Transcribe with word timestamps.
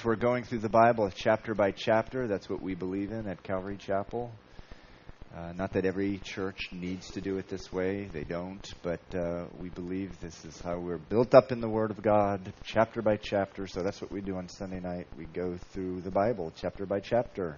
Proverbs. 0.00 0.04
We're 0.04 0.28
going 0.28 0.44
through 0.44 0.58
the 0.58 0.68
Bible 0.68 1.10
chapter 1.14 1.54
by 1.54 1.72
chapter. 1.72 2.26
That's 2.26 2.48
what 2.48 2.62
we 2.62 2.74
believe 2.74 3.12
in 3.12 3.26
at 3.26 3.42
Calvary 3.42 3.76
Chapel. 3.76 4.30
Uh, 5.36 5.52
not 5.52 5.72
that 5.74 5.84
every 5.84 6.18
church 6.18 6.68
needs 6.72 7.10
to 7.12 7.20
do 7.20 7.38
it 7.38 7.48
this 7.48 7.72
way, 7.72 8.08
they 8.12 8.24
don't, 8.24 8.66
but 8.82 9.00
uh, 9.14 9.44
we 9.60 9.68
believe 9.68 10.20
this 10.20 10.44
is 10.44 10.60
how 10.60 10.78
we're 10.78 10.98
built 10.98 11.34
up 11.34 11.52
in 11.52 11.60
the 11.60 11.68
Word 11.68 11.90
of 11.92 12.02
God, 12.02 12.40
chapter 12.64 13.00
by 13.00 13.16
chapter. 13.16 13.66
So 13.66 13.82
that's 13.82 14.00
what 14.02 14.10
we 14.10 14.20
do 14.20 14.36
on 14.36 14.48
Sunday 14.48 14.80
night. 14.80 15.06
We 15.16 15.26
go 15.26 15.56
through 15.72 16.00
the 16.00 16.10
Bible, 16.10 16.52
chapter 16.60 16.84
by 16.84 17.00
chapter. 17.00 17.56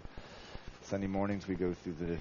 Sunday 0.82 1.06
mornings, 1.06 1.48
we 1.48 1.54
go 1.54 1.72
through 1.72 1.94
the 1.94 2.18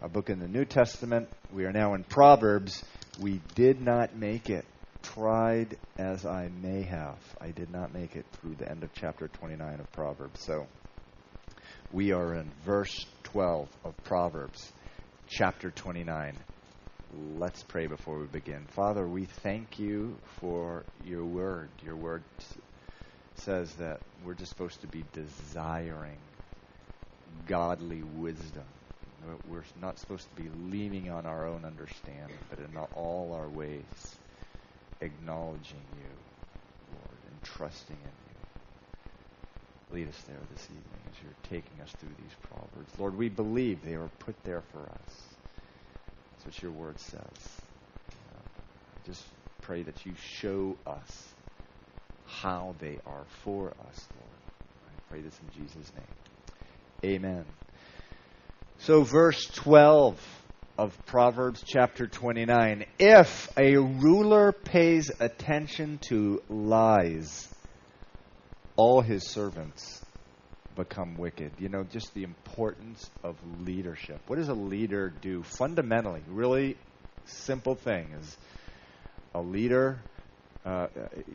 a 0.00 0.08
book 0.08 0.30
in 0.30 0.38
the 0.38 0.48
New 0.48 0.64
Testament. 0.64 1.28
We 1.52 1.64
are 1.64 1.72
now 1.72 1.94
in 1.94 2.04
Proverbs. 2.04 2.82
We 3.20 3.40
did 3.54 3.80
not 3.80 4.16
make 4.16 4.48
it 4.48 4.64
tried 5.02 5.76
as 5.96 6.24
I 6.26 6.48
may 6.62 6.82
have, 6.82 7.18
I 7.40 7.50
did 7.50 7.70
not 7.70 7.94
make 7.94 8.16
it 8.16 8.24
through 8.32 8.54
the 8.56 8.70
end 8.70 8.82
of 8.82 8.90
chapter 8.94 9.28
29 9.28 9.80
of 9.80 9.92
Proverbs. 9.92 10.40
So 10.44 10.66
we 11.92 12.12
are 12.12 12.34
in 12.34 12.50
verse 12.64 13.06
12 13.24 13.68
of 13.84 14.04
Proverbs, 14.04 14.72
chapter 15.28 15.70
29. 15.70 16.34
Let's 17.38 17.62
pray 17.62 17.86
before 17.86 18.18
we 18.18 18.26
begin. 18.26 18.64
Father, 18.68 19.06
we 19.06 19.24
thank 19.24 19.78
you 19.78 20.16
for 20.40 20.84
your 21.04 21.24
word. 21.24 21.68
Your 21.84 21.96
word 21.96 22.22
says 23.36 23.72
that 23.76 24.00
we're 24.24 24.34
just 24.34 24.50
supposed 24.50 24.80
to 24.82 24.86
be 24.86 25.04
desiring 25.12 26.18
godly 27.46 28.02
wisdom. 28.02 28.64
We're 29.48 29.64
not 29.80 29.98
supposed 29.98 30.28
to 30.36 30.42
be 30.42 30.48
leaning 30.70 31.10
on 31.10 31.26
our 31.26 31.46
own 31.46 31.64
understanding, 31.64 32.36
but 32.50 32.58
in 32.58 32.76
all 32.94 33.32
our 33.34 33.48
ways 33.48 33.82
acknowledging 35.00 35.84
you, 35.96 36.10
Lord, 36.92 37.18
and 37.30 37.42
trusting 37.42 37.96
in 37.96 38.02
you. 38.02 39.98
Lead 40.00 40.08
us 40.08 40.20
there 40.26 40.36
this 40.52 40.64
evening 40.64 41.00
as 41.10 41.22
you're 41.22 41.32
taking 41.60 41.80
us 41.82 41.90
through 41.98 42.10
these 42.18 42.34
proverbs. 42.42 42.92
Lord, 42.98 43.16
we 43.16 43.28
believe 43.28 43.84
they 43.84 43.96
were 43.96 44.10
put 44.18 44.36
there 44.44 44.62
for 44.72 44.80
us. 44.80 45.22
That's 46.32 46.46
what 46.46 46.62
your 46.62 46.72
word 46.72 46.98
says. 47.00 47.20
I 48.10 49.06
just 49.06 49.24
pray 49.62 49.82
that 49.82 50.04
you 50.04 50.12
show 50.40 50.76
us 50.86 51.28
how 52.26 52.74
they 52.78 52.98
are 53.06 53.24
for 53.42 53.68
us, 53.68 54.08
Lord. 54.16 54.38
I 54.86 55.10
pray 55.10 55.20
this 55.22 55.38
in 55.40 55.62
Jesus' 55.62 55.90
name. 55.94 57.14
Amen. 57.14 57.44
So, 58.80 59.02
verse 59.02 59.44
12 59.54 60.20
of 60.78 60.96
Proverbs 61.06 61.64
chapter 61.66 62.06
29. 62.06 62.86
If 63.00 63.48
a 63.58 63.76
ruler 63.76 64.52
pays 64.52 65.10
attention 65.18 65.98
to 66.08 66.40
lies, 66.48 67.52
all 68.76 69.00
his 69.00 69.28
servants 69.28 70.00
become 70.76 71.16
wicked. 71.16 71.50
You 71.58 71.68
know, 71.68 71.82
just 71.82 72.14
the 72.14 72.22
importance 72.22 73.10
of 73.24 73.36
leadership. 73.66 74.20
What 74.28 74.36
does 74.36 74.48
a 74.48 74.54
leader 74.54 75.12
do? 75.20 75.42
Fundamentally, 75.42 76.22
really 76.28 76.76
simple 77.24 77.74
thing 77.74 78.12
is 78.20 78.36
a 79.34 79.40
leader, 79.40 79.98
uh, 80.64 80.86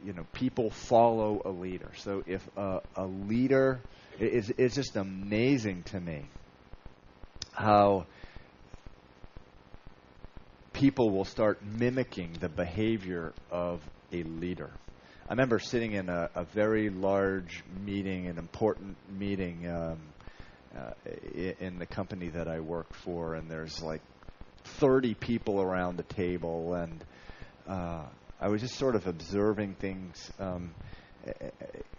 you 0.05 0.13
know, 0.13 0.25
people 0.31 0.69
follow 0.69 1.41
a 1.43 1.49
leader. 1.49 1.91
So 1.97 2.23
if 2.25 2.47
a, 2.55 2.79
a 2.95 3.05
leader, 3.05 3.81
it's, 4.19 4.49
it's 4.57 4.75
just 4.75 4.95
amazing 4.95 5.83
to 5.83 5.99
me 5.99 6.29
how 7.51 8.05
people 10.73 11.11
will 11.11 11.25
start 11.25 11.63
mimicking 11.63 12.33
the 12.39 12.49
behavior 12.49 13.33
of 13.51 13.81
a 14.11 14.23
leader. 14.23 14.71
I 15.27 15.31
remember 15.31 15.59
sitting 15.59 15.93
in 15.93 16.09
a, 16.09 16.29
a 16.35 16.43
very 16.43 16.89
large 16.89 17.63
meeting, 17.85 18.27
an 18.27 18.37
important 18.37 18.97
meeting 19.09 19.69
um, 19.69 19.99
uh, 20.75 20.91
in 21.59 21.79
the 21.79 21.85
company 21.85 22.29
that 22.29 22.47
I 22.47 22.59
worked 22.59 22.95
for, 22.95 23.35
and 23.35 23.49
there's 23.49 23.81
like 23.81 24.01
30 24.65 25.13
people 25.13 25.61
around 25.61 25.97
the 25.97 26.03
table, 26.03 26.73
and 26.73 27.03
uh, 27.67 28.05
I 28.41 28.49
was 28.49 28.61
just 28.61 28.75
sort 28.75 28.95
of 28.95 29.07
observing 29.07 29.75
things 29.75 30.31
um, 30.39 30.73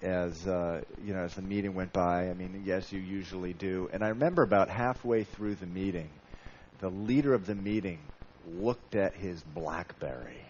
as 0.02 0.46
uh, 0.46 0.82
you 1.02 1.14
know 1.14 1.24
as 1.24 1.34
the 1.34 1.42
meeting 1.42 1.74
went 1.74 1.92
by. 1.92 2.28
I 2.28 2.34
mean, 2.34 2.62
yes, 2.66 2.92
you 2.92 3.00
usually 3.00 3.54
do. 3.54 3.88
And 3.92 4.04
I 4.04 4.08
remember 4.08 4.42
about 4.42 4.68
halfway 4.68 5.24
through 5.24 5.54
the 5.54 5.66
meeting, 5.66 6.10
the 6.80 6.90
leader 6.90 7.32
of 7.32 7.46
the 7.46 7.54
meeting 7.54 8.00
looked 8.48 8.94
at 8.94 9.14
his 9.14 9.42
Blackberry. 9.42 10.40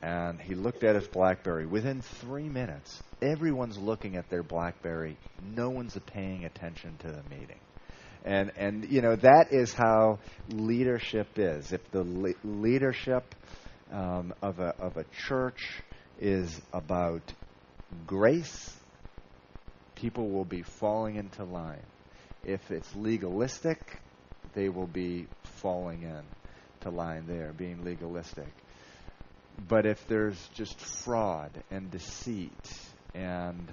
And 0.00 0.40
he 0.40 0.54
looked 0.54 0.84
at 0.84 0.94
his 0.94 1.08
Blackberry. 1.08 1.66
Within 1.66 2.02
three 2.02 2.48
minutes, 2.48 3.02
everyone's 3.20 3.76
looking 3.76 4.16
at 4.16 4.30
their 4.30 4.44
Blackberry. 4.44 5.16
No 5.56 5.70
one's 5.70 5.98
paying 6.06 6.44
attention 6.44 6.96
to 6.98 7.08
the 7.08 7.22
meeting. 7.28 7.58
And, 8.24 8.52
and 8.56 8.88
you 8.90 9.00
know, 9.00 9.16
that 9.16 9.48
is 9.52 9.72
how 9.72 10.18
leadership 10.50 11.26
is. 11.36 11.72
If 11.72 11.90
the 11.90 12.04
le- 12.04 12.34
leadership 12.44 13.34
um, 13.90 14.34
of, 14.42 14.60
a, 14.60 14.74
of 14.78 14.96
a 14.96 15.04
church 15.26 15.82
is 16.20 16.60
about 16.72 17.22
grace, 18.06 18.76
people 19.94 20.28
will 20.28 20.44
be 20.44 20.62
falling 20.62 21.16
into 21.16 21.44
line. 21.44 21.82
If 22.44 22.70
it's 22.70 22.94
legalistic, 22.94 23.78
they 24.58 24.68
will 24.68 24.88
be 24.88 25.24
falling 25.44 26.02
in 26.02 26.22
to 26.80 26.90
line 26.90 27.24
there, 27.28 27.52
being 27.56 27.84
legalistic. 27.84 28.48
But 29.68 29.86
if 29.86 30.04
there's 30.08 30.48
just 30.54 30.80
fraud 30.80 31.50
and 31.70 31.88
deceit, 31.92 32.72
and 33.14 33.68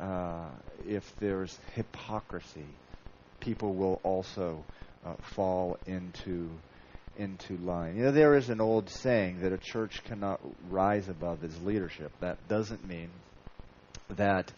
uh, 0.00 0.48
if 0.88 1.04
there's 1.16 1.58
hypocrisy, 1.74 2.64
people 3.40 3.74
will 3.74 4.00
also 4.04 4.64
uh, 5.04 5.14
fall 5.34 5.76
into 5.86 6.48
into 7.18 7.56
line. 7.58 7.96
You 7.96 8.04
know, 8.04 8.12
there 8.12 8.36
is 8.36 8.48
an 8.48 8.60
old 8.60 8.88
saying 8.88 9.40
that 9.40 9.52
a 9.52 9.58
church 9.58 10.02
cannot 10.04 10.40
rise 10.70 11.08
above 11.08 11.44
its 11.44 11.58
leadership. 11.60 12.12
That 12.20 12.36
doesn't 12.48 12.86
mean 12.86 13.08
that 14.16 14.52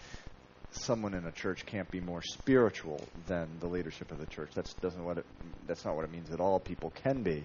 someone 0.70 1.14
in 1.14 1.24
a 1.24 1.32
church 1.32 1.64
can't 1.66 1.90
be 1.90 2.00
more 2.00 2.22
spiritual 2.22 3.00
than 3.26 3.48
the 3.60 3.66
leadership 3.66 4.10
of 4.12 4.18
the 4.18 4.26
church. 4.26 4.50
That's 4.54 4.74
doesn't 4.74 5.02
what 5.02 5.18
it, 5.18 5.26
that's 5.66 5.84
not 5.84 5.96
what 5.96 6.04
it 6.04 6.10
means 6.10 6.30
at 6.30 6.40
all. 6.40 6.60
People 6.60 6.92
can 7.02 7.22
be, 7.22 7.44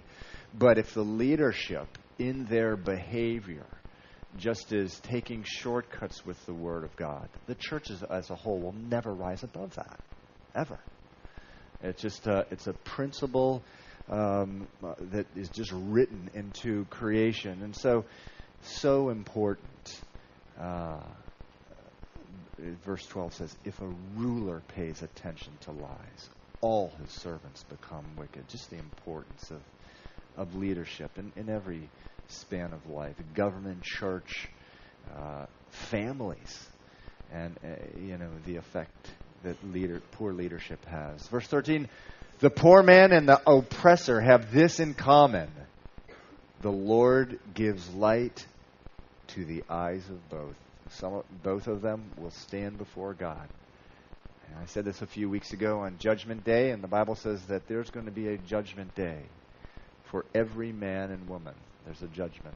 but 0.58 0.78
if 0.78 0.94
the 0.94 1.04
leadership 1.04 1.88
in 2.20 2.46
their 2.46 2.76
behavior 2.76 3.66
just 4.38 4.74
is 4.74 5.00
taking 5.02 5.44
shortcuts 5.44 6.26
with 6.26 6.44
the 6.46 6.54
Word 6.54 6.84
of 6.84 6.96
God, 6.96 7.30
the 7.46 7.56
church 7.56 7.92
as, 7.92 8.04
as 8.04 8.30
a 8.30 8.36
whole 8.36 8.60
will 8.60 8.74
never 8.74 9.14
rise 9.14 9.44
above 9.44 9.76
that, 9.76 10.00
ever. 10.56 10.80
It's 11.82 12.02
just 12.02 12.28
a, 12.28 12.46
it's 12.50 12.68
a 12.68 12.74
principle 12.74 13.62
um, 14.10 14.68
that 15.12 15.28
is 15.36 15.50
just 15.50 15.72
written 15.74 16.30
into 16.34 16.86
creation, 16.86 17.62
and 17.62 17.76
so 17.76 18.06
so 18.62 19.10
important. 19.10 20.02
Uh, 20.60 21.00
verse 22.86 23.06
12 23.08 23.34
says, 23.34 23.56
If 23.66 23.80
a 23.82 23.90
ruler 24.16 24.62
pays 24.70 25.02
attention 25.02 25.54
to 25.62 25.72
lies, 25.72 26.30
all 26.62 26.92
his 27.02 27.10
servants 27.10 27.64
become 27.64 28.06
wicked. 28.18 28.48
Just 28.50 28.70
the 28.70 28.78
importance 28.78 29.52
of, 29.52 29.62
of 30.38 30.56
leadership 30.56 31.12
in, 31.18 31.32
in 31.36 31.50
every 31.50 31.90
span 32.28 32.74
of 32.74 32.88
life 32.90 33.16
government, 33.36 33.84
church, 33.84 34.48
uh, 35.16 35.46
families, 35.90 36.68
and, 37.32 37.58
uh, 37.64 38.00
you 38.00 38.18
know, 38.18 38.30
the 38.46 38.58
effect 38.58 39.10
that 39.44 39.58
leader, 39.72 40.02
poor 40.14 40.32
leadership 40.32 40.84
has. 40.86 41.28
Verse 41.28 41.48
13 41.48 41.90
The 42.40 42.50
poor 42.50 42.82
man 42.82 43.12
and 43.12 43.28
the 43.28 43.42
oppressor 43.46 44.22
have 44.22 44.54
this 44.54 44.80
in 44.80 44.94
common 44.94 45.50
the 46.64 46.72
Lord 46.72 47.40
gives 47.54 47.94
light 47.94 48.48
to 49.36 49.44
the 49.44 49.64
eyes 49.70 50.04
of 50.10 50.30
both. 50.30 50.56
Some, 51.00 51.24
both 51.44 51.68
of 51.68 51.82
them 51.82 52.04
will 52.18 52.32
stand 52.32 52.78
before 52.78 53.14
God. 53.14 53.48
And 54.48 54.58
I 54.62 54.66
said 54.68 54.86
this 54.86 55.02
a 55.02 55.08
few 55.08 55.30
weeks 55.30 55.54
ago 55.54 55.80
on 55.80 55.98
Judgment 56.00 56.44
Day, 56.44 56.72
and 56.72 56.84
the 56.84 56.88
Bible 56.88 57.16
says 57.16 57.42
that 57.46 57.68
there's 57.68 57.90
going 57.90 58.06
to 58.06 58.12
be 58.12 58.28
a 58.28 58.38
judgment 58.38 58.94
day 58.96 59.20
for 60.06 60.26
every 60.36 60.72
man 60.72 61.12
and 61.12 61.28
woman. 61.28 61.56
There's 61.86 62.02
a 62.02 62.08
judgment 62.08 62.56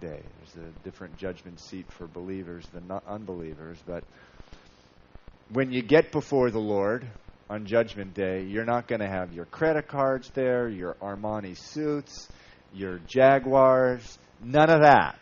day. 0.00 0.20
There's 0.38 0.66
a 0.66 0.84
different 0.84 1.16
judgment 1.18 1.60
seat 1.60 1.86
for 1.90 2.06
believers 2.06 2.66
than 2.72 2.90
unbelievers. 3.06 3.78
But 3.86 4.04
when 5.52 5.72
you 5.72 5.82
get 5.82 6.12
before 6.12 6.50
the 6.50 6.60
Lord 6.60 7.06
on 7.48 7.66
Judgment 7.66 8.14
Day, 8.14 8.44
you're 8.44 8.64
not 8.64 8.88
going 8.88 9.00
to 9.00 9.08
have 9.08 9.32
your 9.32 9.44
credit 9.46 9.88
cards 9.88 10.30
there, 10.34 10.68
your 10.68 10.94
Armani 10.94 11.56
suits, 11.56 12.28
your 12.74 12.98
Jaguars, 13.06 14.18
none 14.42 14.70
of 14.70 14.82
that. 14.82 15.18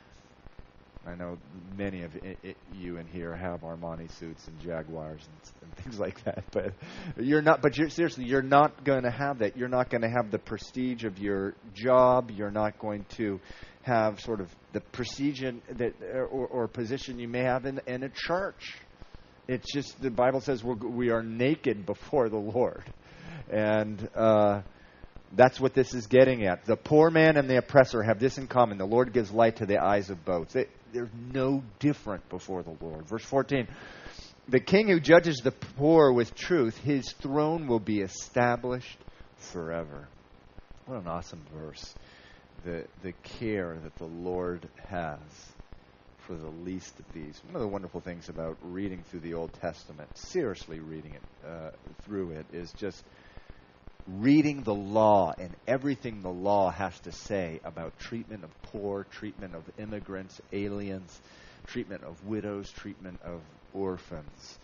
I 1.06 1.14
know 1.14 1.38
many 1.76 2.02
of 2.02 2.14
it, 2.16 2.38
it, 2.42 2.56
you 2.74 2.96
in 2.96 3.06
here 3.06 3.36
have 3.36 3.60
Armani 3.60 4.10
suits 4.18 4.46
and 4.46 4.58
Jaguars 4.60 5.20
and, 5.22 5.68
and 5.68 5.76
things 5.76 5.98
like 5.98 6.24
that, 6.24 6.44
but 6.50 6.72
you're 7.18 7.42
not. 7.42 7.60
But 7.60 7.76
you're, 7.76 7.90
seriously, 7.90 8.24
you're 8.24 8.42
not 8.42 8.84
going 8.84 9.02
to 9.02 9.10
have 9.10 9.40
that. 9.40 9.56
You're 9.56 9.68
not 9.68 9.90
going 9.90 10.02
to 10.02 10.08
have 10.08 10.30
the 10.30 10.38
prestige 10.38 11.04
of 11.04 11.18
your 11.18 11.54
job. 11.74 12.30
You're 12.30 12.50
not 12.50 12.78
going 12.78 13.04
to 13.16 13.40
have 13.82 14.20
sort 14.20 14.40
of 14.40 14.48
the 14.72 14.80
prestige 14.80 15.42
that 15.42 15.94
or, 16.02 16.46
or 16.46 16.68
position 16.68 17.18
you 17.18 17.28
may 17.28 17.42
have 17.42 17.66
in, 17.66 17.80
in 17.86 18.02
a 18.02 18.08
church. 18.08 18.78
It's 19.46 19.70
just 19.72 20.00
the 20.00 20.10
Bible 20.10 20.40
says 20.40 20.64
we're, 20.64 20.74
we 20.74 21.10
are 21.10 21.22
naked 21.22 21.84
before 21.84 22.30
the 22.30 22.38
Lord. 22.38 22.84
And 23.50 24.08
uh, 24.14 24.62
that's 25.32 25.60
what 25.60 25.74
this 25.74 25.92
is 25.94 26.06
getting 26.06 26.46
at. 26.46 26.64
The 26.64 26.76
poor 26.76 27.10
man 27.10 27.36
and 27.36 27.48
the 27.48 27.58
oppressor 27.58 28.02
have 28.02 28.18
this 28.18 28.38
in 28.38 28.46
common. 28.46 28.78
The 28.78 28.86
Lord 28.86 29.12
gives 29.12 29.30
light 29.30 29.56
to 29.56 29.66
the 29.66 29.82
eyes 29.82 30.08
of 30.08 30.24
both. 30.24 30.52
They, 30.52 30.66
they're 30.94 31.10
no 31.32 31.62
different 31.80 32.26
before 32.30 32.62
the 32.62 32.76
Lord. 32.80 33.06
Verse 33.06 33.24
14 33.24 33.66
The 34.48 34.60
king 34.60 34.88
who 34.88 35.00
judges 35.00 35.40
the 35.42 35.50
poor 35.50 36.12
with 36.12 36.34
truth, 36.34 36.78
his 36.78 37.12
throne 37.20 37.66
will 37.66 37.80
be 37.80 38.00
established 38.00 38.96
forever. 39.36 40.08
What 40.86 41.00
an 41.00 41.08
awesome 41.08 41.42
verse. 41.54 41.94
The, 42.64 42.84
the 43.02 43.12
care 43.38 43.76
that 43.82 43.96
the 43.96 44.06
Lord 44.06 44.66
has 44.86 45.18
for 46.26 46.34
the 46.34 46.48
least 46.48 46.98
of 46.98 47.04
these. 47.12 47.38
One 47.44 47.56
of 47.56 47.60
the 47.60 47.68
wonderful 47.68 48.00
things 48.00 48.30
about 48.30 48.56
reading 48.62 49.02
through 49.10 49.20
the 49.20 49.34
Old 49.34 49.52
Testament, 49.60 50.08
seriously 50.14 50.78
reading 50.78 51.12
it 51.12 51.46
uh, 51.46 51.70
through 52.06 52.30
it, 52.30 52.46
is 52.52 52.72
just 52.72 53.04
reading 54.06 54.62
the 54.62 54.74
law 54.74 55.32
and 55.38 55.54
everything 55.66 56.20
the 56.22 56.30
law 56.30 56.70
has 56.70 56.98
to 57.00 57.12
say 57.12 57.60
about 57.64 57.98
treatment 57.98 58.44
of 58.44 58.50
poor, 58.64 59.04
treatment 59.04 59.54
of 59.54 59.62
immigrants, 59.78 60.40
aliens, 60.52 61.20
treatment 61.66 62.04
of 62.04 62.26
widows, 62.26 62.70
treatment 62.70 63.18
of 63.24 63.40
orphans. 63.72 64.58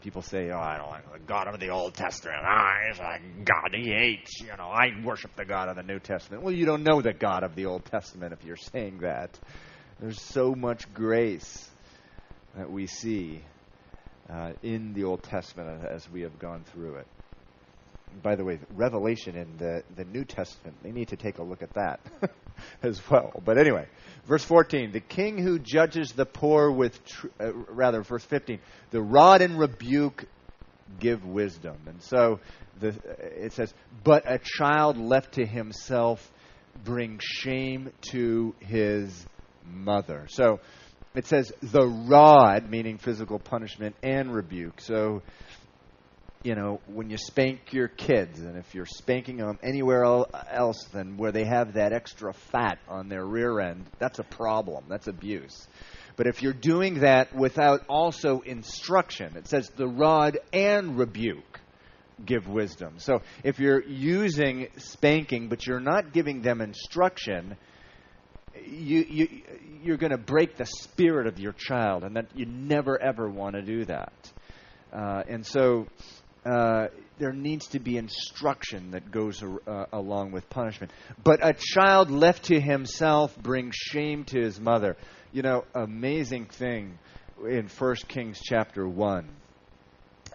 People 0.00 0.22
say, 0.22 0.50
"Oh, 0.50 0.60
I 0.60 0.76
don't 0.78 0.90
like 0.90 1.12
the 1.12 1.18
God 1.18 1.48
of 1.48 1.58
the 1.58 1.70
Old 1.70 1.94
Testament. 1.94 2.38
Ah, 2.40 2.74
he's 2.86 3.00
a 3.00 3.18
God 3.44 3.74
he 3.74 3.90
hates. 3.90 4.40
You 4.40 4.56
know, 4.56 4.68
I 4.68 4.92
worship 5.02 5.34
the 5.34 5.44
God 5.44 5.68
of 5.68 5.74
the 5.74 5.82
New 5.82 5.98
Testament." 5.98 6.44
Well, 6.44 6.54
you 6.54 6.66
don't 6.66 6.84
know 6.84 7.02
the 7.02 7.12
God 7.12 7.42
of 7.42 7.56
the 7.56 7.66
Old 7.66 7.84
Testament 7.84 8.32
if 8.32 8.44
you're 8.44 8.56
saying 8.56 8.98
that. 9.00 9.36
There's 9.98 10.20
so 10.20 10.54
much 10.54 10.92
grace 10.94 11.68
that 12.54 12.70
we 12.70 12.86
see 12.86 13.42
uh, 14.30 14.52
in 14.62 14.94
the 14.94 15.02
Old 15.02 15.24
Testament 15.24 15.84
as 15.84 16.08
we 16.08 16.20
have 16.20 16.38
gone 16.38 16.62
through 16.62 16.96
it 16.96 17.06
by 18.22 18.34
the 18.36 18.44
way, 18.44 18.58
Revelation 18.74 19.36
in 19.36 19.56
the, 19.58 19.82
the 19.96 20.04
New 20.04 20.24
Testament, 20.24 20.76
they 20.82 20.92
need 20.92 21.08
to 21.08 21.16
take 21.16 21.38
a 21.38 21.42
look 21.42 21.62
at 21.62 21.72
that 21.74 22.00
as 22.82 23.00
well. 23.10 23.32
But 23.44 23.58
anyway, 23.58 23.86
verse 24.26 24.44
14, 24.44 24.92
the 24.92 25.00
king 25.00 25.38
who 25.38 25.58
judges 25.58 26.12
the 26.12 26.26
poor 26.26 26.70
with, 26.70 27.04
tr- 27.04 27.26
uh, 27.40 27.52
rather, 27.52 28.02
verse 28.02 28.24
15, 28.24 28.58
the 28.90 29.00
rod 29.02 29.42
and 29.42 29.58
rebuke 29.58 30.24
give 31.00 31.24
wisdom. 31.24 31.76
And 31.86 32.02
so 32.02 32.40
the, 32.80 32.94
it 33.18 33.52
says, 33.52 33.72
but 34.04 34.24
a 34.26 34.38
child 34.42 34.96
left 34.96 35.34
to 35.34 35.46
himself 35.46 36.30
brings 36.84 37.22
shame 37.24 37.90
to 38.12 38.54
his 38.60 39.26
mother. 39.66 40.26
So 40.30 40.60
it 41.14 41.26
says 41.26 41.52
the 41.62 41.86
rod, 41.86 42.70
meaning 42.70 42.98
physical 42.98 43.38
punishment, 43.38 43.96
and 44.02 44.32
rebuke. 44.32 44.80
So 44.80 45.22
you 46.42 46.54
know, 46.54 46.80
when 46.86 47.10
you 47.10 47.16
spank 47.16 47.72
your 47.72 47.88
kids, 47.88 48.40
and 48.40 48.56
if 48.56 48.74
you're 48.74 48.86
spanking 48.86 49.38
them 49.38 49.58
anywhere 49.62 50.04
else 50.04 50.84
than 50.92 51.16
where 51.16 51.32
they 51.32 51.44
have 51.44 51.74
that 51.74 51.92
extra 51.92 52.32
fat 52.32 52.78
on 52.88 53.08
their 53.08 53.24
rear 53.24 53.58
end, 53.60 53.84
that's 53.98 54.18
a 54.18 54.24
problem. 54.24 54.84
That's 54.88 55.08
abuse. 55.08 55.66
But 56.16 56.26
if 56.26 56.42
you're 56.42 56.52
doing 56.52 57.00
that 57.00 57.34
without 57.34 57.84
also 57.88 58.40
instruction, 58.40 59.36
it 59.36 59.48
says 59.48 59.70
the 59.76 59.88
rod 59.88 60.38
and 60.52 60.98
rebuke 60.98 61.60
give 62.24 62.48
wisdom. 62.48 62.94
So 62.98 63.22
if 63.44 63.60
you're 63.60 63.82
using 63.82 64.68
spanking, 64.76 65.48
but 65.48 65.66
you're 65.66 65.80
not 65.80 66.12
giving 66.12 66.42
them 66.42 66.60
instruction, 66.60 67.56
you, 68.64 69.04
you, 69.08 69.28
you're 69.82 69.96
going 69.96 70.10
to 70.10 70.18
break 70.18 70.56
the 70.56 70.66
spirit 70.66 71.26
of 71.26 71.38
your 71.38 71.52
child, 71.52 72.02
and 72.02 72.16
that 72.16 72.26
you 72.34 72.46
never 72.46 73.00
ever 73.00 73.28
want 73.28 73.54
to 73.54 73.62
do 73.62 73.84
that. 73.84 74.32
Uh, 74.92 75.22
and 75.28 75.46
so 75.46 75.86
uh, 76.48 76.88
there 77.18 77.32
needs 77.32 77.66
to 77.68 77.78
be 77.78 77.96
instruction 77.96 78.92
that 78.92 79.10
goes 79.10 79.42
uh, 79.42 79.86
along 79.92 80.32
with 80.32 80.48
punishment. 80.48 80.92
But 81.22 81.40
a 81.42 81.54
child 81.54 82.10
left 82.10 82.44
to 82.44 82.60
himself 82.60 83.36
brings 83.36 83.74
shame 83.74 84.24
to 84.26 84.40
his 84.40 84.58
mother. 84.58 84.96
You 85.32 85.42
know, 85.42 85.64
amazing 85.74 86.46
thing 86.46 86.98
in 87.46 87.68
1 87.68 87.94
Kings 88.08 88.40
chapter 88.42 88.88
1. 88.88 89.28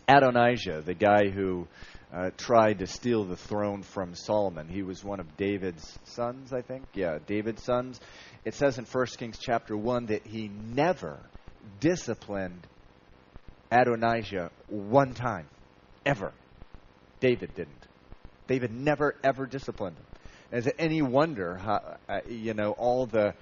Adonijah, 0.07 0.81
the 0.81 0.93
guy 0.93 1.29
who 1.29 1.67
uh, 2.13 2.29
tried 2.37 2.79
to 2.79 2.87
steal 2.87 3.23
the 3.23 3.37
throne 3.37 3.81
from 3.81 4.13
Solomon, 4.13 4.67
he 4.67 4.83
was 4.83 5.03
one 5.03 5.19
of 5.19 5.37
David's 5.37 5.97
sons, 6.03 6.53
I 6.53 6.61
think. 6.61 6.83
Yeah, 6.93 7.17
David's 7.25 7.63
sons. 7.63 7.99
It 8.45 8.53
says 8.53 8.77
in 8.77 8.85
1 8.85 9.05
Kings 9.17 9.39
chapter 9.41 9.75
1 9.75 10.07
that 10.07 10.27
he 10.27 10.49
never 10.49 11.19
disciplined 11.79 12.67
Adonijah 13.71 14.51
one 14.67 15.13
time. 15.13 15.47
Ever. 16.05 16.33
David 17.19 17.55
didn't. 17.55 17.87
David 18.47 18.71
never, 18.71 19.15
ever 19.23 19.45
disciplined 19.45 19.97
him. 19.97 20.05
Is 20.59 20.67
it 20.67 20.75
any 20.77 21.01
wonder, 21.01 21.55
how, 21.55 21.97
uh, 22.07 22.19
you 22.29 22.53
know, 22.53 22.71
all 22.71 23.05
the, 23.07 23.33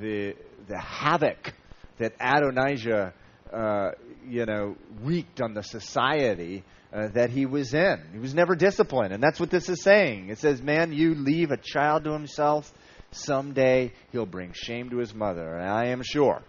the, 0.00 0.34
the 0.68 0.78
havoc 0.78 1.54
that 1.98 2.14
Adonijah, 2.20 3.14
uh, 3.52 3.90
you 4.28 4.44
know, 4.44 4.76
wreaked 5.00 5.40
on 5.40 5.54
the 5.54 5.62
society 5.62 6.64
uh, 6.92 7.08
that 7.14 7.30
he 7.30 7.46
was 7.46 7.72
in? 7.72 8.02
He 8.12 8.18
was 8.18 8.34
never 8.34 8.56
disciplined. 8.56 9.14
And 9.14 9.22
that's 9.22 9.40
what 9.40 9.50
this 9.50 9.68
is 9.68 9.82
saying. 9.82 10.28
It 10.28 10.38
says, 10.38 10.60
man, 10.60 10.92
you 10.92 11.14
leave 11.14 11.50
a 11.50 11.56
child 11.56 12.04
to 12.04 12.12
himself, 12.12 12.70
someday 13.12 13.92
he'll 14.12 14.26
bring 14.26 14.52
shame 14.52 14.90
to 14.90 14.98
his 14.98 15.14
mother. 15.14 15.56
And 15.56 15.68
I 15.68 15.86
am 15.86 16.02
sure 16.02 16.42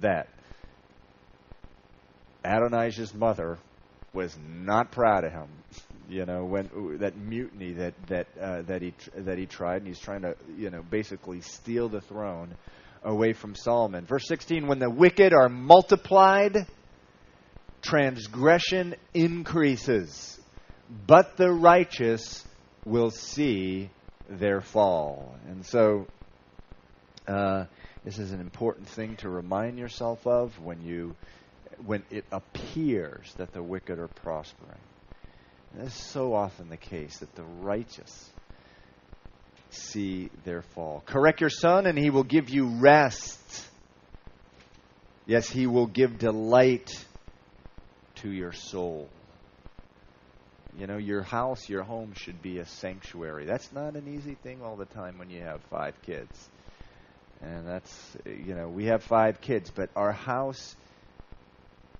that 0.00 0.28
Adonijah's 2.44 3.12
mother 3.12 3.58
was 4.12 4.36
not 4.46 4.90
proud 4.90 5.24
of 5.24 5.32
him. 5.32 5.48
You 6.08 6.26
know, 6.26 6.44
when 6.44 6.98
that 6.98 7.16
mutiny 7.16 7.72
that 7.74 7.94
that 8.08 8.26
uh, 8.40 8.62
that 8.62 8.82
he 8.82 8.94
that 9.16 9.38
he 9.38 9.46
tried, 9.46 9.78
and 9.78 9.86
he's 9.86 10.00
trying 10.00 10.22
to 10.22 10.34
you 10.56 10.70
know 10.70 10.82
basically 10.82 11.40
steal 11.40 11.88
the 11.88 12.00
throne 12.00 12.56
away 13.04 13.32
from 13.32 13.54
Solomon. 13.54 14.06
Verse 14.06 14.26
16: 14.26 14.66
When 14.66 14.80
the 14.80 14.90
wicked 14.90 15.32
are 15.32 15.48
multiplied, 15.48 16.66
transgression 17.80 18.96
increases, 19.14 20.40
but 21.06 21.36
the 21.36 21.50
righteous 21.50 22.44
will 22.84 23.10
see 23.10 23.90
their 24.28 24.60
fall. 24.60 25.36
And 25.48 25.64
so, 25.64 26.06
uh, 27.28 27.66
this 28.04 28.18
is 28.18 28.32
an 28.32 28.40
important 28.40 28.88
thing 28.88 29.16
to 29.18 29.28
remind 29.28 29.78
yourself 29.78 30.26
of 30.26 30.58
when 30.60 30.82
you 30.82 31.14
when 31.84 32.02
it 32.10 32.24
appears 32.30 33.32
that 33.36 33.52
the 33.52 33.62
wicked 33.62 33.98
are 33.98 34.08
prospering. 34.08 34.78
And 35.72 35.86
this 35.86 35.94
is 35.94 36.02
so 36.02 36.34
often 36.34 36.68
the 36.68 36.76
case 36.76 37.18
that 37.18 37.34
the 37.34 37.44
righteous 37.44 38.30
see 39.70 40.30
their 40.44 40.62
fall. 40.62 41.02
Correct 41.06 41.40
your 41.40 41.50
son, 41.50 41.86
and 41.86 41.96
he 41.96 42.10
will 42.10 42.24
give 42.24 42.50
you 42.50 42.66
rest. 42.66 43.38
Yes, 45.26 45.48
he 45.48 45.66
will 45.66 45.86
give 45.86 46.18
delight 46.18 46.90
to 48.16 48.30
your 48.30 48.52
soul. 48.52 49.08
You 50.78 50.86
know, 50.86 50.98
your 50.98 51.22
house, 51.22 51.68
your 51.68 51.82
home 51.82 52.14
should 52.16 52.42
be 52.42 52.58
a 52.58 52.66
sanctuary. 52.66 53.44
That's 53.44 53.72
not 53.72 53.94
an 53.94 54.12
easy 54.12 54.34
thing 54.34 54.62
all 54.62 54.76
the 54.76 54.86
time 54.86 55.18
when 55.18 55.30
you 55.30 55.42
have 55.42 55.60
five 55.70 56.00
kids. 56.02 56.48
And 57.42 57.66
that's, 57.66 58.16
you 58.26 58.54
know, 58.54 58.68
we 58.68 58.86
have 58.86 59.02
five 59.02 59.40
kids, 59.40 59.70
but 59.70 59.90
our 59.96 60.12
house 60.12 60.76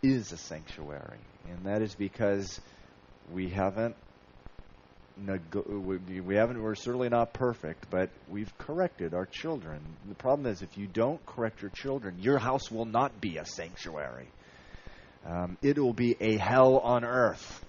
is 0.03 0.33
a 0.33 0.37
sanctuary, 0.37 1.19
and 1.49 1.65
that 1.65 1.83
is 1.83 1.95
because 1.95 2.61
we 3.33 3.49
haven't 3.49 3.97
we 6.27 6.35
haven't 6.35 6.63
we're 6.63 6.75
certainly 6.75 7.11
not 7.11 7.35
perfect 7.35 7.91
but 7.91 8.09
we've 8.29 8.57
corrected 8.57 9.13
our 9.13 9.27
children. 9.27 9.81
The 10.09 10.15
problem 10.15 10.51
is 10.51 10.63
if 10.63 10.79
you 10.79 10.87
don't 10.87 11.25
correct 11.27 11.61
your 11.61 11.71
children 11.71 12.17
your 12.21 12.39
house 12.39 12.71
will 12.71 12.87
not 12.87 13.21
be 13.21 13.37
a 13.37 13.45
sanctuary. 13.45 14.29
Um, 15.27 15.59
it 15.61 15.79
will 15.79 15.93
be 15.93 16.17
a 16.19 16.39
hell 16.39 16.79
on 16.79 17.05
earth. 17.05 17.65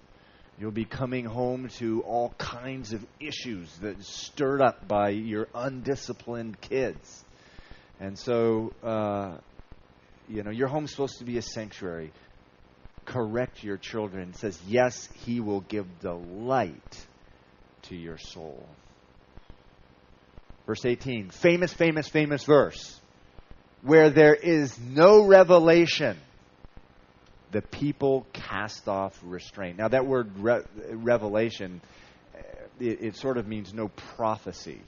You'll 0.58 0.72
be 0.72 0.86
coming 0.86 1.26
home 1.26 1.68
to 1.80 2.02
all 2.04 2.34
kinds 2.38 2.94
of 2.94 3.06
issues 3.20 3.70
that 3.80 4.02
stirred 4.04 4.62
up 4.62 4.88
by 4.88 5.10
your 5.10 5.48
undisciplined 5.54 6.62
kids. 6.62 7.26
And 8.00 8.18
so 8.18 8.72
uh, 8.84 9.38
you 10.32 10.44
know, 10.44 10.52
your 10.52 10.68
home's 10.68 10.92
supposed 10.92 11.20
to 11.20 11.26
be 11.26 11.38
a 11.38 11.42
sanctuary. 11.42 12.12
Correct 13.06 13.64
your 13.64 13.78
children. 13.78 14.30
It 14.30 14.38
says, 14.38 14.60
yes, 14.66 15.10
he 15.26 15.40
will 15.42 15.62
give 15.62 15.86
delight 16.00 17.06
to 17.84 17.96
your 17.96 18.18
soul. 18.18 18.66
Verse 20.66 20.86
18, 20.86 21.32
famous, 21.32 21.74
famous, 21.74 22.08
famous 22.08 22.46
verse. 22.46 23.00
Where 23.82 24.10
there 24.10 24.36
is 24.36 24.80
no 24.80 25.26
revelation, 25.26 26.18
the 27.52 27.62
people 27.62 28.26
cast 28.32 28.88
off 28.88 29.20
restraint. 29.24 29.78
Now, 29.78 29.90
that 29.90 30.06
word 30.06 30.32
re- 30.38 30.64
revelation, 30.92 31.82
eh, 32.34 32.40
it, 32.80 33.02
it, 33.02 33.16
sort 33.16 33.38
of 33.38 33.48
means 33.48 33.74
no 33.74 33.90
prophecy. 34.16 34.80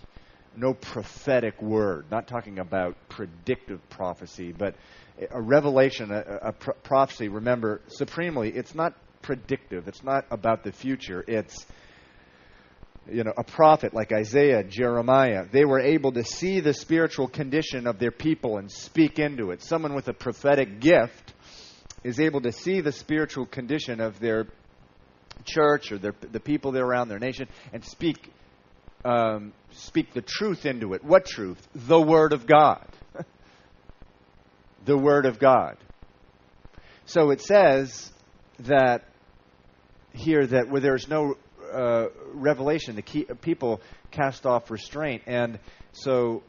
no 0.55 0.73
prophetic 0.75 1.59
word. 1.61 2.05
Not 2.11 2.27
talking 2.27 2.59
about 2.59 2.95
predictive 3.09 3.81
prophecy, 3.89 4.53
but 4.53 4.75
a 5.31 5.41
revelation, 5.41 6.11
a, 6.11 6.49
a 6.49 6.51
pro- 6.51 6.73
prophecy. 6.75 7.27
Remember, 7.27 7.81
supremely, 7.87 8.49
it's 8.49 8.75
not 8.75 8.93
predictive. 9.21 9.87
It's 9.87 10.03
not 10.03 10.25
about 10.31 10.63
the 10.63 10.71
future. 10.71 11.23
It's 11.27 11.65
you 13.09 13.23
know, 13.23 13.33
a 13.35 13.43
prophet 13.43 13.93
like 13.93 14.11
Isaiah, 14.13 14.63
Jeremiah, 14.63 15.45
they 15.51 15.65
were 15.65 15.79
able 15.79 16.13
to 16.13 16.23
see 16.23 16.61
the 16.61 16.73
spiritual 16.73 17.27
condition 17.27 17.85
of 17.85 17.99
their 17.99 18.11
people 18.11 18.57
and 18.57 18.71
speak 18.71 19.19
into 19.19 19.51
it. 19.51 19.61
Someone 19.61 19.93
with 19.93 20.07
a 20.07 20.13
prophetic 20.13 20.79
gift 20.79 21.33
is 22.03 22.19
able 22.19 22.41
to 22.41 22.51
see 22.51 22.81
the 22.81 22.91
spiritual 22.91 23.45
condition 23.45 23.99
of 23.99 24.19
their 24.19 24.47
church 25.45 25.91
or 25.91 25.97
their, 25.97 26.13
the 26.31 26.39
people 26.39 26.71
they're 26.71 26.85
around, 26.85 27.09
their 27.09 27.19
nation, 27.19 27.47
and 27.73 27.83
speak 27.83 28.31
um, 29.05 29.51
speak 29.71 30.13
the 30.13 30.21
truth 30.21 30.65
into 30.65 30.93
it. 30.93 31.03
What 31.03 31.25
truth? 31.25 31.57
The 31.75 31.99
Word 31.99 32.31
of 32.31 32.47
God. 32.47 32.87
The 34.85 34.97
Word 34.97 35.25
of 35.25 35.39
God. 35.39 35.77
So 37.05 37.31
it 37.31 37.41
says 37.41 38.11
that 38.59 39.05
here 40.13 40.45
that 40.45 40.69
where 40.69 40.81
there's 40.81 41.07
no 41.07 41.35
uh, 41.73 42.07
revelation, 42.33 42.95
the 42.95 43.01
key, 43.01 43.25
people 43.41 43.81
cast 44.11 44.45
off 44.45 44.69
restraint, 44.69 45.23
and 45.25 45.59
so 45.91 46.43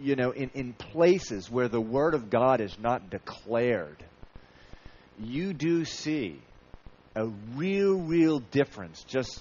you 0.00 0.16
know, 0.16 0.30
in, 0.30 0.50
in 0.54 0.72
places 0.72 1.50
where 1.50 1.68
the 1.68 1.80
Word 1.80 2.14
of 2.14 2.30
God 2.30 2.60
is 2.60 2.76
not 2.78 3.10
declared, 3.10 4.04
you 5.18 5.52
do 5.52 5.84
see 5.84 6.40
a 7.14 7.26
real, 7.54 7.98
real 7.98 8.40
difference 8.40 9.02
just 9.04 9.40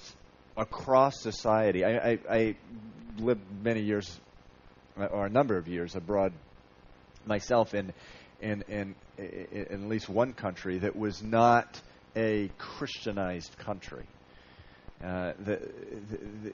across 0.55 1.21
society. 1.21 1.83
I, 1.83 2.11
I, 2.11 2.19
I 2.29 2.55
lived 3.19 3.41
many 3.61 3.81
years, 3.81 4.19
or 4.97 5.25
a 5.25 5.29
number 5.29 5.57
of 5.57 5.67
years, 5.67 5.95
abroad 5.95 6.31
myself 7.27 7.73
in, 7.73 7.93
in, 8.41 8.63
in, 8.67 8.95
in 9.17 9.67
at 9.71 9.89
least 9.89 10.09
one 10.09 10.33
country 10.33 10.79
that 10.79 10.95
was 10.95 11.21
not 11.23 11.81
a 12.15 12.49
Christianized 12.57 13.57
country. 13.57 14.05
Uh, 15.03 15.33
the, 15.39 15.59
the, 16.09 16.17
the, 16.43 16.53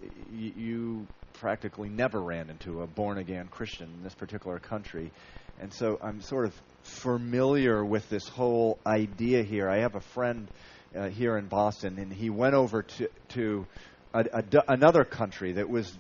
you 0.60 1.06
practically 1.34 1.90
never 1.90 2.20
ran 2.20 2.50
into 2.50 2.82
a 2.82 2.88
born 2.88 3.18
again 3.18 3.48
Christian 3.48 3.90
in 3.98 4.04
this 4.04 4.16
particular 4.16 4.60
country. 4.60 5.12
And 5.60 5.72
so 5.74 6.00
I'm 6.02 6.22
sort 6.22 6.46
of 6.46 6.54
familiar 6.84 7.86
with 7.86 8.10
this 8.10 8.28
whole 8.28 8.80
idea 8.86 9.44
here. 9.44 9.70
I 9.70 9.80
have 9.80 9.96
a 9.96 10.02
friend 10.02 10.48
uh, 10.96 11.10
here 11.10 11.38
in 11.38 11.48
Boston, 11.48 12.00
and 12.00 12.12
he 12.12 12.30
went 12.30 12.56
over 12.56 12.84
to, 12.84 13.10
to 13.30 13.68
a, 14.14 14.26
a, 14.34 14.44
another 14.68 15.04
country 15.04 15.54
that 15.54 15.70
was 15.70 15.92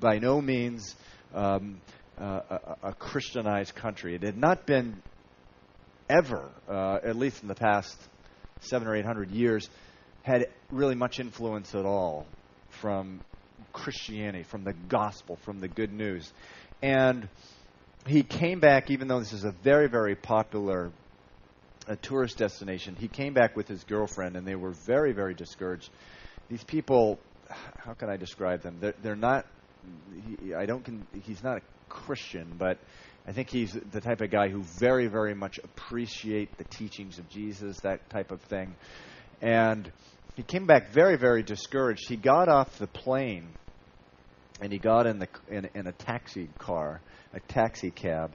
by 0.00 0.18
no 0.18 0.40
means 0.40 0.94
um, 1.34 1.80
uh, 2.20 2.58
a, 2.82 2.94
Christianized 2.94 3.74
country. 3.74 4.14
It 4.14 4.22
had 4.22 4.36
not 4.36 4.66
been 4.66 5.02
ever, 6.08 6.50
uh, 6.68 6.98
at 7.04 7.16
least 7.16 7.42
in 7.42 7.48
the 7.48 7.54
past 7.54 7.96
seven 8.60 8.88
or 8.88 8.96
eight 8.96 9.04
hundred 9.04 9.30
years, 9.30 9.68
had 10.22 10.46
really 10.70 10.94
much 10.94 11.20
influence 11.20 11.74
at 11.74 11.84
all 11.84 12.26
from 12.80 13.20
Christianity, 13.72 14.44
from 14.44 14.64
the 14.64 14.74
gospel, 14.88 15.38
from 15.44 15.60
the 15.60 15.68
good 15.68 15.92
news. 15.92 16.30
And 16.82 17.28
he 18.06 18.22
came 18.22 18.60
back, 18.60 18.90
even 18.90 19.08
though 19.08 19.20
this 19.20 19.32
is 19.32 19.44
a 19.44 19.52
very, 19.62 19.88
very 19.88 20.14
popular 20.14 20.90
a 21.88 21.96
tourist 21.96 22.36
destination. 22.36 22.94
He 22.96 23.08
came 23.08 23.32
back 23.32 23.56
with 23.56 23.66
his 23.66 23.82
girlfriend, 23.84 24.36
and 24.36 24.46
they 24.46 24.54
were 24.54 24.74
very, 24.86 25.12
very 25.12 25.34
discouraged. 25.34 25.88
These 26.50 26.62
people, 26.64 27.18
how 27.78 27.94
can 27.94 28.10
I 28.10 28.16
describe 28.16 28.62
them? 28.62 28.76
They're, 28.80 28.94
they're 29.02 29.16
not. 29.16 29.46
He, 30.26 30.54
I 30.54 30.66
don't. 30.66 30.86
He's 31.22 31.42
not 31.42 31.58
a 31.58 31.60
Christian, 31.88 32.56
but 32.58 32.78
I 33.26 33.32
think 33.32 33.50
he's 33.50 33.72
the 33.72 34.00
type 34.00 34.20
of 34.20 34.30
guy 34.30 34.48
who 34.48 34.62
very, 34.78 35.06
very 35.06 35.34
much 35.34 35.58
appreciate 35.62 36.56
the 36.56 36.64
teachings 36.64 37.18
of 37.18 37.28
Jesus, 37.28 37.78
that 37.80 38.08
type 38.10 38.30
of 38.30 38.40
thing. 38.42 38.74
And 39.42 39.90
he 40.34 40.42
came 40.42 40.66
back 40.66 40.92
very, 40.92 41.16
very 41.16 41.42
discouraged. 41.42 42.08
He 42.08 42.16
got 42.16 42.48
off 42.48 42.78
the 42.78 42.86
plane 42.86 43.48
and 44.60 44.72
he 44.72 44.78
got 44.78 45.06
in 45.06 45.18
the 45.18 45.28
in, 45.50 45.68
in 45.74 45.86
a 45.86 45.92
taxi 45.92 46.48
car, 46.58 47.00
a 47.32 47.40
taxi 47.40 47.90
cab, 47.90 48.32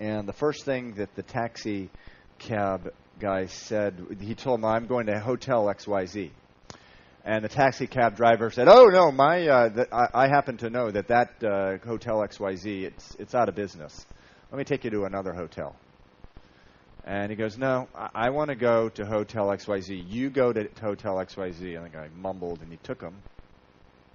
and 0.00 0.26
the 0.26 0.32
first 0.32 0.64
thing 0.64 0.94
that 0.94 1.14
the 1.14 1.22
taxi 1.22 1.90
cab 2.38 2.92
guy 3.18 3.46
said, 3.46 3.94
he 4.20 4.34
told 4.34 4.60
him, 4.60 4.64
"I'm 4.64 4.86
going 4.86 5.06
to 5.06 5.20
Hotel 5.20 5.66
XYZ." 5.66 6.30
And 7.24 7.44
the 7.44 7.48
taxi 7.48 7.86
cab 7.86 8.16
driver 8.16 8.50
said, 8.50 8.66
"Oh 8.68 8.86
no, 8.86 9.12
my 9.12 9.46
uh, 9.46 9.68
th- 9.68 9.88
I, 9.92 10.24
I 10.24 10.28
happen 10.28 10.56
to 10.58 10.70
know 10.70 10.90
that 10.90 11.08
that 11.08 11.44
uh, 11.44 11.76
Hotel 11.86 12.16
XYZ 12.16 12.84
it's 12.84 13.14
it's 13.18 13.34
out 13.34 13.48
of 13.48 13.54
business. 13.54 14.06
Let 14.50 14.58
me 14.58 14.64
take 14.64 14.84
you 14.84 14.90
to 14.90 15.04
another 15.04 15.34
hotel." 15.34 15.76
And 17.04 17.30
he 17.30 17.36
goes, 17.36 17.58
"No, 17.58 17.88
I, 17.94 18.08
I 18.14 18.30
want 18.30 18.48
to 18.48 18.56
go 18.56 18.88
to 18.88 19.04
Hotel 19.04 19.48
XYZ. 19.48 20.04
You 20.08 20.30
go 20.30 20.52
to 20.52 20.68
Hotel 20.80 21.16
XYZ." 21.16 21.76
And 21.76 21.84
the 21.84 21.90
guy 21.90 22.08
mumbled, 22.16 22.60
and 22.60 22.70
he 22.70 22.78
took 22.84 23.02
him 23.02 23.14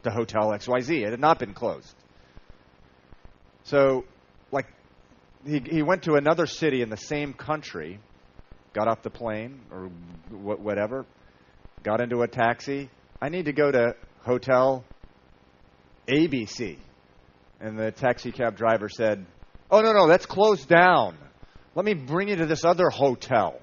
to 0.04 0.10
Hotel 0.10 0.50
XYZ. 0.50 1.06
It 1.06 1.12
had 1.12 1.20
not 1.20 1.38
been 1.38 1.54
closed. 1.54 1.94
So, 3.66 4.06
like, 4.52 4.68
he, 5.46 5.60
he 5.60 5.82
went 5.84 6.04
to 6.04 6.14
another 6.16 6.46
city 6.48 6.82
in 6.82 6.90
the 6.90 6.98
same 6.98 7.34
country, 7.34 8.00
got 8.74 8.88
off 8.88 9.04
the 9.04 9.10
plane 9.10 9.60
or 9.72 9.88
wh- 10.30 10.64
whatever, 10.64 11.06
got 11.86 12.02
into 12.02 12.24
a 12.24 12.28
taxi. 12.28 12.90
I 13.22 13.30
need 13.30 13.46
to 13.46 13.54
go 13.54 13.72
to 13.72 13.96
Hotel 14.24 14.84
ABC. 16.08 16.78
And 17.62 17.80
the 17.80 17.92
taxi 17.92 18.32
cab 18.32 18.58
driver 18.58 18.90
said, 18.90 19.26
Oh, 19.70 19.82
no, 19.82 19.94
no, 19.94 20.08
that's 20.08 20.26
closed 20.26 20.68
down. 20.68 21.18
Let 21.76 21.86
me 21.86 21.94
bring 21.94 22.30
you 22.30 22.38
to 22.38 22.46
this 22.46 22.66
other 22.66 22.90
hotel. 22.90 23.60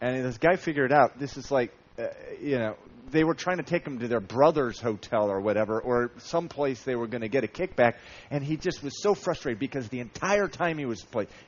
And 0.00 0.24
this 0.24 0.38
guy 0.38 0.56
figured 0.56 0.92
out 0.92 1.18
this 1.18 1.36
is 1.36 1.50
like, 1.50 1.72
uh, 1.98 2.06
you 2.40 2.58
know, 2.58 2.76
they 3.10 3.24
were 3.24 3.34
trying 3.34 3.56
to 3.56 3.62
take 3.62 3.86
him 3.86 3.98
to 4.00 4.08
their 4.08 4.20
brother's 4.20 4.78
hotel 4.78 5.30
or 5.30 5.40
whatever, 5.40 5.80
or 5.80 6.10
someplace 6.18 6.82
they 6.82 6.94
were 6.94 7.06
going 7.06 7.22
to 7.22 7.28
get 7.28 7.44
a 7.44 7.48
kickback. 7.48 7.94
And 8.30 8.44
he 8.44 8.56
just 8.56 8.82
was 8.82 9.02
so 9.02 9.14
frustrated 9.14 9.58
because 9.58 9.88
the 9.88 10.00
entire 10.00 10.48
time 10.48 10.78
he 10.78 10.84
was 10.84 11.04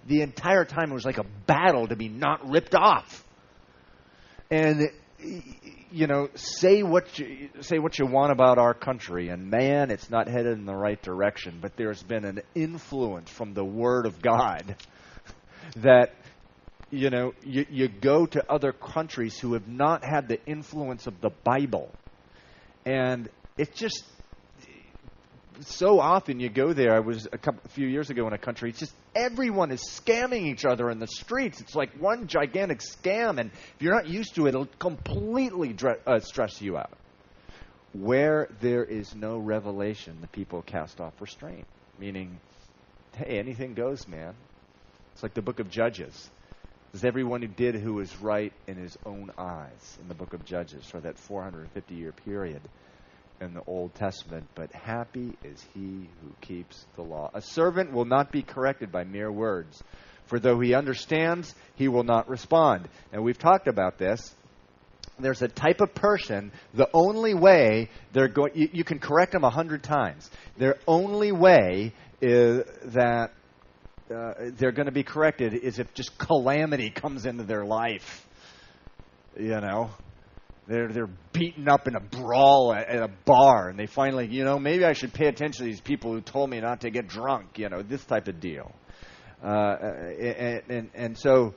the 0.07 0.23
entire 0.23 0.65
time 0.65 0.91
it 0.91 0.95
was 0.95 1.05
like 1.05 1.19
a 1.19 1.27
battle 1.47 1.89
to 1.89 1.97
be 1.97 2.09
not 2.09 2.49
ripped 2.49 2.75
off. 2.75 3.25
And 4.51 4.91
you 5.93 6.07
know, 6.07 6.29
say 6.35 6.83
what 6.83 7.19
you 7.19 7.49
say 7.61 7.79
what 7.79 7.99
you 7.99 8.07
want 8.07 8.33
about 8.33 8.59
our 8.59 8.75
country, 8.75 9.29
and 9.29 9.51
man, 9.51 9.91
it's 9.91 10.11
not 10.11 10.29
headed 10.29 10.59
in 10.59 10.67
the 10.67 10.75
right 10.75 11.01
direction. 11.03 11.59
But 11.61 11.77
there's 11.77 12.03
been 12.03 12.25
an 12.25 12.41
influence 12.55 13.31
from 13.31 13.55
the 13.55 13.65
Word 13.65 14.07
of 14.07 14.23
God 14.23 14.77
that 15.77 16.15
you 16.91 17.09
know, 17.11 17.35
you, 17.45 17.67
you 17.71 17.89
go 17.89 18.27
to 18.27 18.45
other 18.51 18.73
countries 18.73 19.39
who 19.39 19.53
have 19.55 19.69
not 19.69 20.05
had 20.05 20.29
the 20.29 20.45
influence 20.45 21.07
of 21.07 21.21
the 21.21 21.31
Bible. 21.45 21.91
And 22.85 23.29
it's 23.57 23.79
just 23.79 24.05
so 25.63 26.01
often 26.01 26.41
you 26.41 26.49
go 26.49 26.73
there. 26.73 26.95
I 26.95 27.01
was 27.01 27.27
a 27.33 27.39
couple 27.39 27.61
a 27.65 27.69
few 27.69 27.87
years 27.87 28.11
ago 28.11 28.27
in 28.27 28.33
a 28.33 28.39
country. 28.39 28.71
It's 28.71 28.79
just 28.79 28.95
everyone 29.15 29.71
is 29.71 29.83
scamming 29.83 30.47
each 30.47 30.65
other 30.65 30.91
in 30.91 30.99
the 30.99 31.07
streets. 31.07 31.61
It's 31.61 31.75
like 31.75 31.93
one 32.01 32.27
gigantic 32.27 32.81
scam, 32.81 33.39
and 33.39 33.51
if 33.51 33.77
you're 33.81 33.95
not 33.95 34.09
used 34.09 34.35
to 34.37 34.47
it, 34.47 34.51
it'll 34.51 34.67
completely 34.79 35.73
dre- 35.73 36.01
uh, 36.07 36.21
stress 36.21 36.61
you 36.61 36.77
out. 36.77 36.93
Where 37.93 38.49
there 38.61 38.85
is 38.85 39.15
no 39.15 39.39
revelation, 39.39 40.19
the 40.21 40.29
people 40.29 40.63
cast 40.63 41.01
off 41.01 41.21
restraint, 41.21 41.67
meaning, 41.99 42.39
hey, 43.17 43.39
anything 43.39 43.75
goes, 43.75 44.07
man. 44.07 44.35
It's 45.13 45.23
like 45.23 45.35
the 45.35 45.43
book 45.43 45.59
of 45.59 45.71
Judges 45.71 46.31
is 46.93 47.05
everyone 47.05 47.43
who 47.43 47.49
did 47.49 47.75
who 47.75 47.95
was 47.95 48.17
right 48.21 48.53
in 48.67 48.77
his 48.77 48.97
own 49.07 49.31
eyes 49.39 49.99
in 50.01 50.09
the 50.09 50.15
book 50.15 50.33
of 50.33 50.45
Judges 50.45 50.85
for 50.87 51.01
that 51.01 51.19
450 51.19 51.95
year 51.95 52.13
period 52.13 52.61
in 53.41 53.55
the 53.55 53.63
Old 53.67 53.95
Testament. 53.95 54.47
But 54.55 54.73
happy 54.73 55.37
is 55.43 55.65
he 55.75 56.09
who 56.23 56.33
keeps 56.41 56.85
the 56.97 57.03
law. 57.03 57.31
A 57.35 57.41
servant 57.41 57.93
will 57.93 58.05
not 58.05 58.31
be 58.31 58.43
corrected 58.43 58.93
by 58.93 59.05
mere 59.05 59.33
words, 59.33 59.83
for 60.27 60.39
though 60.39 60.61
he 60.61 60.75
understands, 60.75 61.55
he 61.75 61.89
will 61.89 62.05
not 62.05 62.29
respond. 62.29 62.89
And 63.13 63.23
we've 63.25 63.39
talked 63.39 63.67
about 63.67 63.99
this. 63.99 64.35
There's 65.19 65.43
a 65.43 65.49
type 65.49 65.81
of 65.81 65.95
person, 65.95 66.51
the 66.73 66.89
only 66.95 67.35
way 67.35 67.91
they're 68.13 68.29
going, 68.29 68.53
you, 68.55 68.69
you 68.73 68.85
can 68.85 68.99
correct 68.99 69.33
them 69.33 69.45
a 69.45 69.51
hundred 69.51 69.83
times. 69.83 70.31
Their 70.57 70.77
only 70.87 71.33
way 71.33 71.93
is 72.23 72.65
that 72.95 73.33
uh, 74.15 74.33
they're 74.59 74.73
going 74.73 74.87
to 74.87 74.93
be 74.93 75.03
corrected 75.03 75.55
is 75.55 75.79
if 75.79 75.93
just 75.95 76.17
calamity 76.19 76.91
comes 76.91 77.27
into 77.27 77.45
their 77.45 77.65
life. 77.65 78.27
You 79.39 79.61
know, 79.61 79.91
they're 80.71 80.89
they're 80.89 81.11
beaten 81.33 81.69
up 81.69 81.89
in 81.89 81.97
a 81.97 82.01
brawl 82.01 82.73
at, 82.73 82.89
at, 82.89 83.03
a 83.03 83.11
bar, 83.25 83.69
and 83.69 83.79
they 83.79 83.87
finally, 83.87 84.29
you 84.29 84.45
know, 84.45 84.59
maybe 84.59 84.85
I 84.85 84.93
should 84.93 85.13
pay 85.13 85.27
attention 85.27 85.65
to 85.65 85.69
these 85.69 85.81
people 85.81 86.13
who 86.13 86.21
told 86.21 86.49
me 86.49 86.61
not 86.61 86.83
to 86.83 86.91
get 86.91 87.09
drunk. 87.09 87.59
You 87.59 87.69
know, 87.69 87.83
this 87.83 88.05
type 88.05 88.29
of 88.29 88.39
deal. 88.39 88.73
Uh, 89.43 89.77
and, 90.21 90.63
and 90.69 90.91
and 90.95 91.19
so, 91.19 91.55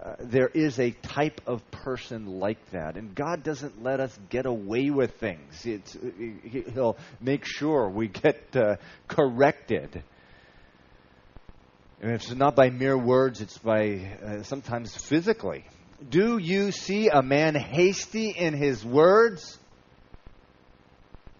uh, 0.00 0.14
there 0.20 0.46
is 0.46 0.78
a 0.78 0.92
type 0.92 1.40
of 1.46 1.68
person 1.72 2.38
like 2.38 2.70
that, 2.70 2.96
and 2.96 3.16
God 3.16 3.42
doesn't 3.42 3.82
let 3.82 3.98
us 3.98 4.16
get 4.30 4.46
away 4.46 4.90
with 4.90 5.18
things. 5.18 5.66
It's, 5.66 5.96
he'll 6.72 6.96
make 7.20 7.44
sure 7.44 7.90
we 7.90 8.06
get 8.08 8.54
uh, 8.54 8.76
corrected. 9.08 10.04
And 12.00 12.12
it's 12.12 12.32
not 12.32 12.54
by 12.54 12.70
mere 12.70 12.96
words; 12.96 13.40
it's 13.40 13.58
by 13.58 14.18
uh, 14.24 14.42
sometimes 14.44 14.94
physically. 14.94 15.64
Do 16.08 16.38
you 16.38 16.72
see 16.72 17.08
a 17.08 17.22
man 17.22 17.54
hasty 17.54 18.30
in 18.30 18.54
his 18.54 18.84
words? 18.84 19.58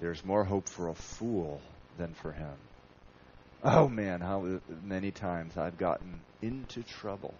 There's 0.00 0.24
more 0.24 0.44
hope 0.44 0.68
for 0.68 0.88
a 0.88 0.94
fool 0.94 1.60
than 1.98 2.14
for 2.14 2.32
him. 2.32 2.54
Oh 3.64 3.88
man, 3.88 4.20
how 4.20 4.60
many 4.82 5.10
times 5.10 5.56
I've 5.56 5.78
gotten 5.78 6.20
into 6.40 6.82
trouble 6.82 7.34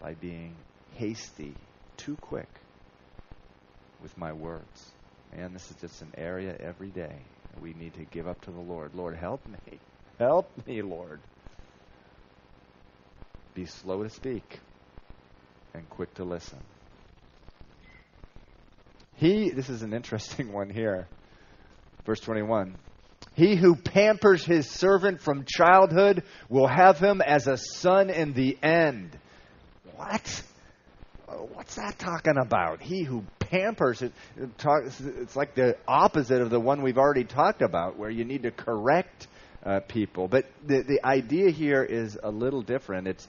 by 0.00 0.14
being 0.14 0.54
hasty, 0.94 1.54
too 1.96 2.16
quick 2.16 2.48
with 4.02 4.16
my 4.16 4.32
words. 4.32 4.92
And 5.32 5.54
this 5.54 5.70
is 5.70 5.76
just 5.76 6.00
an 6.02 6.12
area 6.16 6.56
every 6.58 6.88
day 6.88 7.16
we 7.60 7.74
need 7.74 7.94
to 7.94 8.04
give 8.04 8.26
up 8.26 8.40
to 8.42 8.50
the 8.50 8.60
Lord. 8.60 8.94
Lord, 8.94 9.16
help 9.16 9.46
me. 9.46 9.78
Help 10.18 10.50
me, 10.66 10.82
Lord. 10.82 11.20
Be 13.54 13.66
slow 13.66 14.02
to 14.02 14.10
speak 14.10 14.58
and 15.78 15.88
quick 15.88 16.12
to 16.14 16.24
listen. 16.24 16.58
He, 19.16 19.50
this 19.50 19.68
is 19.68 19.82
an 19.82 19.94
interesting 19.94 20.52
one 20.52 20.70
here. 20.70 21.08
Verse 22.04 22.20
21. 22.20 22.76
He 23.34 23.56
who 23.56 23.76
pampers 23.76 24.44
his 24.44 24.68
servant 24.68 25.20
from 25.20 25.44
childhood 25.46 26.24
will 26.48 26.66
have 26.66 26.98
him 26.98 27.20
as 27.20 27.46
a 27.46 27.56
son 27.56 28.10
in 28.10 28.32
the 28.32 28.58
end. 28.62 29.16
What? 29.94 30.42
What's 31.54 31.76
that 31.76 31.98
talking 31.98 32.36
about? 32.36 32.80
He 32.80 33.04
who 33.04 33.22
pampers 33.38 34.02
it, 34.02 34.12
it's 34.36 35.36
like 35.36 35.54
the 35.54 35.76
opposite 35.86 36.40
of 36.40 36.50
the 36.50 36.58
one 36.58 36.82
we've 36.82 36.98
already 36.98 37.24
talked 37.24 37.62
about, 37.62 37.98
where 37.98 38.10
you 38.10 38.24
need 38.24 38.42
to 38.44 38.50
correct 38.50 39.28
uh, 39.64 39.80
people. 39.80 40.26
But 40.26 40.46
the 40.66 40.82
the 40.82 41.04
idea 41.04 41.50
here 41.50 41.84
is 41.84 42.18
a 42.20 42.30
little 42.30 42.62
different. 42.62 43.06
It's 43.06 43.28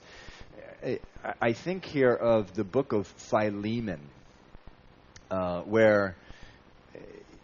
I 1.40 1.52
think 1.52 1.84
here 1.84 2.14
of 2.14 2.54
the 2.54 2.64
book 2.64 2.92
of 2.92 3.06
Philemon, 3.06 4.00
uh, 5.30 5.60
where 5.62 6.16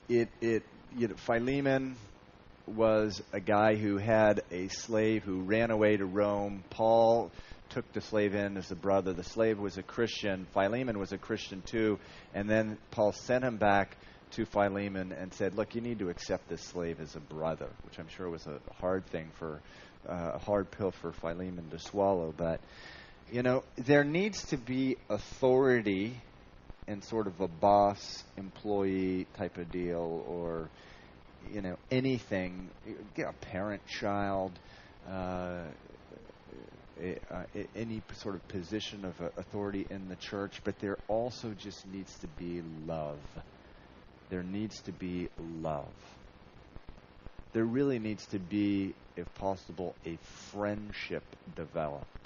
it 0.08 0.28
it 0.40 0.62
you 0.96 1.08
know, 1.08 1.14
Philemon 1.16 1.96
was 2.66 3.22
a 3.32 3.40
guy 3.40 3.74
who 3.74 3.98
had 3.98 4.42
a 4.50 4.68
slave 4.68 5.24
who 5.24 5.42
ran 5.42 5.70
away 5.70 5.96
to 5.96 6.06
Rome. 6.06 6.64
Paul 6.70 7.30
took 7.68 7.90
the 7.92 8.00
slave 8.00 8.34
in 8.34 8.56
as 8.56 8.70
a 8.70 8.76
brother. 8.76 9.12
The 9.12 9.24
slave 9.24 9.58
was 9.58 9.76
a 9.76 9.82
Christian. 9.82 10.46
Philemon 10.54 10.98
was 10.98 11.12
a 11.12 11.18
Christian 11.18 11.62
too. 11.62 11.98
And 12.34 12.48
then 12.48 12.78
Paul 12.90 13.12
sent 13.12 13.44
him 13.44 13.58
back 13.58 13.96
to 14.32 14.46
Philemon 14.46 15.12
and 15.12 15.34
said, 15.34 15.54
Look, 15.54 15.74
you 15.74 15.82
need 15.82 15.98
to 15.98 16.08
accept 16.08 16.48
this 16.48 16.62
slave 16.62 16.98
as 16.98 17.14
a 17.14 17.20
brother, 17.20 17.68
which 17.84 17.98
I'm 17.98 18.08
sure 18.08 18.30
was 18.30 18.46
a 18.46 18.58
hard 18.80 19.04
thing 19.06 19.30
for, 19.38 19.60
uh, 20.08 20.32
a 20.34 20.38
hard 20.38 20.70
pill 20.70 20.92
for 20.92 21.12
Philemon 21.12 21.68
to 21.70 21.78
swallow. 21.78 22.32
But, 22.34 22.60
you 23.30 23.42
know, 23.42 23.64
there 23.76 24.04
needs 24.04 24.44
to 24.46 24.56
be 24.56 24.96
authority 25.08 26.20
and 26.86 27.02
sort 27.02 27.26
of 27.26 27.40
a 27.40 27.48
boss 27.48 28.22
employee 28.36 29.26
type 29.36 29.58
of 29.58 29.70
deal 29.72 30.24
or 30.28 30.70
you 31.52 31.60
know 31.60 31.76
anything, 31.90 32.68
get 33.14 33.28
a 33.28 33.32
parent 33.32 33.84
child, 33.86 34.52
uh, 35.08 35.62
any 37.74 38.02
sort 38.14 38.34
of 38.34 38.48
position 38.48 39.04
of 39.04 39.14
authority 39.36 39.86
in 39.90 40.08
the 40.08 40.16
church, 40.16 40.60
but 40.64 40.78
there 40.78 40.98
also 41.08 41.52
just 41.58 41.86
needs 41.88 42.16
to 42.18 42.26
be 42.38 42.62
love. 42.86 43.18
There 44.30 44.42
needs 44.42 44.80
to 44.82 44.92
be 44.92 45.28
love. 45.60 45.84
There 47.52 47.64
really 47.64 47.98
needs 47.98 48.26
to 48.26 48.38
be, 48.38 48.94
if 49.16 49.32
possible, 49.34 49.94
a 50.04 50.18
friendship 50.50 51.22
developed 51.54 52.25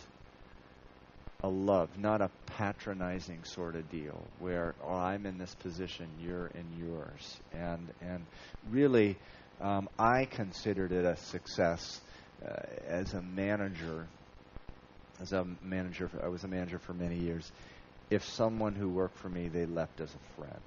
a 1.42 1.49
love, 1.49 1.88
not 1.99 2.20
a 2.20 2.30
patronizing 2.47 3.42
sort 3.44 3.75
of 3.75 3.90
deal 3.90 4.18
where 4.38 4.75
oh, 4.85 4.94
I'm 4.94 5.26
in 5.26 5.38
this 5.38 5.54
position, 5.54 6.09
you're 6.23 6.49
in 6.49 6.66
yours, 6.78 7.41
and 7.52 7.88
and 8.00 8.25
really, 8.71 9.17
um, 9.60 9.88
I 9.99 10.26
considered 10.26 10.93
it 10.93 11.04
a 11.04 11.17
success 11.17 12.00
uh, 12.47 12.52
as 12.88 13.15
a 13.15 13.23
manager. 13.23 14.06
As 15.21 15.32
a 15.32 15.47
manager, 15.62 16.08
I 16.23 16.28
was 16.28 16.45
a 16.45 16.49
manager 16.49 16.78
for 16.78 16.95
many 16.95 17.17
years. 17.17 17.50
If 18.08 18.25
someone 18.25 18.75
who 18.75 18.88
worked 18.88 19.19
for 19.19 19.28
me, 19.28 19.49
they 19.49 19.67
left 19.67 20.00
as 20.00 20.08
a 20.15 20.41
friend 20.41 20.60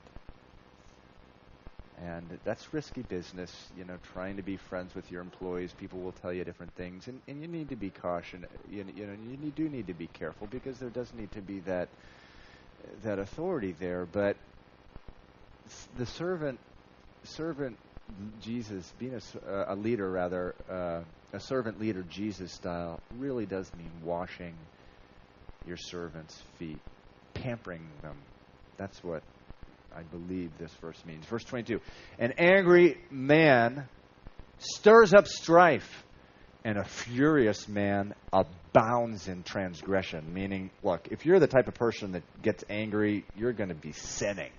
and 2.04 2.40
that's 2.44 2.74
risky 2.74 3.02
business 3.02 3.52
you 3.78 3.86
know 3.86 3.98
trying 4.14 4.36
to 4.38 4.44
be 4.44 4.58
friends 4.58 4.94
with 4.96 5.10
your 5.12 5.22
employees. 5.22 5.72
People 5.74 6.00
will 6.00 6.12
tell 6.12 6.34
you 6.34 6.44
different 6.44 6.74
things. 6.76 7.08
And, 7.08 7.20
and 7.28 7.42
you 7.42 7.48
need 7.48 7.70
to 7.70 7.76
be 7.76 7.90
cautious. 7.90 8.42
You, 8.70 8.86
you 8.96 9.06
know 9.08 9.16
you 9.42 9.52
do 9.52 9.70
need 9.70 9.88
to 9.88 9.94
be 9.94 10.08
careful 10.08 10.48
because 10.48 10.78
there 10.80 10.90
does 10.90 11.12
need 11.14 11.32
to 11.34 11.42
be 11.42 11.60
that 11.62 11.88
that 13.04 13.20
authority 13.20 13.76
there. 13.80 14.06
But 14.06 14.36
the 15.98 16.06
servant 16.06 16.60
servant 17.24 17.78
Jesus 18.42 18.92
being 19.00 19.20
a, 19.48 19.66
a 19.70 19.76
leader 19.76 20.10
rather 20.10 20.54
uh, 20.70 21.02
a 21.32 21.40
servant 21.40 21.80
leader 21.80 22.04
Jesus 22.10 22.52
style 22.52 23.00
really 23.18 23.46
does 23.46 23.72
mean 23.78 23.92
washing 24.04 24.54
your 25.66 25.78
servants 25.78 26.42
feet 26.60 26.80
pampering 27.34 27.82
them. 28.02 28.16
That's 28.78 29.04
what 29.04 29.24
I 29.96 30.04
believe 30.04 30.52
this 30.58 30.74
verse 30.82 31.02
means. 31.06 31.26
Verse 31.26 31.44
22 31.44 31.80
An 32.20 32.34
angry 32.38 32.98
man 33.12 33.88
stirs 34.58 35.14
up 35.14 35.28
strife, 35.28 36.04
and 36.64 36.78
a 36.78 36.84
furious 36.84 37.68
man 37.68 38.14
abounds 38.32 39.28
in 39.28 39.44
transgression. 39.44 40.34
Meaning, 40.34 40.72
look, 40.84 41.08
if 41.12 41.26
you're 41.26 41.40
the 41.40 41.48
type 41.48 41.68
of 41.68 41.74
person 41.74 42.14
that 42.14 42.24
gets 42.42 42.64
angry, 42.70 43.26
you're 43.36 43.54
going 43.54 43.70
to 43.70 43.76
be 43.76 43.92
sinning. 43.92 44.52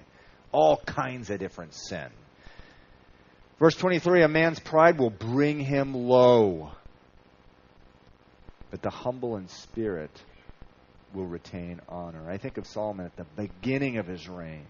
All 0.53 0.77
kinds 0.77 1.31
of 1.31 1.41
different 1.41 1.75
sin. 1.75 2.09
Verse 3.59 3.75
23 3.77 4.23
A 4.23 4.29
man's 4.29 4.61
pride 4.61 4.99
will 4.99 5.11
bring 5.11 5.59
him 5.59 5.95
low, 5.95 6.71
but 8.71 8.83
the 8.83 8.91
humble 8.91 9.37
in 9.37 9.49
spirit 9.49 10.11
will 11.13 11.27
retain 11.27 11.81
honor. 11.89 12.29
I 12.29 12.39
think 12.39 12.59
of 12.59 12.67
Solomon 12.67 13.07
at 13.07 13.17
the 13.17 13.27
beginning 13.37 13.99
of 13.99 14.07
his 14.07 14.29
reign 14.29 14.67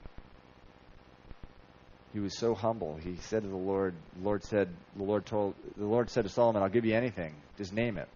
he 2.15 2.21
was 2.21 2.39
so 2.39 2.55
humble. 2.55 2.97
He 3.03 3.17
said 3.17 3.43
to 3.43 3.49
the 3.49 3.57
Lord, 3.57 3.93
the 4.17 4.25
Lord 4.25 4.45
said, 4.45 4.69
the 4.97 5.03
Lord 5.03 5.27
told, 5.27 5.57
the 5.77 5.85
Lord 5.85 6.09
said 6.09 6.23
to 6.23 6.31
Solomon, 6.31 6.63
"I'll 6.63 6.69
give 6.69 6.85
you 6.85 6.95
anything. 6.95 7.35
Just 7.59 7.73
name 7.73 7.99
it." 7.99 8.09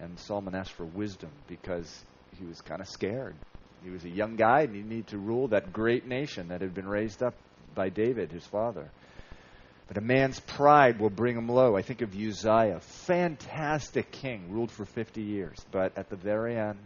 And 0.00 0.18
Solomon 0.18 0.56
asked 0.56 0.72
for 0.72 0.84
wisdom 0.84 1.30
because 1.46 2.04
he 2.36 2.44
was 2.44 2.60
kind 2.60 2.80
of 2.80 2.88
scared. 2.88 3.36
He 3.84 3.90
was 3.90 4.04
a 4.04 4.08
young 4.08 4.34
guy 4.34 4.62
and 4.62 4.74
he 4.74 4.82
needed 4.82 5.06
to 5.08 5.18
rule 5.18 5.48
that 5.48 5.72
great 5.72 6.06
nation 6.06 6.48
that 6.48 6.60
had 6.60 6.74
been 6.74 6.88
raised 6.88 7.22
up 7.22 7.34
by 7.76 7.90
David, 7.90 8.32
his 8.32 8.44
father. 8.44 8.90
But 9.86 9.98
a 9.98 10.00
man's 10.00 10.40
pride 10.40 10.98
will 10.98 11.10
bring 11.10 11.36
him 11.36 11.48
low. 11.48 11.76
I 11.76 11.82
think 11.82 12.02
of 12.02 12.14
Uzziah, 12.14 12.80
fantastic 12.80 14.10
king, 14.10 14.50
ruled 14.50 14.72
for 14.72 14.84
50 14.84 15.22
years, 15.22 15.64
but 15.70 15.96
at 15.96 16.08
the 16.08 16.16
very 16.16 16.56
end, 16.56 16.78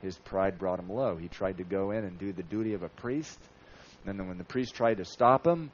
his 0.00 0.16
pride 0.18 0.58
brought 0.58 0.78
him 0.78 0.90
low. 0.90 1.16
He 1.16 1.28
tried 1.28 1.58
to 1.58 1.64
go 1.64 1.90
in 1.90 2.04
and 2.04 2.18
do 2.18 2.32
the 2.32 2.42
duty 2.44 2.74
of 2.74 2.82
a 2.82 2.88
priest 2.88 3.38
and 4.06 4.18
then 4.18 4.28
when 4.28 4.38
the 4.38 4.44
priest 4.44 4.74
tried 4.74 4.98
to 4.98 5.04
stop 5.04 5.46
him, 5.46 5.70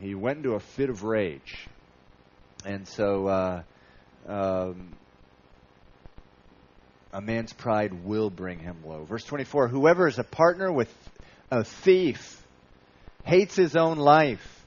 he 0.00 0.14
went 0.14 0.38
into 0.38 0.54
a 0.54 0.60
fit 0.60 0.90
of 0.90 1.04
rage. 1.04 1.68
And 2.64 2.86
so 2.86 3.26
uh, 3.26 3.62
um, 4.26 4.92
a 7.12 7.20
man's 7.20 7.52
pride 7.52 8.04
will 8.04 8.30
bring 8.30 8.58
him 8.58 8.78
low. 8.84 9.04
Verse 9.04 9.24
24 9.24 9.68
Whoever 9.68 10.06
is 10.08 10.18
a 10.18 10.24
partner 10.24 10.72
with 10.72 10.92
a 11.50 11.64
thief 11.64 12.42
hates 13.24 13.56
his 13.56 13.76
own 13.76 13.98
life. 13.98 14.64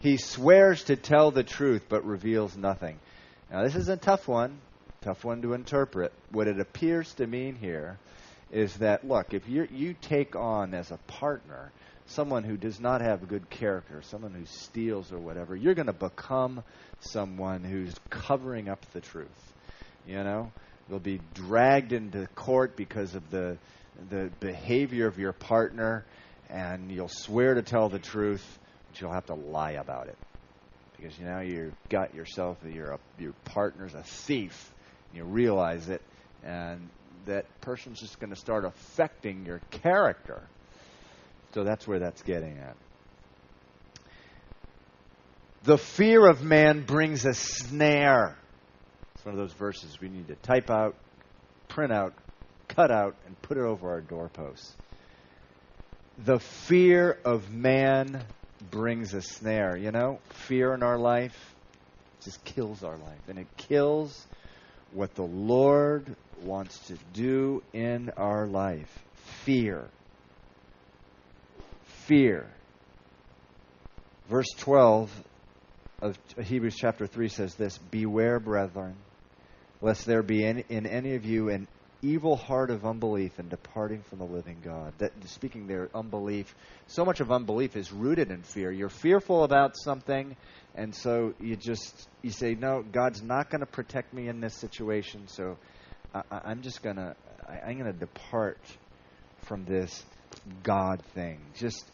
He 0.00 0.16
swears 0.16 0.84
to 0.84 0.96
tell 0.96 1.30
the 1.30 1.44
truth 1.44 1.84
but 1.88 2.04
reveals 2.04 2.56
nothing. 2.56 2.98
Now, 3.50 3.62
this 3.62 3.76
is 3.76 3.88
a 3.88 3.96
tough 3.96 4.26
one, 4.26 4.58
tough 5.02 5.24
one 5.24 5.42
to 5.42 5.52
interpret. 5.52 6.12
What 6.30 6.48
it 6.48 6.58
appears 6.58 7.12
to 7.14 7.26
mean 7.26 7.54
here 7.54 7.98
is 8.50 8.74
that, 8.76 9.06
look, 9.06 9.32
if 9.32 9.48
you 9.48 9.94
take 10.00 10.34
on 10.34 10.74
as 10.74 10.90
a 10.90 10.98
partner 11.06 11.70
someone 12.12 12.44
who 12.44 12.56
does 12.56 12.80
not 12.80 13.00
have 13.00 13.28
good 13.28 13.48
character, 13.50 14.02
someone 14.02 14.32
who 14.34 14.44
steals 14.46 15.12
or 15.12 15.18
whatever, 15.18 15.56
you're 15.56 15.74
going 15.74 15.86
to 15.86 15.92
become 15.92 16.62
someone 17.00 17.64
who's 17.64 17.94
covering 18.10 18.68
up 18.68 18.84
the 18.92 19.00
truth. 19.00 19.52
You 20.06 20.22
know, 20.24 20.52
you'll 20.88 20.98
be 20.98 21.20
dragged 21.34 21.92
into 21.92 22.26
court 22.34 22.76
because 22.76 23.14
of 23.14 23.30
the 23.30 23.58
the 24.10 24.30
behavior 24.40 25.06
of 25.06 25.18
your 25.18 25.32
partner, 25.32 26.04
and 26.48 26.90
you'll 26.90 27.08
swear 27.08 27.54
to 27.54 27.62
tell 27.62 27.88
the 27.88 27.98
truth, 27.98 28.58
but 28.90 29.00
you'll 29.00 29.12
have 29.12 29.26
to 29.26 29.34
lie 29.34 29.72
about 29.72 30.08
it 30.08 30.16
because 30.96 31.18
you 31.18 31.24
know 31.24 31.40
you've 31.40 31.74
got 31.88 32.14
yourself 32.14 32.56
your 32.64 32.98
your 33.18 33.32
partner's 33.44 33.94
a 33.94 34.02
thief. 34.02 34.72
And 35.10 35.18
you 35.18 35.24
realize 35.24 35.88
it, 35.88 36.00
and 36.42 36.88
that 37.26 37.44
person's 37.60 38.00
just 38.00 38.18
going 38.18 38.30
to 38.30 38.38
start 38.38 38.64
affecting 38.64 39.44
your 39.44 39.60
character. 39.70 40.42
So 41.52 41.64
that's 41.64 41.86
where 41.86 41.98
that's 41.98 42.22
getting 42.22 42.58
at. 42.58 42.76
The 45.64 45.78
fear 45.78 46.26
of 46.28 46.42
man 46.42 46.84
brings 46.84 47.24
a 47.24 47.34
snare. 47.34 48.36
It's 49.14 49.24
one 49.24 49.34
of 49.34 49.38
those 49.38 49.52
verses 49.52 50.00
we 50.00 50.08
need 50.08 50.28
to 50.28 50.34
type 50.34 50.70
out, 50.70 50.96
print 51.68 51.92
out, 51.92 52.14
cut 52.68 52.90
out, 52.90 53.14
and 53.26 53.40
put 53.42 53.58
it 53.58 53.62
over 53.62 53.90
our 53.90 54.00
doorposts. 54.00 54.74
The 56.18 56.40
fear 56.40 57.18
of 57.24 57.52
man 57.52 58.24
brings 58.70 59.14
a 59.14 59.22
snare. 59.22 59.76
You 59.76 59.92
know, 59.92 60.18
fear 60.48 60.74
in 60.74 60.82
our 60.82 60.98
life 60.98 61.36
just 62.24 62.44
kills 62.44 62.82
our 62.82 62.96
life. 62.96 63.20
And 63.28 63.38
it 63.38 63.46
kills 63.56 64.26
what 64.92 65.14
the 65.14 65.22
Lord 65.22 66.16
wants 66.42 66.78
to 66.88 66.98
do 67.12 67.62
in 67.72 68.10
our 68.16 68.46
life. 68.46 68.98
Fear. 69.44 69.88
Fear. 72.06 72.46
Verse 74.28 74.48
12 74.58 75.10
of 76.00 76.18
Hebrews 76.42 76.74
chapter 76.76 77.06
3 77.06 77.28
says 77.28 77.54
this 77.54 77.78
Beware, 77.78 78.40
brethren, 78.40 78.96
lest 79.80 80.04
there 80.06 80.22
be 80.22 80.44
in, 80.44 80.64
in 80.68 80.86
any 80.86 81.14
of 81.14 81.24
you 81.24 81.48
an 81.48 81.68
evil 82.02 82.34
heart 82.34 82.70
of 82.70 82.84
unbelief 82.84 83.38
and 83.38 83.48
departing 83.48 84.02
from 84.02 84.18
the 84.18 84.24
living 84.24 84.58
God. 84.64 84.92
That 84.98 85.12
speaking 85.28 85.68
there, 85.68 85.88
unbelief. 85.94 86.52
So 86.88 87.04
much 87.04 87.20
of 87.20 87.30
unbelief 87.30 87.76
is 87.76 87.92
rooted 87.92 88.32
in 88.32 88.42
fear. 88.42 88.72
You're 88.72 88.88
fearful 88.88 89.44
about 89.44 89.76
something, 89.76 90.36
and 90.74 90.92
so 90.92 91.34
you 91.40 91.54
just 91.54 92.08
you 92.22 92.30
say, 92.30 92.54
"No, 92.54 92.82
God's 92.82 93.22
not 93.22 93.50
going 93.50 93.60
to 93.60 93.66
protect 93.66 94.12
me 94.12 94.26
in 94.26 94.40
this 94.40 94.56
situation." 94.56 95.28
So 95.28 95.56
I, 96.12 96.50
am 96.50 96.62
just 96.62 96.82
gonna 96.82 97.14
I'm 97.48 97.78
gonna 97.78 97.92
depart 97.92 98.58
from 99.44 99.64
this 99.64 100.04
God 100.62 101.02
thing. 101.14 101.40
Just 101.56 101.84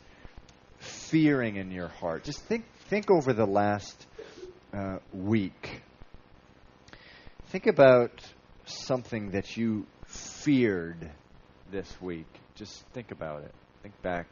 fearing 0.78 1.56
in 1.56 1.70
your 1.70 1.88
heart. 1.88 2.24
Just 2.24 2.40
think 2.44 2.64
think 2.88 3.10
over 3.10 3.32
the 3.32 3.46
last 3.46 4.06
uh, 4.72 4.98
week. 5.12 5.82
Think 7.48 7.66
about 7.66 8.10
something 8.66 9.30
that 9.30 9.56
you 9.56 9.86
feared 10.06 11.10
this 11.70 12.00
week. 12.00 12.26
Just 12.54 12.84
think 12.92 13.10
about 13.10 13.42
it. 13.42 13.54
Think 13.82 14.00
back. 14.02 14.26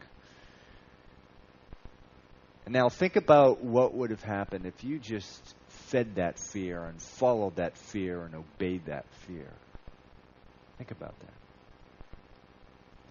And 2.64 2.74
now 2.74 2.88
think 2.88 3.16
about 3.16 3.62
what 3.62 3.94
would 3.94 4.10
have 4.10 4.22
happened 4.22 4.66
if 4.66 4.82
you 4.82 4.98
just 4.98 5.54
fed 5.68 6.16
that 6.16 6.38
fear 6.38 6.82
and 6.84 7.00
followed 7.00 7.56
that 7.56 7.78
fear 7.78 8.24
and 8.24 8.34
obeyed 8.34 8.86
that 8.86 9.06
fear. 9.26 9.48
Think 10.76 10.90
about 10.90 11.18
that. 11.20 11.32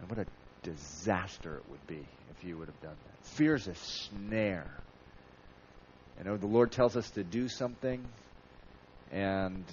And 0.02 0.10
what 0.10 0.20
a 0.20 0.26
disaster 0.66 1.58
it 1.58 1.64
would 1.70 1.88
be 1.88 2.04
if 2.32 2.44
you 2.44 2.58
would 2.58 2.68
have 2.68 2.82
done 2.82 2.96
that. 3.06 3.28
Fear 3.28 3.56
is 3.56 3.68
a 3.68 3.76
snare. 3.76 4.70
You 6.18 6.26
know, 6.26 6.38
the 6.38 6.48
Lord 6.48 6.72
tells 6.72 6.96
us 6.98 7.10
to 7.12 7.24
do 7.24 7.48
something, 7.48 8.04
and, 9.12 9.64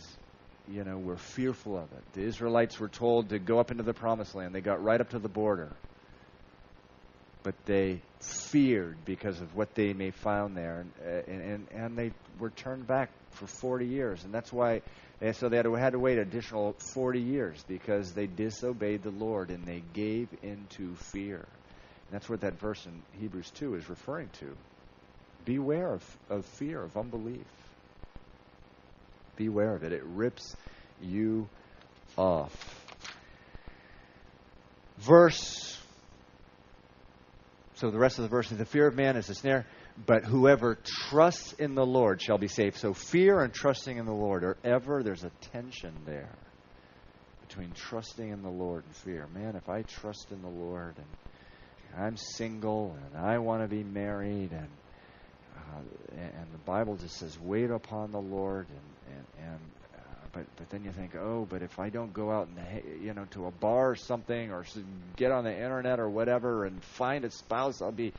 you 0.69 0.85
know, 0.85 0.99
we're 0.99 1.17
fearful 1.17 1.77
of 1.77 1.85
it. 1.93 2.13
The 2.15 2.23
Israelites 2.23 2.79
were 2.79 2.89
told 2.89 3.31
to 3.31 3.39
go 3.39 3.59
up 3.59 3.71
into 3.71 3.83
the 3.85 3.95
promised 3.95 4.35
land. 4.35 4.55
They 4.55 4.61
got 4.61 4.83
right 4.83 5.01
up 5.01 5.11
to 5.11 5.19
the 5.19 5.29
border. 5.29 5.73
But 7.45 7.55
they 7.65 8.01
feared 8.21 9.05
because 9.05 9.41
of 9.41 9.57
what 9.57 9.75
they 9.75 9.93
may 9.93 10.11
find 10.11 10.57
there, 10.57 10.85
and, 11.05 11.41
and, 11.41 11.67
and 11.73 11.99
they 11.99 12.13
were 12.39 12.51
turned 12.51 12.87
back 12.87 13.11
for 13.31 13.47
40 13.47 13.87
years. 13.87 14.25
And 14.25 14.33
that's 14.33 14.53
why, 14.53 14.83
they, 15.23 15.33
so 15.33 15.49
they 15.49 15.57
had 15.57 15.67
to, 15.67 15.75
had 15.75 15.93
to 15.93 16.01
wait 16.01 16.19
additional 16.19 16.73
40 16.73 17.21
years 17.21 17.65
because 17.69 18.13
they 18.13 18.27
disobeyed 18.27 19.05
the 19.05 19.13
Lord 19.13 19.51
and 19.51 19.65
they 19.65 19.85
gave 19.93 20.29
into 20.43 20.97
fear. 20.97 21.37
And 21.37 22.11
that's 22.11 22.29
what 22.29 22.41
that 22.41 22.59
verse 22.59 22.85
in 22.87 23.03
Hebrews 23.21 23.49
2 23.55 23.77
is 23.77 23.89
referring 23.89 24.31
to. 24.41 24.57
Beware 25.45 25.93
of, 25.95 26.17
of 26.29 26.45
fear, 26.45 26.83
of 26.83 26.97
unbelief. 26.97 27.47
Beware 29.37 29.77
of 29.77 29.85
it. 29.85 29.93
It 29.93 30.03
rips 30.05 30.57
you 31.01 31.49
off. 32.19 32.53
Verse. 34.99 35.79
So 37.77 37.93
the 37.93 37.99
rest 37.99 38.19
of 38.19 38.25
the 38.25 38.29
verse 38.29 38.51
is 38.51 38.59
the 38.59 38.65
fear 38.65 38.89
of 38.89 38.97
man 38.97 39.17
is 39.17 39.31
a 39.31 39.35
snare, 39.37 39.67
but 40.07 40.25
whoever 40.25 40.79
trusts 41.09 41.53
in 41.55 41.75
the 41.75 41.87
Lord 41.87 42.21
shall 42.21 42.39
be 42.39 42.49
saved. 42.49 42.77
So 42.77 42.95
fear 42.95 43.41
and 43.41 43.53
trusting 43.53 43.97
in 43.97 44.07
the 44.07 44.13
Lord 44.13 44.45
are 44.45 44.57
ever, 44.65 45.03
there's 45.03 45.25
a 45.25 45.31
tension 45.53 45.93
there 46.07 46.37
between 47.49 47.73
trusting 47.75 48.29
in 48.29 48.43
the 48.43 48.51
Lord 48.51 48.85
and 48.85 48.97
fear. 48.97 49.27
Man, 49.35 49.57
if 49.57 49.69
I 49.69 49.83
trust 49.83 50.33
in 50.33 50.41
the 50.43 50.49
Lord 50.49 50.95
and 50.97 52.03
I'm 52.03 52.17
single 52.17 52.97
and 53.05 53.27
I 53.27 53.39
want 53.39 53.63
to 53.63 53.69
be 53.69 53.83
married 53.83 54.53
and 54.53 54.69
uh, 55.55 55.81
and 56.17 56.53
the 56.53 56.59
Bible 56.65 56.97
just 56.97 57.19
says, 57.19 57.39
"Wait 57.39 57.71
upon 57.71 58.11
the 58.11 58.21
Lord," 58.21 58.67
and 58.69 59.17
and, 59.17 59.47
and 59.47 59.61
but 60.33 60.47
but 60.57 60.71
then 60.71 60.85
you 60.85 60.93
think, 60.93 61.15
oh, 61.15 61.47
but 61.49 61.63
if 61.63 61.79
I 61.79 61.91
don't 61.91 62.13
go 62.13 62.31
out 62.31 62.49
and 62.49 63.03
you 63.03 63.13
know 63.13 63.27
to 63.33 63.47
a 63.47 63.51
bar 63.51 63.91
or 63.91 63.97
something, 63.97 64.51
or 64.51 64.65
get 65.17 65.31
on 65.31 65.45
the 65.45 65.53
internet 65.53 66.01
or 66.01 66.09
whatever, 66.09 66.65
and 66.65 66.83
find 66.83 67.25
a 67.25 67.31
spouse, 67.31 67.83
I'll 67.83 67.93
be, 67.93 68.13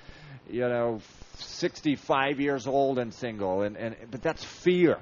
you 0.50 0.62
know, 0.62 1.00
65 1.38 2.40
years 2.40 2.68
old 2.68 3.00
and 3.00 3.14
single, 3.14 3.64
and 3.64 3.76
and 3.78 3.96
but 4.12 4.22
that's 4.22 4.44
fear. 4.44 5.00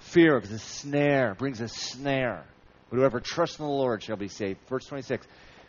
Fear 0.00 0.38
is 0.38 0.52
a 0.52 0.58
snare 0.58 1.34
brings 1.34 1.60
a 1.60 1.68
snare. 1.68 2.44
Whoever 2.90 3.20
trusts 3.20 3.58
in 3.58 3.64
the 3.64 3.70
Lord 3.70 4.02
shall 4.02 4.16
be 4.16 4.28
saved. 4.28 4.60
Verse 4.68 4.86
26. 4.86 5.26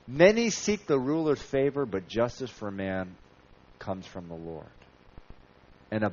Many 0.08 0.50
seek 0.50 0.88
the 0.88 0.98
ruler's 0.98 1.42
favor, 1.42 1.86
but 1.86 2.08
justice 2.08 2.50
for 2.50 2.72
man 2.72 3.16
comes 3.78 4.08
from 4.08 4.28
the 4.28 4.36
Lord. 4.36 4.66
And 5.92 6.04
a, 6.04 6.12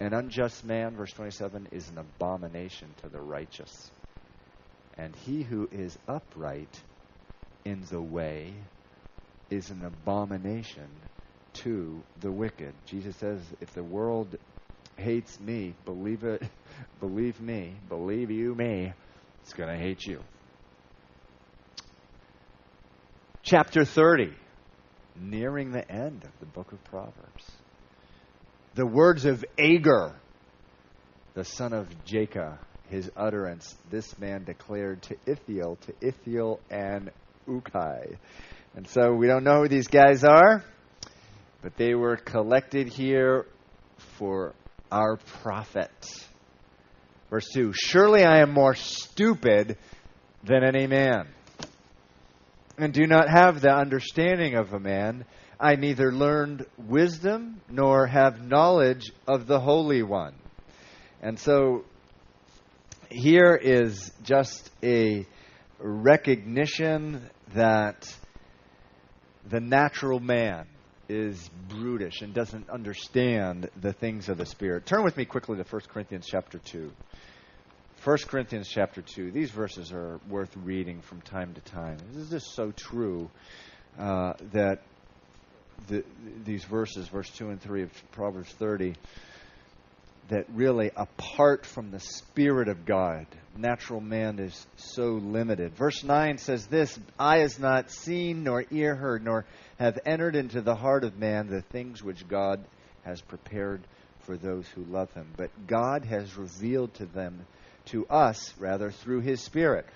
an 0.00 0.12
unjust 0.12 0.64
man, 0.64 0.96
verse 0.96 1.12
27, 1.12 1.68
is 1.72 1.88
an 1.88 1.98
abomination 1.98 2.88
to 3.02 3.08
the 3.08 3.20
righteous. 3.20 3.90
And 4.96 5.14
he 5.24 5.42
who 5.42 5.68
is 5.72 5.96
upright 6.08 6.80
in 7.64 7.82
the 7.90 8.00
way 8.00 8.52
is 9.50 9.70
an 9.70 9.84
abomination 9.84 10.88
to 11.54 12.02
the 12.20 12.30
wicked. 12.30 12.74
Jesus 12.86 13.16
says, 13.16 13.40
if 13.60 13.72
the 13.72 13.82
world 13.82 14.36
hates 14.96 15.38
me, 15.40 15.74
believe 15.84 16.24
it, 16.24 16.42
believe 17.00 17.40
me, 17.40 17.74
believe 17.88 18.30
you 18.30 18.54
me, 18.54 18.92
it's 19.42 19.52
going 19.52 19.68
to 19.68 19.82
hate 19.82 20.04
you. 20.04 20.20
Chapter 23.42 23.84
30, 23.84 24.32
nearing 25.20 25.70
the 25.70 25.88
end 25.90 26.24
of 26.24 26.30
the 26.40 26.46
book 26.46 26.72
of 26.72 26.82
Proverbs 26.84 27.44
the 28.74 28.86
words 28.86 29.24
of 29.24 29.44
Agur, 29.58 30.14
the 31.34 31.44
son 31.44 31.72
of 31.72 32.04
Jacob, 32.04 32.58
his 32.88 33.10
utterance, 33.16 33.76
this 33.90 34.18
man 34.18 34.44
declared 34.44 35.02
to 35.02 35.16
Ithiel, 35.26 35.76
to 35.86 35.94
Ithiel 36.00 36.60
and 36.70 37.10
Ucal. 37.48 38.16
And 38.74 38.88
so 38.88 39.12
we 39.14 39.26
don't 39.26 39.44
know 39.44 39.62
who 39.62 39.68
these 39.68 39.86
guys 39.86 40.24
are, 40.24 40.64
but 41.62 41.76
they 41.76 41.94
were 41.94 42.16
collected 42.16 42.88
here 42.88 43.46
for 44.18 44.54
our 44.90 45.16
profit. 45.42 45.90
Verse 47.30 47.48
2 47.54 47.72
Surely 47.74 48.24
I 48.24 48.40
am 48.40 48.52
more 48.52 48.74
stupid 48.74 49.76
than 50.42 50.64
any 50.64 50.88
man, 50.88 51.28
and 52.76 52.92
do 52.92 53.06
not 53.06 53.28
have 53.28 53.60
the 53.60 53.72
understanding 53.72 54.56
of 54.56 54.72
a 54.72 54.80
man 54.80 55.24
I 55.64 55.76
neither 55.76 56.12
learned 56.12 56.66
wisdom 56.76 57.58
nor 57.70 58.06
have 58.06 58.46
knowledge 58.46 59.10
of 59.26 59.46
the 59.46 59.58
Holy 59.58 60.02
One. 60.02 60.34
And 61.22 61.38
so 61.38 61.86
here 63.10 63.54
is 63.54 64.12
just 64.24 64.70
a 64.82 65.26
recognition 65.78 67.22
that 67.54 68.14
the 69.48 69.58
natural 69.58 70.20
man 70.20 70.66
is 71.08 71.48
brutish 71.70 72.20
and 72.20 72.34
doesn't 72.34 72.68
understand 72.68 73.70
the 73.80 73.94
things 73.94 74.28
of 74.28 74.36
the 74.36 74.44
Spirit. 74.44 74.84
Turn 74.84 75.02
with 75.02 75.16
me 75.16 75.24
quickly 75.24 75.56
to 75.56 75.64
1 75.64 75.82
Corinthians 75.88 76.26
chapter 76.30 76.58
2. 76.58 76.92
1 78.04 78.16
Corinthians 78.28 78.68
chapter 78.68 79.00
2. 79.00 79.30
These 79.30 79.50
verses 79.50 79.94
are 79.94 80.20
worth 80.28 80.54
reading 80.58 81.00
from 81.00 81.22
time 81.22 81.54
to 81.54 81.62
time. 81.62 81.96
This 82.12 82.24
is 82.24 82.30
just 82.30 82.54
so 82.54 82.70
true 82.70 83.30
uh, 83.98 84.34
that 84.52 84.82
the, 85.88 86.04
these 86.44 86.64
verses, 86.64 87.08
verse 87.08 87.30
2 87.30 87.48
and 87.50 87.60
3 87.60 87.82
of 87.82 88.12
Proverbs 88.12 88.52
30, 88.52 88.94
that 90.28 90.46
really, 90.54 90.90
apart 90.96 91.66
from 91.66 91.90
the 91.90 92.00
Spirit 92.00 92.68
of 92.68 92.86
God, 92.86 93.26
natural 93.56 94.00
man 94.00 94.38
is 94.38 94.66
so 94.76 95.12
limited. 95.12 95.76
Verse 95.76 96.02
9 96.02 96.38
says 96.38 96.66
this 96.66 96.98
Eye 97.18 97.38
has 97.38 97.58
not 97.58 97.90
seen, 97.90 98.44
nor 98.44 98.64
ear 98.70 98.94
heard, 98.94 99.24
nor 99.24 99.44
have 99.78 99.98
entered 100.06 100.36
into 100.36 100.62
the 100.62 100.74
heart 100.74 101.04
of 101.04 101.18
man 101.18 101.48
the 101.48 101.62
things 101.62 102.02
which 102.02 102.26
God 102.26 102.64
has 103.04 103.20
prepared 103.20 103.82
for 104.20 104.36
those 104.36 104.66
who 104.68 104.84
love 104.84 105.12
him. 105.12 105.26
But 105.36 105.50
God 105.66 106.04
has 106.06 106.36
revealed 106.36 106.94
to 106.94 107.06
them, 107.06 107.46
to 107.86 108.06
us, 108.06 108.54
rather, 108.58 108.90
through 108.90 109.20
his 109.20 109.42
Spirit. 109.42 109.86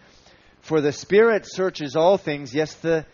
For 0.60 0.80
the 0.80 0.92
Spirit 0.92 1.46
searches 1.46 1.96
all 1.96 2.18
things, 2.18 2.54
yes, 2.54 2.74
the 2.74 3.06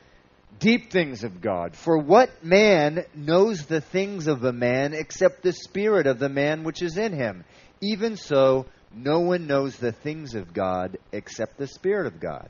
deep 0.58 0.90
things 0.90 1.24
of 1.24 1.40
God. 1.40 1.76
For 1.76 1.98
what 1.98 2.44
man 2.44 3.04
knows 3.14 3.66
the 3.66 3.80
things 3.80 4.26
of 4.26 4.44
a 4.44 4.52
man 4.52 4.94
except 4.94 5.42
the 5.42 5.52
Spirit 5.52 6.06
of 6.06 6.18
the 6.18 6.28
man 6.28 6.64
which 6.64 6.82
is 6.82 6.96
in 6.96 7.12
him? 7.12 7.44
Even 7.80 8.16
so, 8.16 8.66
no 8.94 9.20
one 9.20 9.46
knows 9.46 9.76
the 9.76 9.92
things 9.92 10.34
of 10.34 10.52
God 10.52 10.98
except 11.12 11.58
the 11.58 11.66
Spirit 11.66 12.06
of 12.06 12.20
God. 12.20 12.48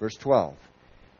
Verse 0.00 0.16
12. 0.16 0.54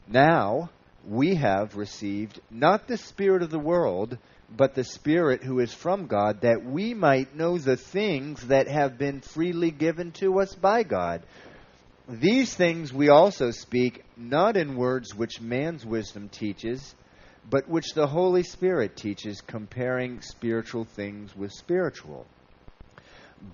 Now 0.09 0.71
we 1.07 1.37
have 1.37 1.77
received 1.77 2.41
not 2.51 2.87
the 2.87 2.97
Spirit 2.99 3.43
of 3.43 3.51
the 3.51 3.59
world, 3.59 4.19
but 4.55 4.75
the 4.75 4.85
Spirit 4.85 5.43
who 5.43 5.61
is 5.61 5.73
from 5.73 6.07
God, 6.07 6.43
that 6.43 6.65
we 6.65 6.95
might 6.95 7.35
know 7.37 7.59
the 7.59 7.77
things 7.77 8.47
that 8.49 8.69
have 8.69 8.99
been 8.99 9.21
freely 9.21 9.71
given 9.71 10.13
to 10.13 10.41
us 10.41 10.55
by 10.55 10.83
God. 10.83 11.23
These 12.07 12.55
things 12.55 12.93
we 12.93 13.09
also 13.09 13.51
speak, 13.51 14.05
not 14.15 14.59
in 14.59 14.77
words 14.77 15.15
which 15.15 15.41
man's 15.41 15.87
wisdom 15.87 16.29
teaches, 16.29 16.95
but 17.49 17.67
which 17.67 17.95
the 17.95 18.07
Holy 18.07 18.43
Spirit 18.43 18.95
teaches, 18.95 19.41
comparing 19.41 20.21
spiritual 20.21 20.85
things 20.85 21.35
with 21.35 21.51
spiritual. 21.53 22.27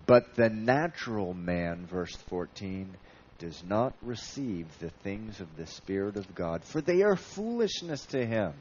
But 0.06 0.34
the 0.34 0.48
natural 0.48 1.32
man, 1.32 1.86
verse 1.86 2.14
14, 2.28 2.96
does 3.38 3.62
not 3.62 3.94
receive 4.02 4.66
the 4.80 4.90
things 4.90 5.40
of 5.40 5.56
the 5.56 5.66
Spirit 5.66 6.16
of 6.16 6.34
God, 6.34 6.64
for 6.64 6.80
they 6.80 7.02
are 7.02 7.16
foolishness 7.16 8.04
to 8.06 8.26
him, 8.26 8.52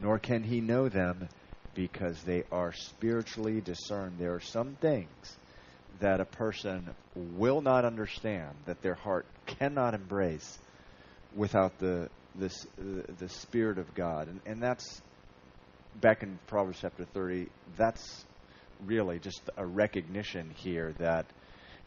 nor 0.00 0.20
can 0.20 0.44
he 0.44 0.60
know 0.60 0.88
them 0.88 1.28
because 1.74 2.22
they 2.22 2.44
are 2.52 2.72
spiritually 2.72 3.60
discerned. 3.60 4.18
There 4.18 4.34
are 4.34 4.40
some 4.40 4.76
things 4.80 5.36
that 6.00 6.20
a 6.20 6.24
person 6.24 6.90
will 7.14 7.60
not 7.60 7.84
understand, 7.84 8.54
that 8.66 8.82
their 8.82 8.94
heart 8.94 9.26
cannot 9.46 9.94
embrace 9.94 10.58
without 11.34 11.78
the 11.78 12.08
this, 12.34 12.66
the 12.76 13.28
Spirit 13.28 13.78
of 13.78 13.94
God. 13.94 14.28
And, 14.28 14.40
and 14.46 14.62
that's 14.62 15.02
back 16.00 16.22
in 16.22 16.38
Proverbs 16.46 16.78
chapter 16.80 17.04
30, 17.04 17.48
that's 17.76 18.24
really 18.84 19.18
just 19.18 19.42
a 19.56 19.66
recognition 19.66 20.50
here 20.56 20.94
that 20.98 21.26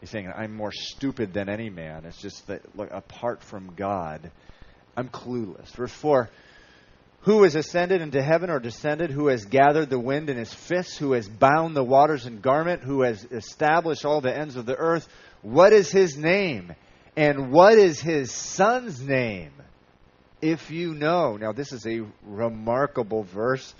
he's 0.00 0.10
saying, 0.10 0.30
I'm 0.34 0.54
more 0.54 0.72
stupid 0.72 1.32
than 1.32 1.48
any 1.48 1.70
man. 1.70 2.04
It's 2.04 2.20
just 2.20 2.46
that, 2.46 2.62
look, 2.76 2.90
apart 2.92 3.42
from 3.42 3.74
God, 3.74 4.30
I'm 4.96 5.08
clueless. 5.08 5.74
Verse 5.74 5.92
4 5.92 6.28
who 7.24 7.42
has 7.44 7.54
ascended 7.54 8.02
into 8.02 8.22
heaven 8.22 8.50
or 8.50 8.60
descended? 8.60 9.10
Who 9.10 9.28
has 9.28 9.46
gathered 9.46 9.88
the 9.88 9.98
wind 9.98 10.28
in 10.28 10.36
his 10.36 10.52
fists? 10.52 10.98
Who 10.98 11.12
has 11.12 11.26
bound 11.26 11.74
the 11.74 11.82
waters 11.82 12.26
in 12.26 12.40
garment? 12.40 12.82
Who 12.82 13.02
has 13.02 13.24
established 13.24 14.04
all 14.04 14.20
the 14.20 14.36
ends 14.36 14.56
of 14.56 14.66
the 14.66 14.76
earth? 14.76 15.08
What 15.40 15.72
is 15.72 15.90
his 15.90 16.18
name? 16.18 16.74
And 17.16 17.50
what 17.50 17.78
is 17.78 17.98
his 17.98 18.30
son's 18.30 19.00
name? 19.00 19.52
If 20.42 20.70
you 20.70 20.92
know. 20.92 21.38
Now, 21.38 21.52
this 21.52 21.72
is 21.72 21.86
a 21.86 22.02
remarkable 22.26 23.22
verse, 23.22 23.74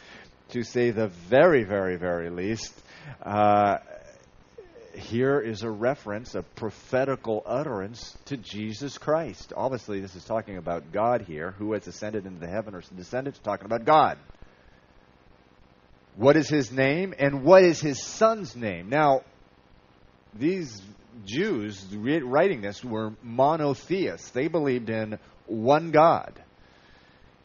to 0.50 0.62
say 0.62 0.90
the 0.90 1.08
very, 1.08 1.64
very, 1.64 1.96
very 1.96 2.30
least. 2.30 2.72
Uh, 3.22 3.76
here 4.94 5.40
is 5.40 5.62
a 5.62 5.70
reference, 5.70 6.34
a 6.34 6.42
prophetical 6.42 7.42
utterance 7.44 8.16
to 8.26 8.36
Jesus 8.36 8.98
Christ. 8.98 9.52
Obviously, 9.56 10.00
this 10.00 10.14
is 10.14 10.24
talking 10.24 10.56
about 10.56 10.92
God 10.92 11.22
here, 11.22 11.52
who 11.52 11.72
has 11.72 11.86
ascended 11.86 12.26
into 12.26 12.40
the 12.40 12.48
heaven 12.48 12.74
or 12.74 12.82
descended. 12.96 13.38
Talking 13.42 13.66
about 13.66 13.84
God. 13.84 14.18
What 16.16 16.36
is 16.36 16.48
his 16.48 16.70
name 16.70 17.14
and 17.18 17.42
what 17.42 17.64
is 17.64 17.80
his 17.80 18.02
son's 18.02 18.54
name? 18.54 18.88
Now, 18.88 19.22
these 20.32 20.80
Jews 21.24 21.84
writing 21.94 22.60
this 22.60 22.84
were 22.84 23.12
monotheists. 23.22 24.30
They 24.30 24.48
believed 24.48 24.90
in 24.90 25.18
one 25.46 25.90
God. 25.90 26.40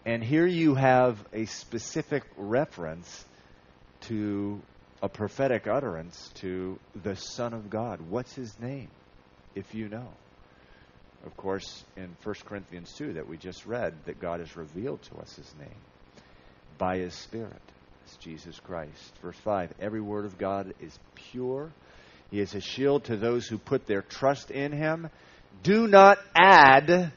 And 0.05 0.23
here 0.23 0.45
you 0.45 0.75
have 0.75 1.17
a 1.33 1.45
specific 1.45 2.23
reference 2.37 3.25
to 4.01 4.61
a 5.01 5.09
prophetic 5.09 5.67
utterance 5.67 6.29
to 6.35 6.77
the 7.03 7.15
Son 7.15 7.53
of 7.53 7.69
God. 7.69 8.01
What's 8.09 8.33
his 8.33 8.59
name, 8.59 8.89
if 9.55 9.73
you 9.73 9.87
know? 9.87 10.07
Of 11.25 11.35
course, 11.37 11.83
in 11.97 12.15
1 12.23 12.35
Corinthians 12.45 12.93
2 12.97 13.13
that 13.13 13.27
we 13.27 13.37
just 13.37 13.65
read, 13.65 13.93
that 14.05 14.19
God 14.19 14.39
has 14.39 14.55
revealed 14.55 15.01
to 15.03 15.17
us 15.17 15.35
his 15.35 15.53
name 15.59 15.79
by 16.77 16.97
his 16.97 17.13
Spirit. 17.13 17.61
It's 18.05 18.15
Jesus 18.17 18.59
Christ. 18.59 19.13
Verse 19.21 19.37
5 19.43 19.73
Every 19.79 20.01
word 20.01 20.25
of 20.25 20.37
God 20.37 20.73
is 20.79 20.97
pure. 21.31 21.69
He 22.31 22.39
is 22.39 22.55
a 22.55 22.61
shield 22.61 23.05
to 23.05 23.17
those 23.17 23.47
who 23.47 23.57
put 23.57 23.85
their 23.85 24.01
trust 24.01 24.51
in 24.51 24.71
him. 24.71 25.09
Do 25.63 25.87
not 25.87 26.19
add 26.35 27.11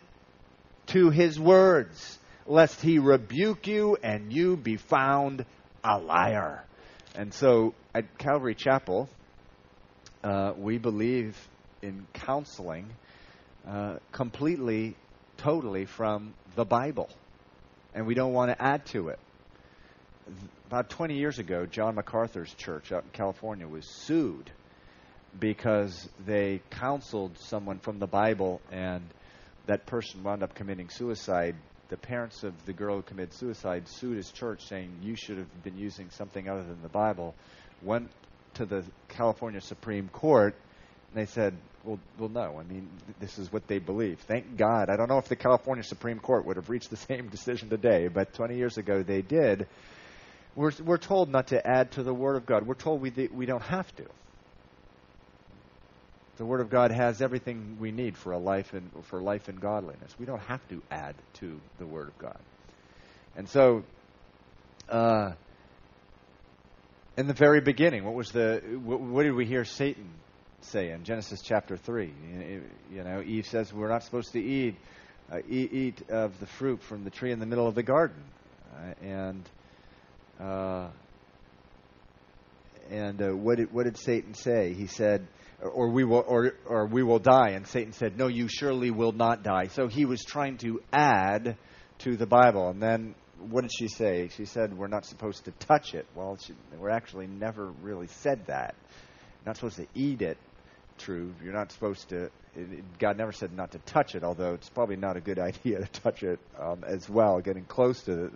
to 0.88 1.11
his 1.11 1.38
words, 1.38 2.18
lest 2.47 2.81
he 2.81 2.99
rebuke 2.99 3.66
you 3.66 3.97
and 4.03 4.33
you 4.33 4.57
be 4.57 4.77
found 4.77 5.45
a 5.85 5.99
liar. 5.99 6.64
And 7.14 7.35
so 7.35 7.75
at 7.94 8.16
Calvary 8.16 8.55
Chapel, 8.55 9.09
uh, 10.25 10.53
we 10.57 10.79
believe 10.79 11.37
in 11.83 12.07
counseling 12.14 12.88
uh, 13.68 13.96
completely, 14.12 14.96
totally 15.37 15.85
from 15.85 16.33
the 16.57 16.64
Bible. 16.64 17.11
And 17.94 18.07
we 18.07 18.14
don't 18.14 18.33
want 18.33 18.51
to 18.51 18.62
add 18.62 18.87
to 18.87 19.09
it. 19.09 19.18
About 20.68 20.88
20 20.88 21.18
years 21.18 21.38
ago, 21.38 21.66
John 21.66 21.96
MacArthur's 21.96 22.55
church 22.55 22.92
out 22.92 23.05
in 23.05 23.11
California 23.11 23.68
was 23.68 23.87
sued 23.87 24.51
because 25.38 26.09
they 26.25 26.62
counseled 26.70 27.37
someone 27.38 27.79
from 27.79 27.98
the 27.98 28.07
Bible 28.07 28.62
and 28.70 29.03
that 29.66 29.85
person 29.85 30.22
wound 30.22 30.42
up 30.42 30.55
committing 30.55 30.88
suicide 30.88 31.57
the 31.92 31.98
parents 31.98 32.42
of 32.42 32.55
the 32.64 32.72
girl 32.72 32.96
who 32.96 33.02
committed 33.02 33.35
suicide 33.35 33.87
sued 33.87 34.16
his 34.16 34.31
church 34.31 34.66
saying 34.66 34.90
you 35.02 35.14
should 35.14 35.37
have 35.37 35.62
been 35.62 35.76
using 35.76 36.09
something 36.09 36.48
other 36.48 36.62
than 36.62 36.81
the 36.81 36.88
Bible. 36.88 37.35
Went 37.83 38.09
to 38.55 38.64
the 38.64 38.83
California 39.09 39.61
Supreme 39.61 40.09
Court 40.09 40.55
and 41.12 41.20
they 41.20 41.31
said, 41.31 41.55
well, 41.85 42.00
well, 42.18 42.31
no. 42.31 42.59
I 42.59 42.62
mean, 42.62 42.88
this 43.20 43.38
is 43.38 43.52
what 43.52 43.66
they 43.66 43.78
believe. 43.78 44.20
Thank 44.20 44.57
God. 44.57 44.88
I 44.88 44.96
don't 44.96 45.11
know 45.11 45.18
if 45.18 45.28
the 45.28 45.37
California 45.37 45.85
Supreme 45.85 46.18
Court 46.18 46.46
would 46.46 46.57
have 46.57 46.70
reached 46.70 46.88
the 46.88 46.96
same 47.09 47.28
decision 47.28 47.68
today, 47.68 48.09
but 48.09 48.33
20 48.33 48.57
years 48.57 48.78
ago 48.78 49.02
they 49.02 49.20
did. 49.20 49.66
We're, 50.57 50.72
we're 50.83 50.96
told 50.96 51.28
not 51.28 51.48
to 51.48 51.66
add 51.66 51.92
to 51.92 52.02
the 52.02 52.14
Word 52.14 52.37
of 52.37 52.46
God. 52.46 52.66
We're 52.66 52.72
told 52.74 53.02
we, 53.02 53.11
we 53.35 53.44
don't 53.44 53.62
have 53.62 53.94
to. 53.96 54.07
The 56.38 56.45
Word 56.45 56.61
of 56.61 56.71
God 56.71 56.90
has 56.90 57.21
everything 57.21 57.77
we 57.79 57.92
need 57.92 58.16
for 58.16 58.33
a 58.33 58.38
life 58.38 58.73
and 58.73 58.90
for 59.05 59.21
life 59.21 59.49
and 59.49 59.61
godliness. 59.61 60.14
We 60.18 60.27
don't 60.27 60.42
have 60.42 60.66
to 60.68 60.83
add 60.90 61.14
to 61.35 61.61
the 61.79 61.87
Word 61.87 62.09
of 62.09 62.18
God. 62.18 62.38
And 63.37 63.49
so, 63.49 63.85
uh, 64.88 65.33
in 67.16 67.27
the 67.27 67.35
very 67.35 67.61
beginning, 67.61 68.05
what 68.05 68.14
was 68.14 68.31
the 68.33 68.62
what, 68.83 69.01
what, 69.01 69.23
did 69.25 69.35
we 69.35 69.45
hear 69.45 69.64
Satan 69.64 70.09
say 70.62 70.90
in 70.90 71.05
Genesis 71.05 71.42
chapter 71.42 71.77
three? 71.77 72.12
You 72.90 73.05
know, 73.05 73.23
Eve 73.23 73.47
says 73.47 73.73
we're 73.73 73.90
not 73.90 74.03
supposed 74.03 74.33
to 74.33 74.40
eat 74.40 74.77
uh, 75.31 75.38
eat, 75.49 75.73
eat, 75.73 76.11
of 76.11 76.38
the 76.40 76.47
fruit 76.47 76.83
from 76.83 77.05
the 77.05 77.11
tree 77.11 77.33
in 77.33 77.40
the 77.40 77.47
middle 77.47 77.66
of 77.66 77.75
the 77.75 77.83
garden, 77.83 78.23
uh, 78.75 79.05
and 79.05 79.49
uh, 80.40 80.88
and 82.92 83.22
uh, 83.22 83.28
what 83.31 83.57
did 83.57 83.72
what 83.72 83.85
did 83.85 83.96
Satan 83.96 84.35
say? 84.35 84.74
He 84.74 84.87
said 84.87 85.26
or 85.62 85.88
we 85.88 86.05
will 86.05 86.24
or 86.26 86.52
or 86.66 86.87
we 86.87 87.02
will 87.02 87.18
die. 87.18 87.50
And 87.50 87.66
Satan 87.66 87.92
said 87.92 88.18
no 88.18 88.28
you 88.28 88.48
surely 88.48 88.90
will 88.90 89.12
not 89.12 89.42
die. 89.42 89.68
So 89.68 89.88
he 89.88 90.05
was 90.05 90.22
trying 90.22 90.59
to 90.59 90.83
add 90.92 91.57
to 92.00 92.16
the 92.16 92.26
bible. 92.26 92.68
And 92.68 92.83
then 92.83 93.14
what 93.38 93.62
did 93.62 93.72
she 93.76 93.88
say? 93.88 94.28
She 94.37 94.44
said 94.44 94.76
we're 94.76 94.88
not 94.88 95.07
supposed 95.07 95.46
to 95.46 95.52
touch 95.52 95.94
it. 95.94 96.07
Well 96.14 96.37
she, 96.40 96.52
we're 96.78 96.90
actually 96.90 97.26
never 97.26 97.70
really 97.83 98.09
said 98.09 98.46
that. 98.46 98.74
Not 99.46 99.57
supposed 99.57 99.76
to 99.76 99.87
eat 99.94 100.22
it 100.22 100.37
true. 100.98 101.35
You're 101.42 101.55
not 101.55 101.72
supposed 101.72 102.11
to 102.11 102.31
God 102.98 103.16
never 103.16 103.32
said 103.32 103.52
not 103.52 103.72
to 103.72 103.78
touch 103.78 104.14
it, 104.14 104.22
although 104.22 104.54
it's 104.54 104.68
probably 104.68 104.96
not 104.96 105.16
a 105.16 105.20
good 105.20 105.38
idea 105.38 105.80
to 105.80 106.00
touch 106.00 106.22
it 106.22 106.38
um, 106.58 106.84
as 106.86 107.08
well, 107.08 107.40
getting 107.40 107.64
close 107.64 108.02
to 108.02 108.30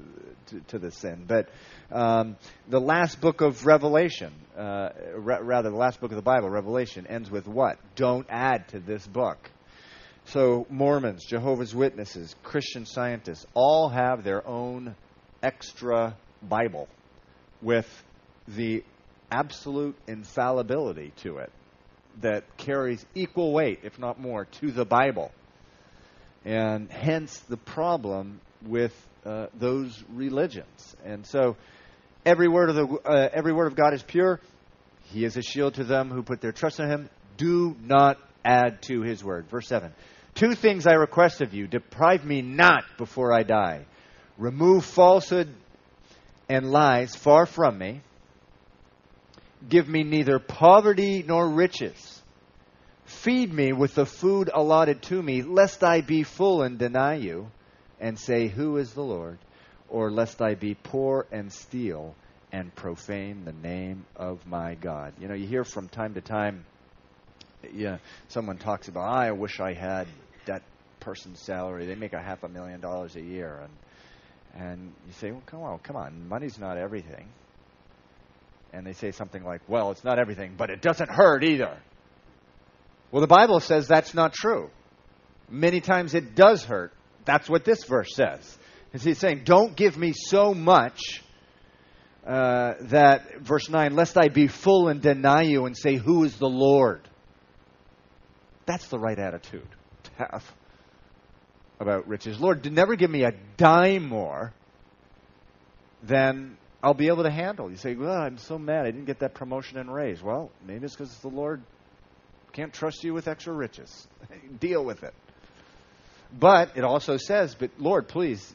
to, 0.47 0.61
to 0.69 0.79
the 0.79 0.91
sin. 0.91 1.25
But 1.27 1.49
um, 1.91 2.37
the 2.69 2.81
last 2.81 3.21
book 3.21 3.41
of 3.41 3.67
Revelation, 3.67 4.33
uh, 4.57 4.91
ra- 5.17 5.41
rather, 5.43 5.71
the 5.71 5.77
last 5.77 6.01
book 6.01 6.13
of 6.13 6.17
the 6.17 6.23
Bible, 6.23 6.49
Revelation, 6.49 7.07
ends 7.07 7.31
with 7.31 7.47
what? 7.47 7.79
Don't 7.95 8.27
add 8.31 8.69
to 8.69 8.81
this 8.81 9.07
book. 9.07 9.39
So, 10.27 10.67
Mormons, 10.71 11.25
Jehovah's 11.25 11.75
Witnesses, 11.75 12.35
Christian 12.43 12.85
scientists 12.85 13.47
all 13.55 13.89
have 13.89 14.25
their 14.25 14.47
own 14.47 14.97
extra 15.43 16.17
Bible 16.43 16.89
with 17.63 17.87
the 18.49 18.83
absolute 19.31 19.97
infallibility 20.09 21.13
to 21.23 21.39
it 21.39 21.53
that 22.21 22.45
carries 22.57 23.05
equal 23.15 23.53
weight, 23.53 23.81
if 23.83 23.99
not 23.99 24.21
more, 24.21 24.47
to 24.61 24.71
the 24.71 24.85
Bible. 24.85 25.31
And 26.45 26.91
hence 26.91 27.37
the 27.49 27.57
problem 27.57 28.41
with 28.65 28.93
uh, 29.25 29.47
those 29.55 30.03
religions. 30.13 30.97
And 31.05 31.27
so 31.27 31.57
every 32.25 32.49
word 32.49 32.71
of 32.71 32.77
the 32.77 32.99
uh, 33.05 33.29
every 33.33 33.53
word 33.53 33.67
of 33.67 33.77
God 33.77 33.93
is 33.95 34.03
pure. 34.03 34.41
He 35.05 35.25
is 35.25 35.37
a 35.37 35.43
shield 35.43 35.75
to 35.75 35.85
them 35.85 36.11
who 36.11 36.23
put 36.23 36.41
their 36.41 36.53
trust 36.53 36.81
in 36.81 36.89
him. 36.89 37.11
Do 37.37 37.77
not 37.83 38.19
add 38.45 38.83
to 38.83 39.03
his 39.03 39.23
word. 39.23 39.49
Verse 39.51 39.69
7. 39.69 39.93
Two 40.35 40.55
things 40.55 40.87
I 40.87 40.95
request 40.95 41.41
of 41.41 41.55
you 41.55 41.67
deprive 41.67 42.25
me 42.25 42.43
not 42.43 42.85
before 42.99 43.33
I 43.33 43.43
die. 43.43 43.87
Remove 44.37 44.85
falsehood 44.85 45.49
and 46.49 46.71
lies 46.71 47.17
far 47.17 47.47
from 47.47 47.79
me. 47.79 48.03
Give 49.69 49.89
me 49.89 50.03
neither 50.03 50.39
poverty 50.39 51.25
nor 51.27 51.49
riches. 51.49 52.23
Feed 53.05 53.53
me 53.53 53.73
with 53.73 53.95
the 53.95 54.07
food 54.07 54.51
allotted 54.53 55.03
to 55.03 55.23
me, 55.23 55.43
lest 55.43 55.83
I 55.83 56.01
be 56.01 56.23
full 56.23 56.63
and 56.63 56.79
deny 56.79 57.15
you 57.15 57.49
and 58.01 58.19
say, 58.19 58.49
Who 58.49 58.77
is 58.77 58.93
the 58.93 59.03
Lord? 59.03 59.39
Or 59.89 60.11
lest 60.11 60.43
I 60.43 60.55
be 60.55 60.75
poor 60.75 61.27
and 61.31 61.53
steal 61.53 62.15
and 62.53 62.75
profane 62.75 63.45
the 63.45 63.53
name 63.53 64.05
of 64.17 64.45
my 64.47 64.75
God. 64.75 65.13
You 65.21 65.29
know, 65.29 65.35
you 65.35 65.47
hear 65.47 65.65
from 65.65 65.89
time 65.89 66.15
to 66.15 66.21
time, 66.21 66.65
yeah, 67.73 67.99
someone 68.29 68.59
talks 68.59 68.89
about, 68.89 69.09
I 69.09 69.31
wish 69.33 69.61
I 69.61 69.73
had 69.73 70.07
that 70.47 70.63
person's 71.01 71.41
salary. 71.41 71.87
They 71.87 71.95
make 71.95 72.13
a 72.13 72.23
half 72.23 72.43
a 72.43 72.49
million 72.49 72.81
dollars 72.81 73.15
a 73.17 73.23
year. 73.23 73.61
And 73.63 73.71
and 74.59 74.93
you 75.07 75.13
say, 75.13 75.31
well, 75.31 75.43
come 75.47 75.63
on, 75.63 75.79
come 75.81 75.97
on, 75.97 76.29
money's 76.29 76.59
not 76.59 76.79
everything. 76.79 77.29
And 78.77 78.87
they 78.87 78.93
say 78.93 79.11
something 79.11 79.43
like, 79.43 79.63
well, 79.69 79.91
it's 79.91 80.05
not 80.05 80.19
everything, 80.19 80.55
but 80.59 80.69
it 80.69 80.83
doesn't 80.83 81.11
hurt 81.11 81.43
either. 81.43 81.79
Well, 83.11 83.23
the 83.23 83.27
Bible 83.27 83.61
says 83.61 83.89
that's 83.89 84.13
not 84.13 84.35
true. 84.35 84.69
Many 85.49 85.81
times 85.81 86.15
it 86.15 86.35
does 86.35 86.63
hurt. 86.63 86.93
That's 87.25 87.49
what 87.49 87.65
this 87.65 87.85
verse 87.85 88.15
says. 88.15 88.59
He's 88.93 89.19
saying, 89.19 89.43
don't 89.45 89.75
give 89.75 89.97
me 89.97 90.13
so 90.15 90.53
much 90.53 91.23
uh, 92.27 92.75
that, 92.83 93.41
verse 93.41 93.71
9, 93.71 93.95
lest 93.95 94.19
I 94.19 94.29
be 94.29 94.47
full 94.47 94.89
and 94.89 95.01
deny 95.01 95.43
you 95.43 95.65
and 95.65 95.75
say, 95.77 95.95
Who 95.97 96.25
is 96.25 96.37
the 96.37 96.49
Lord? 96.49 97.09
That's 98.67 98.89
the 98.89 98.99
right 98.99 99.19
attitude 99.19 99.69
to 100.03 100.11
have 100.19 100.45
about 101.81 102.09
riches. 102.09 102.41
Lord, 102.41 102.71
never 102.71 102.97
give 102.97 103.11
me 103.11 103.23
a 103.25 103.33
dime 103.57 104.09
more 104.09 104.53
than 106.03 106.59
I'll 106.87 106.95
be 106.95 107.09
able 107.09 107.25
to 107.25 107.31
handle. 107.33 107.69
You 107.69 107.77
say, 107.77 107.97
Well, 107.97 108.13
I'm 108.13 108.39
so 108.39 108.61
mad 108.61 108.87
I 108.87 108.93
didn't 108.93 109.07
get 109.07 109.19
that 109.19 109.35
promotion 109.35 109.77
and 109.77 109.93
raise. 109.93 110.23
Well, 110.23 110.53
maybe 110.65 110.85
it's 110.85 110.95
because 110.95 111.13
the 111.19 111.27
Lord 111.27 111.61
can't 112.53 112.73
trust 112.73 113.03
you 113.03 113.13
with 113.13 113.27
extra 113.27 113.53
riches. 113.53 114.07
Deal 114.61 114.85
with 114.85 115.03
it. 115.03 115.13
But 116.33 116.77
it 116.77 116.85
also 116.85 117.17
says, 117.17 117.57
But 117.57 117.73
Lord, 117.79 118.07
please, 118.07 118.55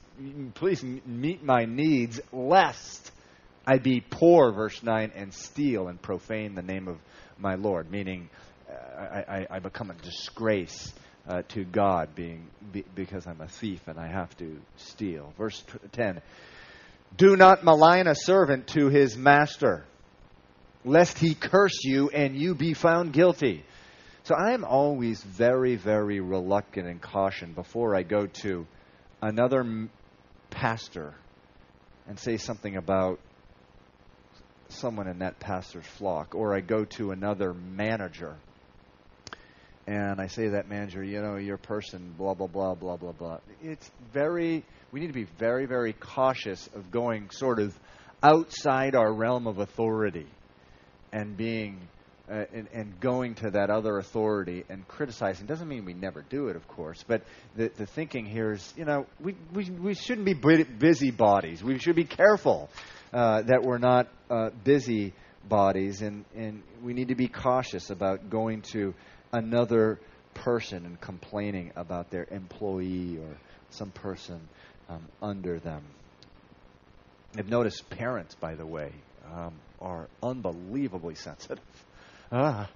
please 0.54 0.82
meet 0.82 1.44
my 1.44 1.66
needs, 1.66 2.22
lest 2.32 3.12
I 3.68 3.80
be 3.80 4.00
poor, 4.00 4.54
verse 4.54 4.82
9, 4.82 5.12
and 5.14 5.34
steal 5.34 5.90
and 5.90 6.02
profane 6.02 6.56
the 6.56 6.62
name 6.62 6.88
of 6.88 7.00
my 7.38 7.56
Lord, 7.56 7.92
meaning 7.92 8.30
uh, 8.70 9.02
I, 9.02 9.40
I, 9.40 9.48
I 9.50 9.60
become 9.60 9.92
a 9.92 9.96
disgrace 9.96 10.94
uh, 11.28 11.42
to 11.50 11.66
God 11.66 12.16
being 12.16 12.48
be, 12.72 12.86
because 12.96 13.28
I'm 13.28 13.42
a 13.42 13.50
thief 13.50 13.82
and 13.88 14.00
I 14.00 14.08
have 14.08 14.38
to 14.38 14.58
steal. 14.78 15.34
Verse 15.38 15.62
10 15.92 16.22
Do 17.16 17.36
not 17.36 17.64
malign 17.64 18.08
a 18.08 18.16
servant 18.16 18.68
to 18.70 18.90
his 18.90 19.18
master, 19.18 19.86
lest 20.86 21.18
he 21.20 21.36
curse 21.36 21.84
you 21.84 22.10
and 22.10 22.36
you 22.36 22.56
be 22.56 22.74
found 22.74 23.14
guilty. 23.14 23.64
So 24.24 24.36
I 24.36 24.52
am 24.52 24.64
always 24.64 25.22
very, 25.22 25.76
very 25.76 26.20
reluctant 26.20 26.88
and 26.88 27.02
caution 27.02 27.54
before 27.54 27.96
I 27.96 28.04
go 28.04 28.28
to 28.28 28.66
another 29.22 29.90
pastor 30.50 31.16
and 32.08 32.20
say 32.20 32.38
something 32.38 32.76
about 32.76 33.20
someone 34.70 35.08
in 35.08 35.20
that 35.20 35.40
pastor's 35.40 35.86
flock, 35.86 36.34
or 36.34 36.56
I 36.56 36.62
go 36.62 36.86
to 36.86 37.12
another 37.12 37.54
manager 37.54 38.38
and 39.88 40.22
I 40.22 40.28
say 40.28 40.50
that 40.50 40.70
manager, 40.70 41.04
you 41.04 41.22
know, 41.22 41.38
your 41.38 41.58
person, 41.58 42.14
blah, 42.18 42.34
blah, 42.34 42.48
blah, 42.48 42.76
blah, 42.76 42.98
blah, 42.98 43.12
blah. 43.12 43.38
It's 43.62 43.90
very, 44.14 44.64
we 44.92 45.00
need 45.00 45.08
to 45.08 45.14
be 45.14 45.28
very, 45.40 45.66
very 45.66 45.94
cautious 45.94 46.70
of 46.76 46.92
going 46.92 47.30
sort 47.32 47.60
of 47.60 47.78
outside 48.22 48.96
our 48.96 49.12
realm 49.12 49.48
of 49.48 49.58
authority 49.60 50.28
and 51.14 51.38
being, 51.38 51.80
uh, 52.30 52.44
and, 52.54 52.68
and 52.74 53.00
going 53.00 53.36
to 53.36 53.52
that 53.52 53.70
other 53.70 53.98
authority 53.98 54.64
and 54.70 54.88
criticizing. 54.88 55.46
Doesn't 55.46 55.68
mean 55.68 55.86
we 55.86 55.94
never 55.94 56.24
do 56.30 56.48
it, 56.48 56.56
of 56.56 56.68
course, 56.68 57.04
but 57.08 57.24
the, 57.56 57.72
the 57.78 57.86
thinking 57.86 58.26
here 58.26 58.54
is, 58.54 58.74
you 58.78 58.86
know, 58.86 59.06
we, 59.20 59.36
we, 59.54 59.70
we 59.70 59.94
shouldn't 59.94 60.26
be 60.26 60.34
busybodies. 60.34 61.64
We 61.64 61.80
should 61.80 61.96
be 61.96 62.06
careful 62.06 62.70
uh, 63.14 63.44
that 63.44 63.64
we're 63.64 63.80
not 63.80 64.08
uh, 64.30 64.50
busy 64.64 65.14
bodies, 65.48 66.02
and, 66.02 66.26
and 66.36 66.64
we 66.84 66.94
need 66.94 67.08
to 67.08 67.16
be 67.16 67.28
cautious 67.28 67.90
about 67.90 68.30
going 68.30 68.62
to 68.74 68.94
another 69.32 70.00
person 70.34 70.86
and 70.86 71.00
complaining 71.00 71.72
about 71.76 72.10
their 72.10 72.28
employee 72.32 73.18
or 73.18 73.38
some 73.70 73.92
person 73.92 74.40
um, 74.90 75.02
under 75.22 75.60
them. 75.60 75.84
I've 77.38 77.50
noticed 77.50 77.90
parents, 77.90 78.36
by 78.36 78.56
the 78.56 78.66
way, 78.66 78.92
um, 79.34 79.54
are 79.80 80.08
unbelievably 80.22 81.16
sensitive. 81.16 81.60
Ah, 82.34 82.70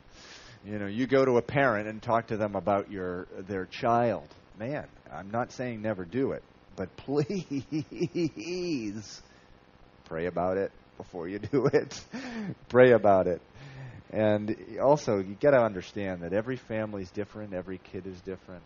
you 0.65 0.77
know, 0.77 0.87
you 0.87 1.07
go 1.07 1.23
to 1.23 1.37
a 1.37 1.41
parent 1.41 1.87
and 1.87 2.01
talk 2.01 2.27
to 2.27 2.35
them 2.35 2.57
about 2.57 2.91
your 2.91 3.25
their 3.47 3.65
child. 3.65 4.27
Man, 4.59 4.85
I'm 5.09 5.31
not 5.31 5.53
saying 5.53 5.81
never 5.81 6.03
do 6.03 6.33
it, 6.33 6.43
but 6.75 6.89
please 7.05 9.21
pray 10.03 10.25
about 10.25 10.57
it 10.57 10.73
before 10.97 11.29
you 11.29 11.39
do 11.51 11.69
it. 11.71 11.97
pray 12.67 12.91
about 12.91 13.27
it. 13.27 13.39
And 14.11 14.53
also, 14.81 15.19
you 15.19 15.35
got 15.39 15.51
to 15.51 15.61
understand 15.61 16.23
that 16.23 16.33
every 16.33 16.57
family 16.57 17.03
is 17.03 17.09
different, 17.11 17.53
every 17.53 17.79
kid 17.91 18.07
is 18.07 18.19
different. 18.21 18.63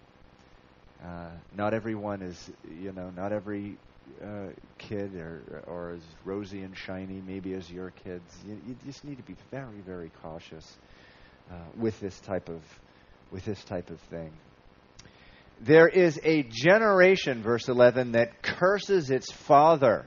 Uh, 1.04 1.30
not 1.56 1.74
everyone 1.74 2.22
is, 2.22 2.50
you 2.82 2.92
know, 2.92 3.10
not 3.12 3.32
every 3.32 3.78
uh, 4.24 4.48
kid 4.78 5.16
or, 5.16 5.64
or 5.68 5.92
as 5.94 6.02
rosy 6.26 6.62
and 6.62 6.76
shiny 6.78 7.22
maybe 7.26 7.54
as 7.54 7.70
your 7.72 7.92
kids. 7.92 8.24
You, 8.46 8.58
you 8.68 8.76
just 8.86 9.06
need 9.06 9.18
to 9.18 9.24
be 9.24 9.36
very, 9.52 9.80
very 9.86 10.12
cautious 10.22 10.78
uh, 11.50 11.56
with 11.78 12.00
this 12.00 12.20
type 12.22 12.50
of 12.50 12.62
with 13.32 13.46
this 13.46 13.64
type 13.64 13.90
of 13.90 14.00
thing. 14.10 14.32
There 15.62 15.88
is 15.88 16.20
a 16.24 16.44
generation, 16.50 17.44
verse 17.44 17.68
11, 17.68 18.14
that 18.14 18.42
curses 18.42 19.10
its 19.10 19.32
father 19.32 20.06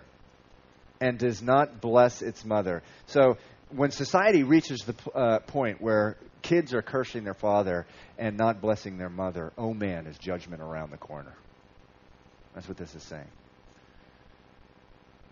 and 1.01 1.19
does 1.19 1.43
not 1.43 1.81
bless 1.81 2.23
its 2.23 2.45
mother. 2.45 2.83
So 3.07 3.37
when 3.71 3.91
society 3.91 4.45
reaches 4.45 4.81
the 4.81 4.95
uh, 5.15 5.39
point 5.41 5.81
where 5.81 6.17
kids 6.43 6.75
are 6.75 6.83
cursing 6.83 7.25
their 7.25 7.35
father 7.35 7.87
and 8.19 8.37
not 8.37 8.61
blessing 8.61 8.99
their 8.99 9.09
mother, 9.09 9.53
oh 9.57 9.73
man, 9.73 10.07
is 10.07 10.19
judgment 10.19 10.63
around 10.63 10.91
the 10.91 10.99
corner. 10.99 11.33
That's 12.55 12.69
what 12.69 12.77
this 12.77 12.95
is 12.95 13.03
saying. 13.03 13.29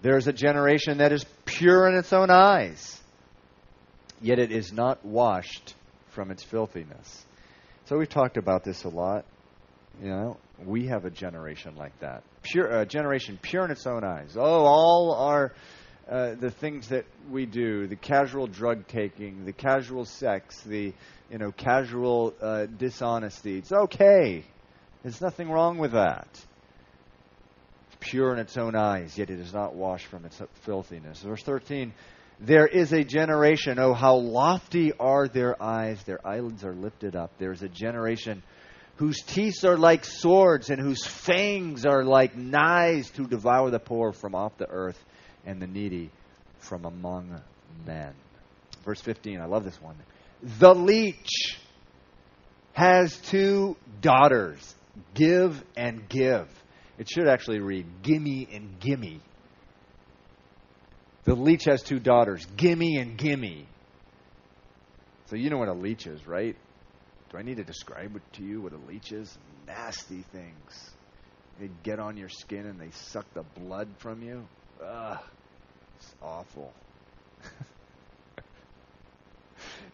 There 0.03 0.16
is 0.16 0.27
a 0.27 0.33
generation 0.33 0.99
that 0.99 1.12
is 1.12 1.25
pure 1.44 1.88
in 1.88 1.94
its 1.94 2.12
own 2.12 2.31
eyes, 2.31 3.01
yet 4.23 4.38
it 4.38 4.51
is 4.51 4.73
not 4.73 5.05
washed 5.05 5.75
from 6.09 6.31
its 6.31 6.42
filthiness. 6.42 7.27
So 7.85 7.99
we've 7.99 8.09
talked 8.09 8.37
about 8.37 8.64
this 8.64 8.85
a 8.85 8.88
lot. 8.88 9.25
You 10.01 10.09
know, 10.09 10.37
we 10.64 10.87
have 10.87 11.05
a 11.05 11.11
generation 11.11 11.77
like 11.77 11.99
that. 12.01 12.23
Pure, 12.42 12.68
a 12.68 12.87
generation 12.87 13.38
pure 13.42 13.64
in 13.64 13.70
its 13.70 13.87
own 13.87 14.05
eyes. 14.05 14.37
Oh, 14.37 14.64
all 14.64 15.14
our 15.14 15.53
uh, 16.11 16.35
the 16.35 16.51
things 16.51 16.88
that 16.88 17.05
we 17.31 17.46
do, 17.46 17.87
the 17.87 17.94
casual 17.94 18.49
drug 18.49 18.88
taking, 18.88 19.44
the 19.44 19.53
casual 19.53 20.05
sex, 20.05 20.61
the 20.62 20.92
you 21.31 21.38
know 21.38 21.53
casual 21.53 22.35
uh, 22.42 22.66
dishonesty. 22.66 23.59
It's 23.59 23.70
okay. 23.70 24.44
There's 25.05 25.20
nothing 25.20 25.49
wrong 25.49 25.79
with 25.79 25.92
that. 25.92 26.29
It's 26.33 27.96
pure 28.01 28.33
in 28.33 28.40
its 28.40 28.57
own 28.59 28.75
eyes, 28.75 29.16
yet 29.16 29.31
it 29.31 29.38
is 29.38 29.55
not 29.55 29.77
washed 29.77 30.07
from 30.07 30.25
its 30.25 30.42
filthiness. 30.62 31.23
Verse 31.23 31.42
13. 31.44 31.94
There 32.42 32.66
is 32.66 32.92
a 32.92 33.05
generation, 33.05 33.79
oh, 33.79 33.92
how 33.92 34.16
lofty 34.16 34.92
are 34.99 35.29
their 35.29 35.62
eyes, 35.62 36.03
their 36.05 36.27
eyelids 36.27 36.64
are 36.64 36.75
lifted 36.75 37.14
up. 37.14 37.31
There 37.38 37.53
is 37.53 37.62
a 37.62 37.68
generation 37.68 38.42
whose 38.96 39.20
teeth 39.20 39.62
are 39.64 39.77
like 39.77 40.07
swords 40.07 40.70
and 40.70 40.81
whose 40.81 41.07
fangs 41.07 41.85
are 41.85 42.03
like 42.03 42.35
knives 42.35 43.11
to 43.12 43.27
devour 43.27 43.70
the 43.70 43.79
poor 43.79 44.12
from 44.12 44.35
off 44.35 44.57
the 44.57 44.68
earth 44.68 44.99
and 45.46 45.61
the 45.61 45.66
needy 45.66 46.11
from 46.59 46.85
among 46.85 47.40
men. 47.87 48.12
Verse 48.85 49.00
15, 49.00 49.40
I 49.40 49.46
love 49.46 49.64
this 49.64 49.81
one. 49.81 49.96
The 50.59 50.74
leech 50.74 51.59
has 52.73 53.17
two 53.19 53.77
daughters. 54.00 54.75
Give 55.14 55.62
and 55.77 56.08
give. 56.08 56.48
It 56.98 57.08
should 57.08 57.29
actually 57.29 57.60
read 57.60 57.87
gimme 58.02 58.48
and 58.52 58.79
gimme. 58.81 59.21
The 61.25 61.35
leech 61.35 61.64
has 61.64 61.83
two 61.83 61.98
daughters. 61.98 62.46
Gimme 62.56 62.96
and 62.96 63.17
gimme. 63.17 63.67
So 65.27 65.37
you 65.37 65.50
know 65.50 65.58
what 65.58 65.69
a 65.69 65.75
leech 65.75 66.06
is, 66.06 66.27
right? 66.27 66.56
Do 67.31 67.38
I 67.38 67.42
need 67.42 67.58
to 67.58 67.64
describe 67.64 68.17
it 68.17 68.23
to 68.35 68.42
you 68.42 68.62
what 68.62 68.73
a 68.73 68.79
leech 68.88 69.12
is? 69.12 69.37
Nasty 69.67 70.25
things. 70.33 70.90
They 71.60 71.71
get 71.85 72.00
on 72.00 72.17
your 72.17 72.29
skin 72.29 72.67
and 72.67 72.81
they 72.81 72.90
suck 72.90 73.27
the 73.35 73.44
blood 73.60 73.88
from 73.98 74.23
you. 74.23 74.46
Ugh, 74.85 75.19
it's 76.01 76.15
awful. 76.23 76.73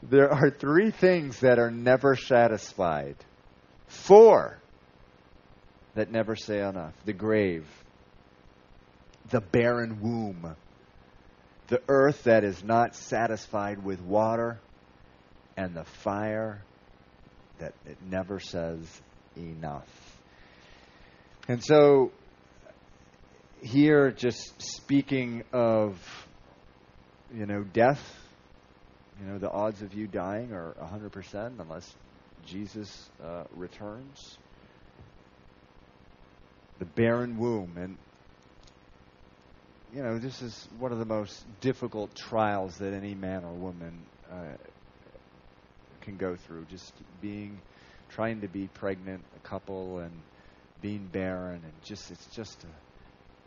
there 0.03 0.33
are 0.33 0.51
three 0.51 0.91
things 0.91 1.41
that 1.41 1.59
are 1.59 1.71
never 1.71 2.17
satisfied. 2.17 3.17
Four 3.89 4.59
that 5.95 6.11
never 6.11 6.37
say 6.37 6.61
enough, 6.61 6.93
the 7.05 7.13
grave, 7.13 7.67
the 9.31 9.41
barren 9.41 10.01
womb, 10.01 10.55
the 11.69 11.83
earth 11.89 12.25
that 12.25 12.45
is 12.45 12.63
not 12.63 12.95
satisfied 12.95 13.83
with 13.83 14.01
water, 14.01 14.61
and 15.57 15.75
the 15.75 15.85
fire 15.85 16.63
that 17.59 17.73
it 17.87 17.97
never 18.09 18.39
says 18.39 18.87
enough. 19.37 19.89
And 21.49 21.65
so, 21.65 22.13
here, 23.63 24.11
just 24.11 24.61
speaking 24.61 25.45
of, 25.53 25.99
you 27.35 27.47
know, 27.47 27.63
death, 27.63 28.03
you 29.21 29.27
know, 29.27 29.39
the 29.39 29.51
odds 29.51 29.83
of 29.83 29.95
you 29.95 30.07
dying 30.07 30.53
are 30.53 30.75
100% 30.81 31.59
unless 31.59 31.95
Jesus 32.45 33.09
uh, 33.25 33.45
returns. 33.55 34.39
The 36.79 36.85
barren 36.85 37.39
womb. 37.39 37.73
And, 37.77 37.97
you 39.95 40.03
know, 40.03 40.19
this 40.19 40.43
is 40.43 40.69
one 40.79 40.93
of 40.93 40.99
the 40.99 41.07
most 41.07 41.45
difficult 41.61 42.15
trials 42.15 42.77
that 42.79 42.93
any 42.93 43.15
man 43.15 43.45
or 43.45 43.53
woman 43.53 44.03
uh, 44.31 44.57
can 46.03 46.17
go 46.19 46.37
through. 46.37 46.67
Just 46.67 46.93
being, 47.23 47.59
trying 48.11 48.43
to 48.43 48.49
be 48.49 48.69
pregnant, 48.75 49.25
a 49.37 49.49
couple, 49.49 50.01
and 50.01 50.13
being 50.83 51.09
barren, 51.11 51.63
and 51.65 51.73
just, 51.83 52.11
it's 52.11 52.27
just 52.27 52.63
a, 52.65 52.86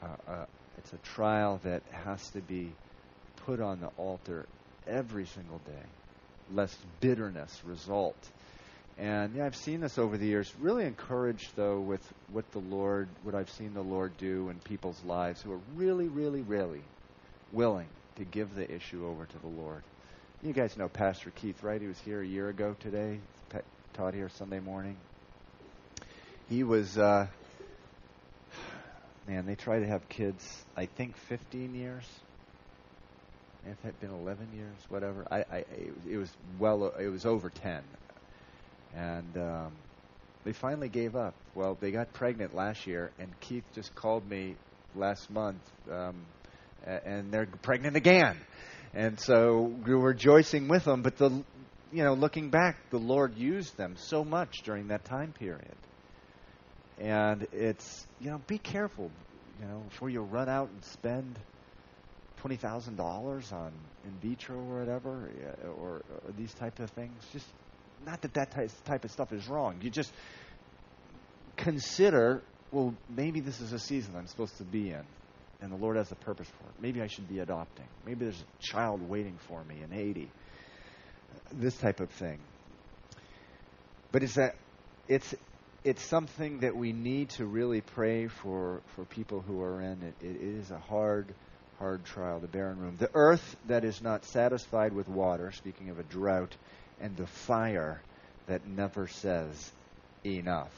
a, 0.02 0.32
a 0.32 0.48
it's 0.78 0.94
a 0.94 0.98
trial 0.98 1.60
that 1.64 1.84
has 1.92 2.30
to 2.32 2.40
be 2.40 2.72
put 3.46 3.60
on 3.60 3.82
the 3.82 3.90
altar 3.98 4.46
every 4.88 5.26
single 5.26 5.60
day, 5.66 5.86
lest 6.54 6.78
bitterness 7.02 7.62
result. 7.66 8.18
And 8.98 9.36
yeah, 9.36 9.46
I've 9.46 9.56
seen 9.56 9.82
this 9.82 9.98
over 9.98 10.18
the 10.18 10.26
years. 10.26 10.54
Really 10.60 10.86
encouraged 10.86 11.56
though 11.56 11.80
with 11.80 12.02
what 12.32 12.50
the 12.52 12.60
Lord, 12.60 13.08
what 13.24 13.36
I've 13.36 13.50
seen 13.50 13.74
the 13.74 13.82
Lord 13.82 14.18
do 14.18 14.50
in 14.50 14.56
people's 14.60 15.02
lives 15.06 15.42
who 15.42 15.54
are 15.54 15.60
really, 15.76 16.08
really, 16.08 16.42
really 16.42 16.82
willing 17.52 17.88
to 18.18 18.24
give 18.26 18.56
the 18.56 18.70
issue 18.70 19.06
over 19.08 19.26
to 19.26 19.40
the 19.40 19.48
Lord. 19.48 19.82
You 20.44 20.54
guys 20.54 20.78
know 20.78 20.88
Pastor 20.88 21.32
Keith, 21.32 21.64
right? 21.64 21.82
He 21.82 21.88
was 21.88 22.00
here 22.00 22.22
a 22.22 22.28
year 22.28 22.50
ago 22.50 22.76
today. 22.80 23.20
Taught 23.94 24.14
here 24.14 24.30
Sunday 24.30 24.60
morning. 24.60 24.96
He 26.50 26.64
was, 26.64 26.98
uh, 26.98 27.28
man. 29.30 29.46
They 29.46 29.56
try 29.56 29.80
to 29.80 29.88
have 29.88 30.10
kids. 30.10 30.44
I 30.76 30.88
think 30.88 31.16
15 31.16 31.76
years 31.76 32.06
if 33.66 33.72
it 33.72 33.78
had 33.84 34.00
been 34.00 34.12
11 34.12 34.48
years, 34.56 34.76
whatever. 34.90 35.26
I, 35.32 35.38
I 35.52 35.66
it 36.10 36.18
was 36.18 36.30
well, 36.60 36.94
it 37.00 37.08
was 37.08 37.26
over 37.26 37.50
10, 37.50 37.82
and 38.96 39.38
um, 39.38 39.72
they 40.44 40.54
finally 40.54 40.90
gave 40.90 41.16
up. 41.16 41.34
Well, 41.56 41.78
they 41.80 41.92
got 41.92 42.12
pregnant 42.14 42.56
last 42.56 42.88
year, 42.88 43.12
and 43.20 43.28
Keith 43.42 43.64
just 43.76 43.94
called 43.96 44.28
me 44.30 44.56
last 44.96 45.30
month, 45.30 45.62
um, 45.92 46.16
and 46.86 47.32
they're 47.32 47.48
pregnant 47.62 47.96
again, 47.96 48.38
and 48.94 49.20
so 49.20 49.72
we 49.86 49.94
were 49.94 50.10
rejoicing 50.10 50.68
with 50.68 50.86
them. 50.86 51.02
But 51.02 51.18
the, 51.18 51.30
you 51.92 52.04
know, 52.04 52.14
looking 52.14 52.50
back, 52.50 52.78
the 52.92 53.00
Lord 53.00 53.36
used 53.36 53.78
them 53.78 53.96
so 53.98 54.24
much 54.24 54.64
during 54.64 54.88
that 54.88 55.06
time 55.06 55.34
period, 55.34 55.76
and 57.00 57.48
it's 57.52 58.06
you 58.20 58.30
know, 58.30 58.42
be 58.48 58.58
careful, 58.58 59.10
you 59.62 59.68
know, 59.68 59.80
before 59.90 60.10
you 60.10 60.22
run 60.22 60.50
out 60.50 60.70
and 60.70 60.84
spend 60.84 61.40
twenty 62.38 62.58
thousand 62.58 62.96
dollars 62.96 63.52
on 63.52 63.72
in 64.06 64.30
vitro 64.30 64.58
or 64.58 64.80
whatever, 64.80 65.30
or, 65.66 65.90
or 65.90 66.04
these 66.38 66.54
type 66.54 66.80
of 66.80 66.90
things. 66.92 67.14
Just 67.32 67.46
not 68.06 68.22
that 68.22 68.34
that 68.34 68.70
type 68.86 69.04
of 69.04 69.12
stuff 69.12 69.34
is 69.34 69.48
wrong. 69.48 69.80
You 69.82 69.90
just 69.90 70.12
consider, 71.58 72.42
well, 72.72 72.94
maybe 73.10 73.42
this 73.42 73.60
is 73.60 73.74
a 73.74 73.80
season 73.80 74.16
I'm 74.16 74.28
supposed 74.28 74.58
to 74.58 74.64
be 74.64 74.90
in, 74.92 75.04
and 75.62 75.72
the 75.72 75.78
Lord 75.78 75.98
has 75.98 76.12
a 76.12 76.16
purpose 76.16 76.48
for 76.48 76.70
it. 76.70 76.82
Maybe 76.82 77.02
I 77.02 77.08
should 77.08 77.28
be 77.28 77.40
adopting. 77.40 77.88
Maybe 78.06 78.26
there's 78.26 78.42
a 78.42 78.64
child 78.64 79.08
waiting 79.08 79.38
for 79.48 79.64
me 79.64 79.76
in 79.84 79.92
Haiti. 79.92 80.30
This 81.52 81.76
type 81.76 82.00
of 82.00 82.10
thing. 82.10 82.40
But 84.12 84.24
it's 84.24 84.36
that 84.36 84.56
it's 85.08 85.36
it's 85.84 86.04
something 86.04 86.60
that 86.60 86.76
we 86.76 86.92
need 86.92 87.30
to 87.32 87.46
really 87.46 87.82
pray 87.82 88.28
for 88.28 88.82
for 88.96 89.06
people 89.06 89.42
who 89.42 89.62
are 89.62 89.82
in 89.82 90.02
it. 90.04 90.14
It, 90.22 90.42
is 90.42 90.72
a 90.72 90.80
hard 90.80 91.34
hard 91.78 92.04
trial, 92.04 92.40
the 92.40 92.48
barren 92.48 92.80
room. 92.80 92.98
The 93.00 93.10
earth 93.14 93.56
that 93.68 93.86
is 93.86 94.02
not 94.02 94.26
satisfied 94.26 94.94
with 94.94 95.08
water, 95.08 95.52
speaking 95.54 95.90
of 95.90 96.00
a 96.00 96.04
drought, 96.04 96.54
and 97.00 97.16
the 97.16 97.28
fire 97.28 98.02
that 98.48 98.68
never 98.68 99.08
says 99.08 99.72
enough. 100.26 100.74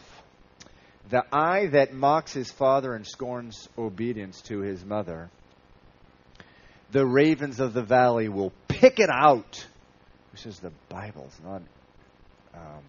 The 1.09 1.25
eye 1.33 1.67
that 1.67 1.93
mocks 1.93 2.33
his 2.33 2.51
father 2.51 2.93
and 2.93 3.07
scorns 3.07 3.67
obedience 3.77 4.41
to 4.43 4.59
his 4.59 4.85
mother. 4.85 5.31
The 6.91 7.05
ravens 7.05 7.59
of 7.59 7.73
the 7.73 7.81
valley 7.81 8.29
will 8.29 8.53
pick 8.67 8.99
it 8.99 9.09
out. 9.09 9.65
This 10.33 10.45
is 10.45 10.59
the 10.59 10.71
Bible. 10.89 11.29
Not 11.43 11.63
um, 12.53 12.83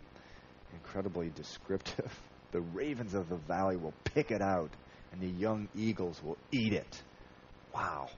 incredibly 0.73 1.31
descriptive. 1.31 2.13
The 2.53 2.61
ravens 2.61 3.15
of 3.15 3.31
the 3.31 3.37
valley 3.37 3.79
will 3.79 3.95
pick 4.05 4.31
it 4.31 4.43
out, 4.43 4.69
and 5.11 5.23
the 5.23 5.41
young 5.41 5.71
eagles 5.75 6.21
will 6.23 6.37
eat 6.51 6.75
it. 6.75 7.03
Wow. 7.75 8.11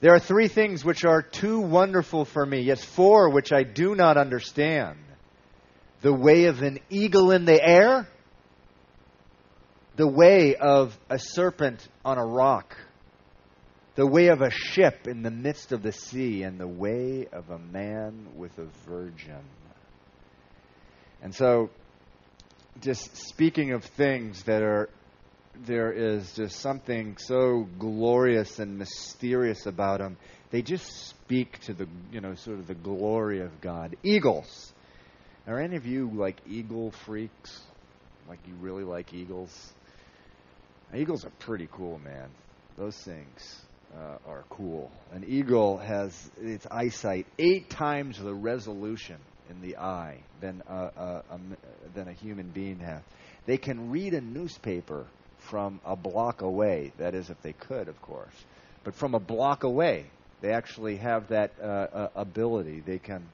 There 0.00 0.14
are 0.14 0.18
three 0.18 0.48
things 0.48 0.82
which 0.82 1.04
are 1.04 1.20
too 1.20 1.60
wonderful 1.60 2.24
for 2.24 2.44
me, 2.44 2.62
yes, 2.62 2.82
four 2.82 3.28
which 3.28 3.52
I 3.52 3.62
do 3.62 3.94
not 3.94 4.16
understand. 4.16 4.98
The 6.00 6.14
way 6.14 6.46
of 6.46 6.62
an 6.62 6.80
eagle 6.88 7.30
in 7.30 7.44
the 7.44 7.62
air, 7.62 8.08
the 9.96 10.08
way 10.08 10.56
of 10.56 10.98
a 11.10 11.18
serpent 11.18 11.86
on 12.04 12.16
a 12.16 12.24
rock, 12.24 12.74
the 13.94 14.06
way 14.06 14.28
of 14.28 14.40
a 14.40 14.50
ship 14.50 15.06
in 15.06 15.22
the 15.22 15.30
midst 15.30 15.72
of 15.72 15.82
the 15.82 15.92
sea, 15.92 16.42
and 16.42 16.58
the 16.58 16.66
way 16.66 17.28
of 17.30 17.50
a 17.50 17.58
man 17.58 18.28
with 18.36 18.58
a 18.58 18.66
virgin. 18.88 19.44
And 21.22 21.34
so, 21.34 21.70
just 22.80 23.16
speaking 23.16 23.72
of 23.72 23.84
things 23.84 24.42
that 24.44 24.62
are 24.62 24.88
there 25.66 25.92
is 25.92 26.32
just 26.34 26.56
something 26.60 27.16
so 27.18 27.68
glorious 27.78 28.58
and 28.58 28.78
mysterious 28.78 29.66
about 29.66 29.98
them. 29.98 30.16
They 30.50 30.62
just 30.62 30.86
speak 31.08 31.58
to 31.60 31.74
the, 31.74 31.86
you 32.10 32.20
know, 32.20 32.34
sort 32.34 32.58
of 32.58 32.66
the 32.66 32.74
glory 32.74 33.40
of 33.40 33.60
God. 33.60 33.96
Eagles. 34.02 34.72
Are 35.46 35.60
any 35.60 35.76
of 35.76 35.86
you 35.86 36.10
like 36.12 36.40
eagle 36.46 36.92
freaks? 37.04 37.60
Like 38.28 38.38
you 38.46 38.54
really 38.60 38.84
like 38.84 39.12
eagles? 39.12 39.72
Eagles 40.94 41.24
are 41.24 41.32
pretty 41.38 41.68
cool, 41.72 41.98
man. 41.98 42.28
Those 42.76 42.96
things 42.96 43.62
uh, 43.94 44.18
are 44.26 44.44
cool. 44.50 44.90
An 45.12 45.24
eagle 45.26 45.78
has 45.78 46.30
its 46.40 46.66
eyesight 46.70 47.26
eight 47.38 47.70
times 47.70 48.18
the 48.18 48.34
resolution 48.34 49.16
in 49.52 49.60
the 49.60 49.76
eye 49.76 50.18
than 50.40 50.62
a, 50.68 50.74
a, 50.74 51.22
a, 51.30 51.40
than 51.94 52.08
a 52.08 52.12
human 52.12 52.48
being 52.50 52.78
has. 52.78 53.02
They 53.46 53.58
can 53.58 53.90
read 53.90 54.14
a 54.14 54.20
newspaper 54.20 55.06
from 55.38 55.80
a 55.84 55.96
block 55.96 56.42
away. 56.42 56.92
That 56.98 57.14
is, 57.14 57.30
if 57.30 57.40
they 57.42 57.52
could, 57.52 57.88
of 57.88 58.00
course. 58.00 58.34
But 58.84 58.94
from 58.94 59.14
a 59.14 59.20
block 59.20 59.64
away, 59.64 60.06
they 60.40 60.52
actually 60.52 60.96
have 60.96 61.28
that 61.28 61.52
uh, 61.60 61.66
uh, 61.66 62.08
ability. 62.16 62.80
They 62.80 62.98
can, 62.98 63.28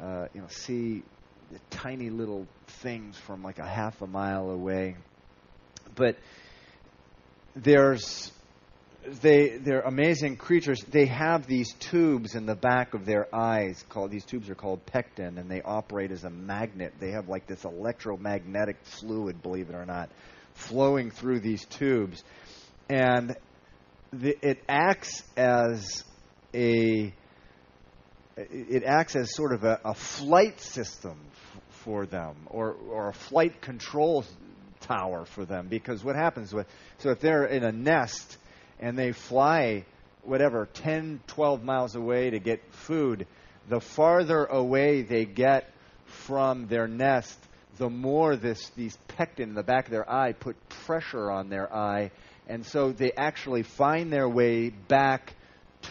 uh, 0.00 0.26
you 0.34 0.40
know, 0.40 0.48
see 0.48 1.02
the 1.52 1.58
tiny 1.70 2.10
little 2.10 2.46
things 2.66 3.16
from 3.16 3.42
like 3.42 3.58
a 3.58 3.66
half 3.66 4.00
a 4.02 4.06
mile 4.06 4.50
away. 4.50 4.96
But 5.94 6.16
there's 7.54 8.32
they 9.20 9.58
they're 9.58 9.82
amazing 9.82 10.36
creatures. 10.36 10.82
They 10.82 11.06
have 11.06 11.46
these 11.46 11.72
tubes 11.74 12.34
in 12.34 12.46
the 12.46 12.54
back 12.54 12.94
of 12.94 13.04
their 13.04 13.32
eyes 13.34 13.84
called 13.88 14.10
these 14.10 14.24
tubes 14.24 14.48
are 14.48 14.54
called 14.54 14.84
pecten, 14.86 15.38
and 15.38 15.50
they 15.50 15.62
operate 15.62 16.10
as 16.10 16.24
a 16.24 16.30
magnet. 16.30 16.94
They 16.98 17.10
have 17.10 17.28
like 17.28 17.46
this 17.46 17.64
electromagnetic 17.64 18.76
fluid, 18.84 19.42
believe 19.42 19.68
it 19.68 19.74
or 19.74 19.84
not, 19.84 20.10
flowing 20.54 21.10
through 21.10 21.40
these 21.40 21.64
tubes. 21.66 22.22
And 22.88 23.36
the, 24.12 24.36
it 24.46 24.62
acts 24.68 25.22
as 25.36 26.04
a 26.54 27.12
it 28.36 28.82
acts 28.84 29.16
as 29.16 29.34
sort 29.34 29.52
of 29.52 29.64
a, 29.64 29.80
a 29.84 29.94
flight 29.94 30.60
system 30.60 31.16
f- 31.32 31.62
for 31.84 32.06
them 32.06 32.34
or, 32.46 32.72
or 32.72 33.08
a 33.08 33.12
flight 33.12 33.60
control 33.60 34.24
tower 34.80 35.24
for 35.24 35.44
them 35.44 35.68
because 35.68 36.04
what 36.04 36.16
happens 36.16 36.52
with 36.52 36.66
so 36.98 37.10
if 37.10 37.20
they're 37.20 37.44
in 37.44 37.62
a 37.62 37.72
nest 37.72 38.36
and 38.80 38.98
they 38.98 39.12
fly 39.12 39.84
whatever 40.22 40.68
10 40.74 41.20
12 41.26 41.62
miles 41.62 41.94
away 41.94 42.30
to 42.30 42.38
get 42.38 42.60
food 42.72 43.26
the 43.68 43.80
farther 43.80 44.44
away 44.44 45.02
they 45.02 45.24
get 45.24 45.70
from 46.06 46.66
their 46.66 46.86
nest 46.86 47.38
the 47.78 47.90
more 47.90 48.36
this 48.36 48.70
these 48.76 48.96
pecten 49.08 49.40
in 49.40 49.54
the 49.54 49.62
back 49.62 49.86
of 49.86 49.90
their 49.90 50.10
eye 50.10 50.32
put 50.32 50.56
pressure 50.68 51.30
on 51.30 51.48
their 51.48 51.72
eye, 51.74 52.10
and 52.48 52.64
so 52.64 52.92
they 52.92 53.12
actually 53.12 53.62
find 53.62 54.12
their 54.12 54.28
way 54.28 54.70
back 54.70 55.34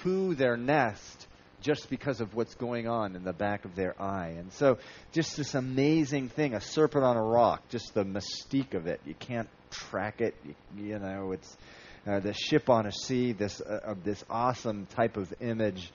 to 0.03 0.33
their 0.35 0.57
nest 0.57 1.27
just 1.61 1.89
because 1.89 2.19
of 2.19 2.33
what's 2.35 2.55
going 2.55 2.87
on 2.87 3.15
in 3.15 3.23
the 3.23 3.33
back 3.33 3.63
of 3.63 3.75
their 3.75 4.01
eye. 4.01 4.35
And 4.37 4.51
so, 4.53 4.79
just 5.13 5.37
this 5.37 5.55
amazing 5.55 6.29
thing 6.29 6.53
a 6.53 6.61
serpent 6.61 7.03
on 7.03 7.17
a 7.17 7.23
rock, 7.23 7.67
just 7.69 7.93
the 7.93 8.03
mystique 8.03 8.73
of 8.73 8.87
it. 8.87 8.99
You 9.05 9.15
can't 9.15 9.49
track 9.69 10.21
it. 10.21 10.35
You, 10.45 10.55
you 10.77 10.99
know, 10.99 11.31
it's 11.31 11.57
uh, 12.05 12.19
the 12.19 12.33
ship 12.33 12.69
on 12.69 12.85
a 12.85 12.91
sea, 12.91 13.31
this, 13.31 13.61
uh, 13.61 13.79
of 13.83 14.03
this 14.03 14.23
awesome 14.29 14.85
type 14.87 15.17
of 15.17 15.33
image. 15.39 15.91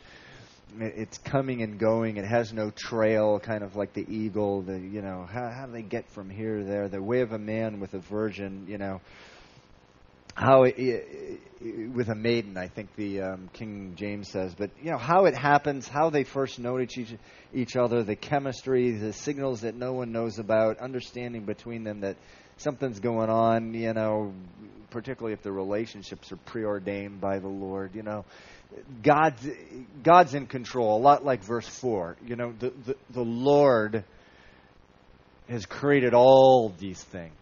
It's 0.78 1.16
coming 1.18 1.62
and 1.62 1.78
going. 1.78 2.18
It 2.18 2.26
has 2.26 2.52
no 2.52 2.70
trail, 2.70 3.40
kind 3.40 3.62
of 3.62 3.74
like 3.74 3.94
the 3.94 4.04
eagle. 4.06 4.60
The 4.60 4.78
you 4.78 5.00
know 5.00 5.26
how 5.26 5.50
how 5.50 5.64
do 5.64 5.72
they 5.72 5.80
get 5.80 6.10
from 6.10 6.28
here 6.28 6.58
to 6.58 6.64
there? 6.64 6.88
The 6.88 7.02
way 7.02 7.22
of 7.22 7.32
a 7.32 7.38
man 7.38 7.80
with 7.80 7.94
a 7.94 8.00
virgin. 8.00 8.66
You 8.68 8.76
know 8.76 9.00
how 10.38 10.62
it, 10.64 10.74
it, 10.78 11.40
with 11.92 12.08
a 12.08 12.14
maiden, 12.14 12.56
I 12.56 12.68
think 12.68 12.94
the 12.94 13.22
um, 13.22 13.50
King 13.52 13.94
James 13.96 14.30
says, 14.30 14.54
but 14.54 14.70
you 14.80 14.90
know 14.90 14.98
how 14.98 15.24
it 15.24 15.34
happens, 15.34 15.88
how 15.88 16.10
they 16.10 16.22
first 16.22 16.60
notice 16.60 16.96
each, 16.96 17.14
each 17.52 17.76
other, 17.76 18.04
the 18.04 18.14
chemistry, 18.14 18.92
the 18.92 19.12
signals 19.12 19.62
that 19.62 19.74
no 19.74 19.94
one 19.94 20.12
knows 20.12 20.38
about, 20.38 20.78
understanding 20.78 21.44
between 21.44 21.82
them 21.82 22.00
that 22.00 22.16
something's 22.58 23.00
going 23.00 23.30
on. 23.30 23.74
You 23.74 23.92
know, 23.94 24.32
particularly 24.90 25.32
if 25.32 25.42
the 25.42 25.52
relationships 25.52 26.32
are 26.32 26.36
preordained 26.36 27.20
by 27.20 27.38
the 27.38 27.48
Lord. 27.48 27.94
You 27.94 28.02
know, 28.02 28.24
God's 29.02 29.46
God's 30.02 30.34
in 30.34 30.46
control. 30.46 30.98
A 30.98 31.02
lot 31.02 31.24
like 31.24 31.42
verse 31.42 31.68
four. 31.68 32.16
You 32.26 32.36
know, 32.36 32.52
the 32.58 32.72
the, 32.86 32.96
the 33.10 33.24
Lord 33.24 34.04
has 35.48 35.66
created 35.66 36.14
all 36.14 36.74
these 36.78 37.02
things. 37.02 37.32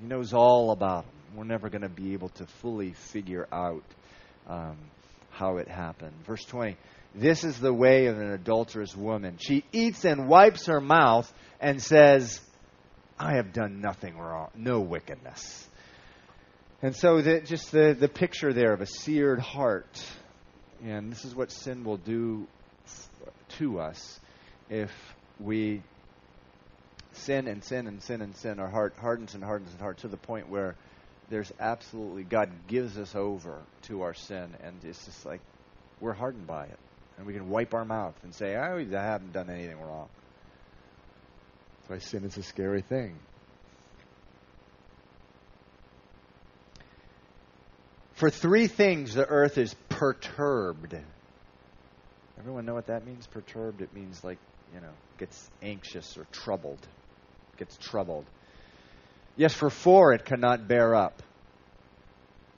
He 0.00 0.06
knows 0.06 0.32
all 0.34 0.70
about 0.70 1.04
them 1.04 1.22
we're 1.34 1.44
never 1.44 1.68
going 1.68 1.82
to 1.82 1.88
be 1.88 2.12
able 2.12 2.28
to 2.30 2.46
fully 2.46 2.92
figure 2.92 3.48
out 3.52 3.82
um, 4.46 4.76
how 5.30 5.56
it 5.58 5.68
happened. 5.68 6.12
Verse 6.26 6.44
20 6.44 6.76
This 7.14 7.44
is 7.44 7.58
the 7.58 7.72
way 7.72 8.06
of 8.06 8.18
an 8.18 8.30
adulterous 8.30 8.96
woman. 8.96 9.38
She 9.40 9.64
eats 9.72 10.04
and 10.04 10.28
wipes 10.28 10.66
her 10.66 10.80
mouth 10.80 11.32
and 11.60 11.82
says, 11.82 12.40
I 13.18 13.36
have 13.36 13.52
done 13.52 13.80
nothing 13.80 14.18
wrong, 14.18 14.48
no 14.54 14.80
wickedness. 14.80 15.68
And 16.84 16.96
so, 16.96 17.22
the, 17.22 17.40
just 17.40 17.70
the, 17.70 17.96
the 17.98 18.08
picture 18.08 18.52
there 18.52 18.72
of 18.72 18.80
a 18.80 18.86
seared 18.86 19.38
heart. 19.38 20.04
And 20.84 21.12
this 21.12 21.24
is 21.24 21.32
what 21.32 21.52
sin 21.52 21.84
will 21.84 21.96
do 21.96 22.48
to 23.58 23.78
us 23.78 24.18
if 24.68 24.90
we 25.38 25.82
sin 27.12 27.46
and 27.46 27.62
sin 27.62 27.86
and 27.86 28.02
sin 28.02 28.20
and 28.20 28.36
sin. 28.36 28.58
Our 28.58 28.68
heart 28.68 28.94
hardens 29.00 29.34
and 29.34 29.44
hardens 29.44 29.70
and 29.70 29.80
hardens 29.80 30.02
to 30.02 30.08
the 30.08 30.16
point 30.16 30.48
where 30.48 30.74
there's 31.30 31.52
absolutely 31.60 32.24
God 32.24 32.50
gives 32.66 32.98
us 32.98 33.14
over 33.14 33.62
to 33.82 34.02
our 34.02 34.14
sin, 34.14 34.50
and 34.62 34.76
it's 34.82 35.04
just 35.04 35.24
like 35.24 35.40
we're 36.00 36.12
hardened 36.14 36.48
by 36.48 36.64
it, 36.64 36.78
and 37.16 37.26
we 37.26 37.32
can 37.32 37.48
wipe 37.48 37.74
our 37.74 37.84
mouth 37.84 38.14
and 38.24 38.34
say, 38.34 38.56
"I 38.56 38.70
haven't 38.80 39.32
done 39.32 39.50
anything 39.50 39.80
wrong." 39.80 40.08
That's 41.88 41.90
why 41.90 41.98
sin 41.98 42.24
is 42.24 42.36
a 42.36 42.42
scary 42.42 42.82
thing. 42.82 43.16
For 48.22 48.30
three 48.30 48.68
things, 48.68 49.14
the 49.14 49.26
earth 49.26 49.58
is 49.58 49.74
perturbed. 49.88 50.94
Everyone 52.38 52.64
know 52.64 52.74
what 52.74 52.86
that 52.86 53.04
means? 53.04 53.26
Perturbed. 53.26 53.80
It 53.80 53.92
means 53.92 54.22
like 54.22 54.38
you 54.72 54.80
know, 54.80 54.92
gets 55.18 55.50
anxious 55.60 56.16
or 56.16 56.24
troubled. 56.30 56.78
Gets 57.56 57.76
troubled. 57.78 58.24
Yes, 59.36 59.54
for 59.54 59.70
four 59.70 60.12
it 60.12 60.24
cannot 60.24 60.68
bear 60.68 60.94
up. 60.94 61.20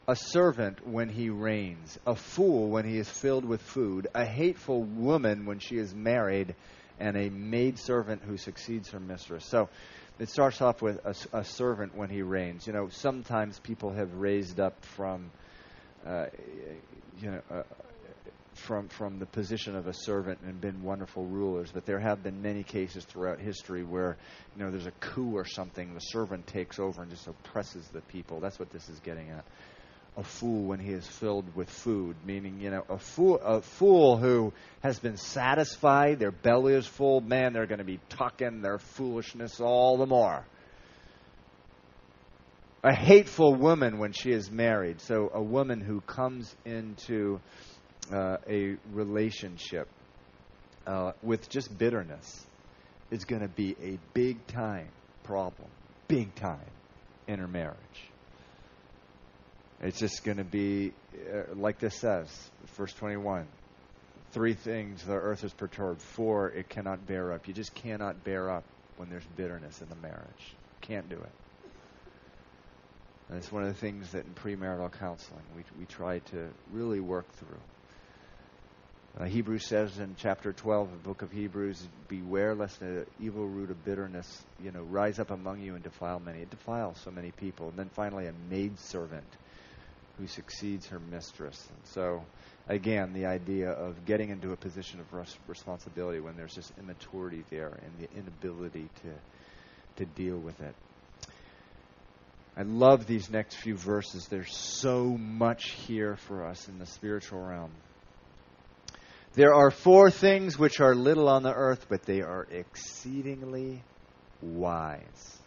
A 0.06 0.14
servant 0.14 0.86
when 0.86 1.08
he 1.08 1.30
reigns, 1.30 1.98
a 2.06 2.14
fool 2.14 2.68
when 2.68 2.84
he 2.84 2.98
is 2.98 3.08
filled 3.08 3.46
with 3.46 3.62
food, 3.62 4.06
a 4.14 4.26
hateful 4.26 4.82
woman 4.82 5.46
when 5.46 5.60
she 5.60 5.78
is 5.78 5.94
married, 5.94 6.54
and 7.00 7.16
a 7.16 7.30
maidservant 7.30 8.20
who 8.20 8.36
succeeds 8.36 8.90
her 8.90 9.00
mistress. 9.00 9.46
So 9.48 9.70
it 10.18 10.28
starts 10.28 10.60
off 10.60 10.82
with 10.82 11.00
a, 11.06 11.38
a 11.38 11.42
servant 11.42 11.96
when 11.96 12.10
he 12.10 12.20
reigns. 12.20 12.66
You 12.66 12.74
know, 12.74 12.90
sometimes 12.90 13.58
people 13.60 13.92
have 13.92 14.12
raised 14.12 14.60
up 14.60 14.84
from, 14.84 15.30
uh, 16.06 16.26
you 17.20 17.30
know, 17.30 17.40
uh, 17.50 17.62
from 18.54 18.88
from 18.88 19.18
the 19.18 19.26
position 19.26 19.74
of 19.76 19.86
a 19.86 19.92
servant 19.92 20.38
and 20.46 20.60
been 20.60 20.82
wonderful 20.82 21.24
rulers, 21.24 21.70
but 21.72 21.86
there 21.86 21.98
have 21.98 22.22
been 22.22 22.40
many 22.42 22.62
cases 22.62 23.04
throughout 23.04 23.40
history 23.40 23.82
where 23.82 24.16
you 24.56 24.64
know 24.64 24.70
there's 24.70 24.86
a 24.86 24.92
coup 24.92 25.36
or 25.36 25.44
something, 25.44 25.94
the 25.94 26.00
servant 26.00 26.46
takes 26.46 26.78
over 26.78 27.02
and 27.02 27.10
just 27.10 27.26
oppresses 27.26 27.86
the 27.88 28.00
people. 28.02 28.40
That's 28.40 28.58
what 28.58 28.70
this 28.70 28.88
is 28.88 29.00
getting 29.00 29.30
at. 29.30 29.44
A 30.16 30.22
fool 30.22 30.62
when 30.62 30.78
he 30.78 30.92
is 30.92 31.04
filled 31.04 31.56
with 31.56 31.68
food, 31.68 32.16
meaning 32.24 32.60
you 32.60 32.70
know 32.70 32.84
a 32.88 32.98
fool 32.98 33.40
a 33.42 33.60
fool 33.60 34.16
who 34.16 34.52
has 34.80 34.98
been 34.98 35.16
satisfied, 35.16 36.20
their 36.20 36.30
belly 36.30 36.74
is 36.74 36.86
full. 36.86 37.20
Man, 37.20 37.52
they're 37.52 37.66
going 37.66 37.78
to 37.78 37.84
be 37.84 37.98
tucking 38.10 38.62
their 38.62 38.78
foolishness 38.78 39.60
all 39.60 39.96
the 39.96 40.06
more 40.06 40.44
a 42.84 42.94
hateful 42.94 43.54
woman 43.54 43.98
when 43.98 44.12
she 44.12 44.30
is 44.30 44.50
married. 44.50 45.00
So, 45.00 45.30
a 45.32 45.42
woman 45.42 45.80
who 45.80 46.02
comes 46.02 46.54
into 46.66 47.40
uh, 48.12 48.36
a 48.46 48.76
relationship 48.92 49.88
uh, 50.86 51.12
with 51.22 51.48
just 51.48 51.76
bitterness 51.76 52.46
is 53.10 53.24
going 53.24 53.40
to 53.40 53.48
be 53.48 53.74
a 53.82 53.98
big 54.12 54.46
time 54.46 54.88
problem, 55.22 55.68
big 56.08 56.34
time 56.34 56.70
in 57.26 57.38
her 57.38 57.48
marriage. 57.48 57.78
It's 59.80 59.98
just 59.98 60.22
going 60.22 60.36
to 60.36 60.44
be, 60.44 60.92
uh, 61.32 61.54
like 61.54 61.78
this 61.78 61.96
says, 61.96 62.28
verse 62.76 62.92
21 62.92 63.46
three 64.32 64.54
things 64.54 65.04
the 65.04 65.14
earth 65.14 65.44
is 65.44 65.52
perturbed, 65.52 66.02
four, 66.02 66.48
it 66.50 66.68
cannot 66.68 67.06
bear 67.06 67.32
up. 67.32 67.46
You 67.46 67.54
just 67.54 67.72
cannot 67.72 68.24
bear 68.24 68.50
up 68.50 68.64
when 68.96 69.08
there's 69.08 69.24
bitterness 69.36 69.80
in 69.80 69.88
the 69.88 69.94
marriage. 69.94 70.56
Can't 70.80 71.08
do 71.08 71.14
it. 71.14 71.43
And 73.28 73.38
it's 73.38 73.50
one 73.50 73.62
of 73.62 73.68
the 73.68 73.80
things 73.80 74.12
that 74.12 74.24
in 74.26 74.34
premarital 74.34 74.92
counseling 74.98 75.42
we, 75.56 75.64
we 75.78 75.86
try 75.86 76.18
to 76.18 76.48
really 76.72 77.00
work 77.00 77.26
through. 77.34 77.58
Uh, 79.18 79.24
Hebrews 79.24 79.64
says 79.64 80.00
in 80.00 80.16
chapter 80.18 80.52
12 80.52 80.88
of 80.88 80.92
the 80.92 81.08
book 81.08 81.22
of 81.22 81.30
Hebrews, 81.30 81.86
Beware 82.08 82.54
lest 82.54 82.80
the 82.80 83.06
evil 83.20 83.46
root 83.46 83.70
of 83.70 83.84
bitterness, 83.84 84.42
you 84.62 84.72
know, 84.72 84.82
rise 84.82 85.20
up 85.20 85.30
among 85.30 85.60
you 85.60 85.74
and 85.74 85.84
defile 85.84 86.18
many. 86.18 86.40
It 86.40 86.50
defiles 86.50 86.98
so 87.04 87.12
many 87.12 87.30
people. 87.30 87.68
And 87.68 87.78
then 87.78 87.90
finally, 87.94 88.26
a 88.26 88.32
maidservant 88.50 89.24
who 90.18 90.26
succeeds 90.26 90.88
her 90.88 90.98
mistress. 90.98 91.64
And 91.68 91.86
so, 91.92 92.24
again, 92.68 93.12
the 93.12 93.26
idea 93.26 93.70
of 93.70 94.04
getting 94.04 94.30
into 94.30 94.52
a 94.52 94.56
position 94.56 94.98
of 94.98 95.12
res- 95.12 95.36
responsibility 95.46 96.18
when 96.18 96.36
there's 96.36 96.54
just 96.54 96.72
immaturity 96.78 97.44
there 97.50 97.68
and 97.68 97.92
the 98.00 98.08
inability 98.18 98.88
to, 99.02 100.04
to 100.04 100.10
deal 100.14 100.38
with 100.38 100.60
it. 100.60 100.74
I 102.56 102.62
love 102.62 103.06
these 103.06 103.30
next 103.30 103.56
few 103.56 103.76
verses. 103.76 104.28
There's 104.28 104.56
so 104.56 105.04
much 105.06 105.72
here 105.72 106.16
for 106.16 106.46
us 106.46 106.68
in 106.68 106.78
the 106.78 106.86
spiritual 106.86 107.40
realm. 107.40 107.72
There 109.34 109.52
are 109.52 109.72
four 109.72 110.10
things 110.12 110.56
which 110.56 110.80
are 110.80 110.94
little 110.94 111.28
on 111.28 111.42
the 111.42 111.52
earth, 111.52 111.86
but 111.88 112.04
they 112.04 112.20
are 112.20 112.46
exceedingly 112.50 113.82
wise. 114.40 115.38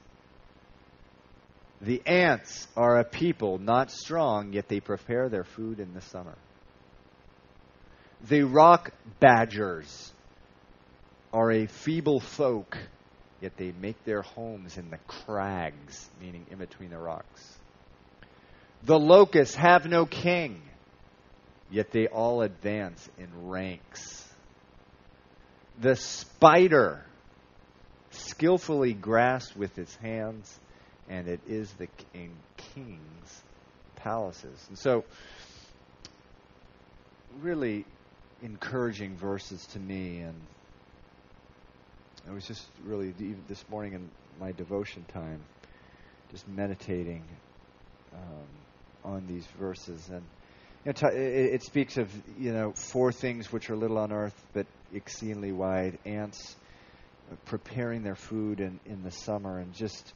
The 1.81 2.01
ants 2.05 2.67
are 2.75 2.99
a 2.99 3.05
people 3.05 3.59
not 3.59 3.91
strong, 3.91 4.51
yet 4.51 4.67
they 4.67 4.81
prepare 4.81 5.29
their 5.29 5.45
food 5.45 5.79
in 5.79 5.93
the 5.93 6.01
summer. 6.01 6.35
The 8.27 8.43
rock 8.43 8.91
badgers 9.19 10.11
are 11.31 11.51
a 11.51 11.67
feeble 11.67 12.19
folk, 12.19 12.77
yet 13.41 13.57
they 13.57 13.71
make 13.79 14.03
their 14.03 14.21
homes 14.21 14.77
in 14.77 14.89
the 14.89 14.99
crags, 15.07 16.09
meaning 16.21 16.45
in 16.49 16.57
between 16.57 16.89
the 16.89 16.97
rocks. 16.97 17.57
The 18.83 18.99
locusts 18.99 19.55
have 19.55 19.85
no 19.85 20.05
king 20.05 20.61
yet 21.69 21.91
they 21.91 22.07
all 22.07 22.41
advance 22.41 23.09
in 23.17 23.49
ranks. 23.49 24.27
The 25.79 25.95
spider 25.95 27.03
skillfully 28.11 28.93
grasps 28.93 29.55
with 29.55 29.77
its 29.77 29.95
hands, 29.97 30.57
and 31.09 31.27
it 31.27 31.41
is 31.47 31.71
the 31.73 31.87
in 32.13 32.31
king's 32.73 33.43
palaces. 33.95 34.65
And 34.69 34.77
so, 34.77 35.03
really 37.41 37.85
encouraging 38.41 39.17
verses 39.17 39.65
to 39.67 39.79
me, 39.79 40.19
and 40.19 40.35
I 42.29 42.33
was 42.33 42.45
just 42.45 42.65
really 42.85 43.13
this 43.47 43.63
morning 43.69 43.93
in 43.93 44.09
my 44.39 44.51
devotion 44.51 45.05
time, 45.13 45.39
just 46.31 46.47
meditating 46.47 47.23
um, 48.13 49.11
on 49.13 49.27
these 49.27 49.45
verses 49.59 50.09
and 50.09 50.23
it 50.85 51.63
speaks 51.63 51.97
of 51.97 52.09
you 52.39 52.53
know 52.53 52.71
four 52.71 53.11
things 53.11 53.51
which 53.51 53.69
are 53.69 53.75
little 53.75 53.97
on 53.97 54.13
earth 54.13 54.35
but 54.53 54.65
exceedingly 54.93 55.51
wide. 55.51 55.97
Ants 56.05 56.55
preparing 57.45 58.03
their 58.03 58.15
food 58.15 58.59
in, 58.59 58.79
in 58.85 59.03
the 59.03 59.11
summer, 59.11 59.59
and 59.59 59.73
just 59.73 60.13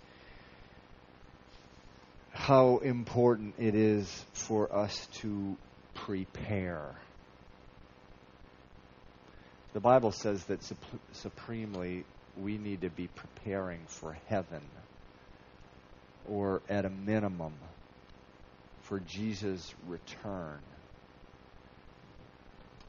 how 2.31 2.77
important 2.77 3.55
it 3.59 3.75
is 3.75 4.25
for 4.33 4.73
us 4.73 5.07
to 5.21 5.57
prepare. 5.93 6.95
The 9.73 9.79
Bible 9.79 10.11
says 10.11 10.43
that 10.45 10.63
sup- 10.63 10.77
supremely 11.13 12.03
we 12.35 12.57
need 12.57 12.81
to 12.81 12.89
be 12.89 13.07
preparing 13.07 13.79
for 13.87 14.17
heaven, 14.27 14.61
or 16.27 16.61
at 16.69 16.85
a 16.85 16.89
minimum, 16.89 17.53
for 18.83 18.99
Jesus' 18.99 19.73
return. 19.87 20.59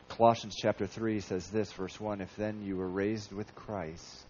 Colossians 0.09 0.55
chapter 0.61 0.87
3 0.87 1.21
says 1.21 1.49
this, 1.49 1.73
verse 1.73 1.99
1 1.99 2.21
If 2.21 2.37
then 2.37 2.63
you 2.63 2.77
were 2.77 2.89
raised 2.89 3.33
with 3.33 3.55
Christ, 3.55 4.27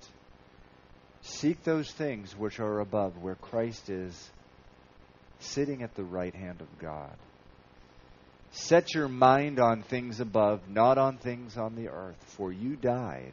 seek 1.23 1.65
those 1.65 1.91
things 1.91 2.37
which 2.37 2.61
are 2.61 2.81
above, 2.81 3.21
where 3.23 3.35
Christ 3.35 3.91
is 3.91 4.31
sitting 5.41 5.83
at 5.83 5.95
the 5.95 6.05
right 6.05 6.35
hand 6.35 6.61
of 6.61 6.79
God. 6.79 7.17
Set 8.53 8.95
your 8.95 9.09
mind 9.09 9.59
on 9.59 9.83
things 9.83 10.21
above, 10.21 10.69
not 10.69 10.99
on 10.99 11.17
things 11.17 11.57
on 11.57 11.75
the 11.75 11.89
earth, 11.89 12.23
for 12.37 12.53
you 12.53 12.77
died, 12.77 13.33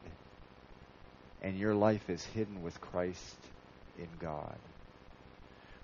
and 1.42 1.58
your 1.58 1.76
life 1.76 2.10
is 2.10 2.24
hidden 2.24 2.64
with 2.64 2.80
Christ 2.80 3.38
in 3.98 4.08
God. 4.20 4.56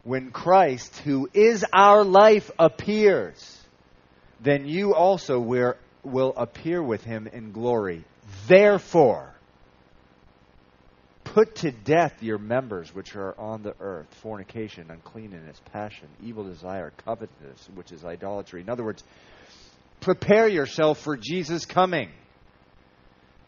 When 0.03 0.31
Christ, 0.31 0.97
who 0.99 1.29
is 1.33 1.65
our 1.73 2.03
life, 2.03 2.49
appears, 2.57 3.59
then 4.39 4.67
you 4.67 4.95
also 4.95 5.39
will 5.39 6.33
appear 6.37 6.81
with 6.81 7.03
him 7.03 7.27
in 7.27 7.51
glory. 7.51 8.05
Therefore, 8.47 9.34
Put 11.35 11.55
to 11.55 11.71
death 11.73 12.23
your 12.23 12.37
members 12.37 12.95
which 12.95 13.13
are 13.17 13.37
on 13.37 13.61
the 13.61 13.75
earth 13.81 14.07
fornication, 14.21 14.89
uncleanness, 14.89 15.59
passion, 15.73 16.07
evil 16.23 16.45
desire, 16.45 16.93
covetousness, 17.03 17.67
which 17.75 17.91
is 17.91 18.05
idolatry. 18.05 18.61
In 18.61 18.69
other 18.69 18.85
words, 18.85 19.03
prepare 19.99 20.47
yourself 20.47 21.01
for 21.01 21.17
Jesus 21.17 21.65
coming. 21.65 22.07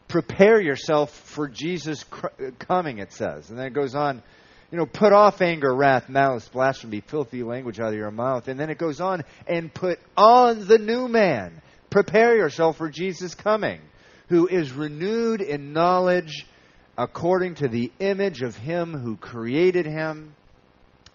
Prepare 0.09 0.59
yourself 0.59 1.11
for 1.33 1.47
Jesus 1.47 2.03
coming, 2.59 2.97
it 2.97 3.13
says. 3.13 3.49
And 3.49 3.57
then 3.57 3.67
it 3.67 3.73
goes 3.73 3.95
on, 3.95 4.21
you 4.69 4.77
know, 4.77 4.85
put 4.85 5.13
off 5.13 5.41
anger, 5.41 5.73
wrath, 5.73 6.09
malice, 6.09 6.49
blasphemy, 6.49 6.99
filthy 6.99 7.41
language 7.41 7.79
out 7.79 7.93
of 7.93 7.97
your 7.97 8.11
mouth. 8.11 8.49
And 8.49 8.59
then 8.59 8.69
it 8.69 8.77
goes 8.77 8.99
on, 8.99 9.23
and 9.47 9.73
put 9.73 9.99
on 10.17 10.67
the 10.67 10.77
new 10.77 11.07
man. 11.07 11.61
Prepare 11.89 12.35
yourself 12.35 12.75
for 12.75 12.89
Jesus 12.89 13.33
coming, 13.33 13.79
who 14.27 14.45
is 14.45 14.73
renewed 14.73 15.39
in 15.39 15.71
knowledge 15.71 16.45
according 16.97 17.55
to 17.55 17.67
the 17.67 17.91
image 17.99 18.41
of 18.41 18.55
him 18.55 18.93
who 18.93 19.15
created 19.15 19.85
him. 19.85 20.33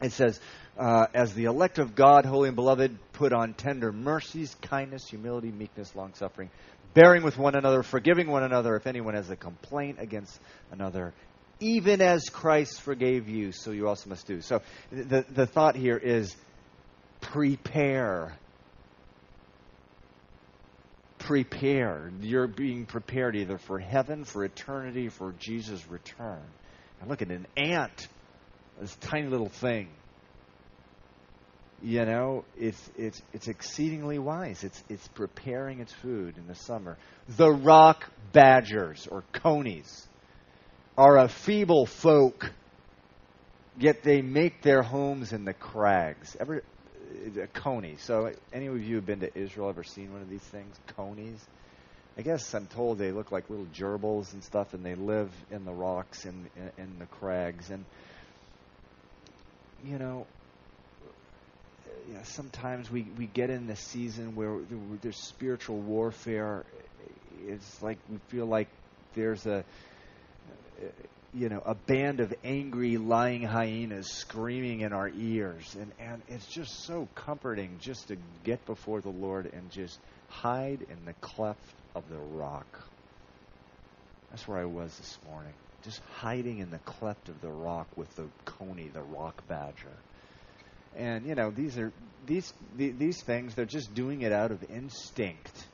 It 0.01 0.12
says, 0.12 0.39
uh, 0.78 1.07
as 1.12 1.35
the 1.35 1.45
elect 1.45 1.78
of 1.78 1.95
God, 1.95 2.24
holy 2.24 2.49
and 2.49 2.57
beloved, 2.57 2.97
put 3.12 3.33
on 3.33 3.55
tender 3.55 3.93
mercies, 3.93 4.55
kindness, 4.62 5.07
humility, 5.09 5.51
meekness, 5.51 5.95
long 5.95 6.14
suffering, 6.14 6.51
bearing 6.95 7.22
with 7.22 7.37
one 7.37 7.55
another, 7.55 7.83
forgiving 7.83 8.28
one 8.28 8.43
another 8.43 8.76
if 8.76 8.87
anyone 8.87 9.14
has 9.14 9.28
a 9.30 9.37
complaint 9.37 9.99
against 10.01 10.39
another. 10.70 11.12
Even 11.61 12.01
as 12.01 12.24
Christ 12.28 12.80
forgave 12.80 13.28
you, 13.28 13.53
so 13.53 13.70
you 13.70 13.89
also 13.89 14.09
must 14.09 14.26
do. 14.26 14.41
So 14.41 14.62
the, 14.91 15.24
the 15.28 15.47
thought 15.47 15.76
here 15.76 15.97
is 15.97 16.35
prepare 17.20 18.37
prepared. 21.22 22.22
You're 22.22 22.48
being 22.48 22.86
prepared 22.86 23.36
either 23.36 23.58
for 23.58 23.78
heaven, 23.78 24.24
for 24.24 24.44
eternity, 24.44 25.08
for 25.08 25.32
Jesus' 25.38 25.86
return. 25.88 26.42
And 27.00 27.08
look 27.08 27.22
at 27.22 27.28
an 27.28 27.46
ant, 27.56 28.08
this 28.80 28.94
tiny 29.00 29.28
little 29.28 29.48
thing. 29.48 29.88
You 31.82 32.04
know, 32.04 32.44
it's 32.56 32.90
it's 32.96 33.20
it's 33.32 33.48
exceedingly 33.48 34.18
wise. 34.18 34.62
It's 34.62 34.82
it's 34.88 35.08
preparing 35.08 35.80
its 35.80 35.92
food 35.92 36.36
in 36.38 36.46
the 36.46 36.54
summer. 36.54 36.96
The 37.36 37.50
rock 37.50 38.08
badgers 38.32 39.08
or 39.10 39.24
conies 39.32 40.06
are 40.96 41.18
a 41.18 41.28
feeble 41.28 41.86
folk, 41.86 42.52
yet 43.78 44.04
they 44.04 44.22
make 44.22 44.62
their 44.62 44.82
homes 44.82 45.32
in 45.32 45.44
the 45.44 45.54
crags. 45.54 46.36
Ever 46.38 46.62
a 47.40 47.46
coney. 47.46 47.96
So, 47.98 48.32
any 48.52 48.66
of 48.66 48.82
you 48.82 48.96
have 48.96 49.06
been 49.06 49.20
to 49.20 49.38
Israel 49.38 49.68
ever 49.68 49.84
seen 49.84 50.12
one 50.12 50.22
of 50.22 50.30
these 50.30 50.40
things? 50.40 50.76
Conies? 50.96 51.40
I 52.16 52.22
guess 52.22 52.54
I'm 52.54 52.66
told 52.66 52.98
they 52.98 53.12
look 53.12 53.32
like 53.32 53.48
little 53.48 53.66
gerbils 53.74 54.32
and 54.34 54.44
stuff, 54.44 54.74
and 54.74 54.84
they 54.84 54.94
live 54.94 55.30
in 55.50 55.64
the 55.64 55.72
rocks 55.72 56.24
and 56.24 56.48
in, 56.56 56.84
in 56.84 56.98
the 56.98 57.06
crags. 57.06 57.70
And 57.70 57.84
you 59.84 59.98
know, 59.98 60.26
yeah, 62.12 62.22
sometimes 62.24 62.90
we 62.90 63.06
we 63.18 63.26
get 63.26 63.50
in 63.50 63.66
the 63.66 63.76
season 63.76 64.34
where 64.34 64.58
there's 65.00 65.16
spiritual 65.16 65.78
warfare. 65.78 66.64
It's 67.46 67.82
like 67.82 67.98
we 68.10 68.18
feel 68.28 68.46
like 68.46 68.68
there's 69.14 69.46
a 69.46 69.64
you 71.35 71.49
know, 71.49 71.62
a 71.64 71.74
band 71.74 72.20
of 72.20 72.35
angry, 72.45 72.99
lying 72.99 73.43
hyenas 73.43 74.12
screaming 74.12 74.80
in 74.80 74.93
our 74.93 75.09
ears. 75.09 75.76
And, 75.80 75.93
and 75.99 76.22
it's 76.28 76.47
just 76.47 76.85
so 76.85 77.09
comforting 77.14 77.78
just 77.80 78.09
to 78.09 78.16
get 78.45 78.64
before 78.66 79.01
the 79.01 79.11
Lord 79.11 79.51
and 79.53 79.70
just 79.70 79.99
hide 80.28 80.85
in 80.89 81.05
the 81.07 81.14
cleft 81.14 81.74
of 81.95 82.09
the 82.11 82.18
rock. 82.18 82.66
That's 84.30 84.47
where 84.47 84.59
I 84.59 84.66
was 84.66 84.97
this 84.97 85.18
morning. 85.28 85.53
Just 85.85 86.01
hiding 86.16 86.59
in 86.59 86.70
the 86.70 86.78
cleft 86.78 87.28
of 87.28 87.41
the 87.41 87.51
rock 87.51 87.87
with 87.97 88.14
the 88.16 88.28
coney, 88.45 88.89
the 88.89 89.03
rock 89.03 89.47
badger. 89.49 89.97
And, 90.97 91.26
you 91.26 91.35
know, 91.35 91.51
these 91.51 91.78
are 91.78 91.93
these 92.26 92.53
these 92.76 93.22
things, 93.22 93.55
they're 93.55 93.64
just 93.64 93.95
doing 93.95 94.22
it 94.22 94.33
out 94.33 94.53
of 94.53 94.62
instinct 94.70 95.66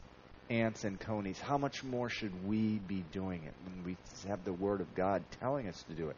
ants 0.51 0.84
and 0.84 0.99
conies. 0.99 1.38
How 1.38 1.59
much 1.59 1.84
more 1.84 2.09
should 2.09 2.46
we 2.46 2.78
be 2.78 3.05
doing 3.12 3.42
it 3.44 3.55
when 3.64 3.84
we 3.84 3.96
have 4.28 4.44
the 4.44 4.53
Word 4.53 4.80
of 4.80 4.94
God 4.94 5.22
telling 5.40 5.68
us 5.68 5.82
to 5.88 5.94
do 5.94 6.09
it? 6.09 6.16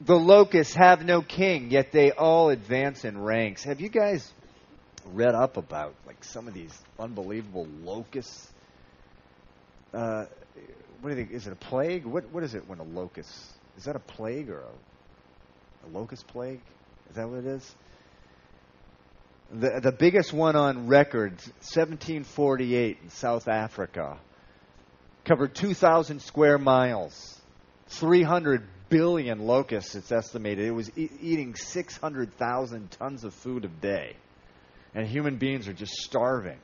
The 0.00 0.14
locusts 0.14 0.74
have 0.74 1.04
no 1.04 1.22
king, 1.22 1.70
yet 1.70 1.90
they 1.92 2.10
all 2.10 2.50
advance 2.50 3.04
in 3.04 3.18
ranks. 3.18 3.64
Have 3.64 3.80
you 3.80 3.88
guys 3.88 4.30
read 5.12 5.34
up 5.34 5.56
about 5.56 5.94
like 6.06 6.22
some 6.24 6.48
of 6.48 6.54
these 6.54 6.76
unbelievable 6.98 7.66
locusts? 7.82 8.48
Uh, 9.94 10.26
what 11.00 11.10
do 11.10 11.16
you 11.16 11.24
think? 11.24 11.34
Is 11.34 11.46
it 11.46 11.52
a 11.52 11.56
plague? 11.56 12.04
What 12.04 12.30
what 12.30 12.42
is 12.42 12.54
it 12.54 12.68
when 12.68 12.78
a 12.78 12.84
locust? 12.84 13.32
Is 13.78 13.84
that 13.84 13.96
a 13.96 14.00
plague 14.00 14.50
or 14.50 14.60
a, 14.60 15.86
a 15.86 15.88
locust 15.90 16.26
plague? 16.26 16.60
Is 17.08 17.16
that 17.16 17.28
what 17.28 17.38
it 17.38 17.46
is? 17.46 17.74
The, 19.50 19.80
the 19.80 19.92
biggest 19.92 20.32
one 20.32 20.56
on 20.56 20.88
record, 20.88 21.32
1748 21.60 22.98
in 23.02 23.10
South 23.10 23.46
Africa, 23.46 24.18
covered 25.24 25.54
2,000 25.54 26.20
square 26.20 26.58
miles, 26.58 27.40
300 27.88 28.66
billion 28.88 29.46
locusts, 29.46 29.94
it's 29.94 30.10
estimated. 30.10 30.66
It 30.66 30.72
was 30.72 30.90
e- 30.98 31.10
eating 31.20 31.54
600,000 31.54 32.90
tons 32.90 33.22
of 33.22 33.34
food 33.34 33.64
a 33.64 33.68
day. 33.68 34.16
And 34.94 35.06
human 35.06 35.36
beings 35.36 35.68
are 35.68 35.72
just 35.72 35.94
starving. 35.94 36.58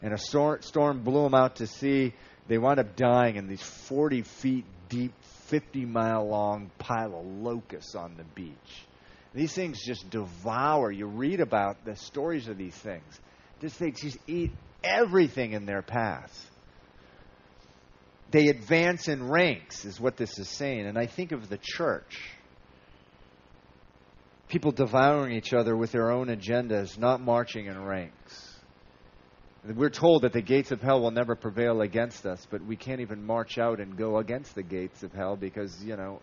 And 0.00 0.12
a 0.12 0.18
storm, 0.18 0.62
storm 0.62 1.02
blew 1.02 1.24
them 1.24 1.34
out 1.34 1.56
to 1.56 1.66
sea. 1.66 2.14
They 2.46 2.58
wound 2.58 2.78
up 2.78 2.94
dying 2.94 3.36
in 3.36 3.48
these 3.48 3.62
40 3.62 4.22
feet 4.22 4.64
deep, 4.88 5.12
50 5.46 5.86
mile 5.86 6.28
long 6.28 6.70
pile 6.78 7.18
of 7.18 7.26
locusts 7.26 7.94
on 7.94 8.16
the 8.16 8.24
beach. 8.24 8.86
These 9.34 9.54
things 9.54 9.82
just 9.84 10.10
devour. 10.10 10.90
You 10.90 11.06
read 11.06 11.40
about 11.40 11.84
the 11.84 11.96
stories 11.96 12.48
of 12.48 12.58
these 12.58 12.74
things. 12.74 13.04
These 13.60 13.74
things 13.74 14.00
just 14.00 14.18
eat 14.26 14.52
everything 14.84 15.52
in 15.52 15.64
their 15.64 15.82
path. 15.82 16.50
They 18.30 18.48
advance 18.48 19.08
in 19.08 19.28
ranks, 19.28 19.84
is 19.84 20.00
what 20.00 20.16
this 20.16 20.38
is 20.38 20.48
saying. 20.48 20.86
And 20.86 20.98
I 20.98 21.06
think 21.06 21.32
of 21.32 21.48
the 21.48 21.58
church. 21.62 22.18
People 24.48 24.72
devouring 24.72 25.34
each 25.34 25.54
other 25.54 25.76
with 25.76 25.92
their 25.92 26.10
own 26.10 26.28
agendas, 26.28 26.98
not 26.98 27.20
marching 27.20 27.66
in 27.66 27.82
ranks. 27.82 28.52
We're 29.64 29.90
told 29.90 30.22
that 30.22 30.32
the 30.32 30.42
gates 30.42 30.72
of 30.72 30.80
hell 30.80 31.00
will 31.00 31.12
never 31.12 31.36
prevail 31.36 31.82
against 31.82 32.26
us, 32.26 32.44
but 32.50 32.64
we 32.64 32.74
can't 32.74 33.00
even 33.00 33.24
march 33.24 33.58
out 33.58 33.80
and 33.80 33.96
go 33.96 34.18
against 34.18 34.54
the 34.54 34.62
gates 34.62 35.02
of 35.02 35.12
hell 35.12 35.36
because, 35.36 35.82
you 35.84 35.96
know, 35.96 36.20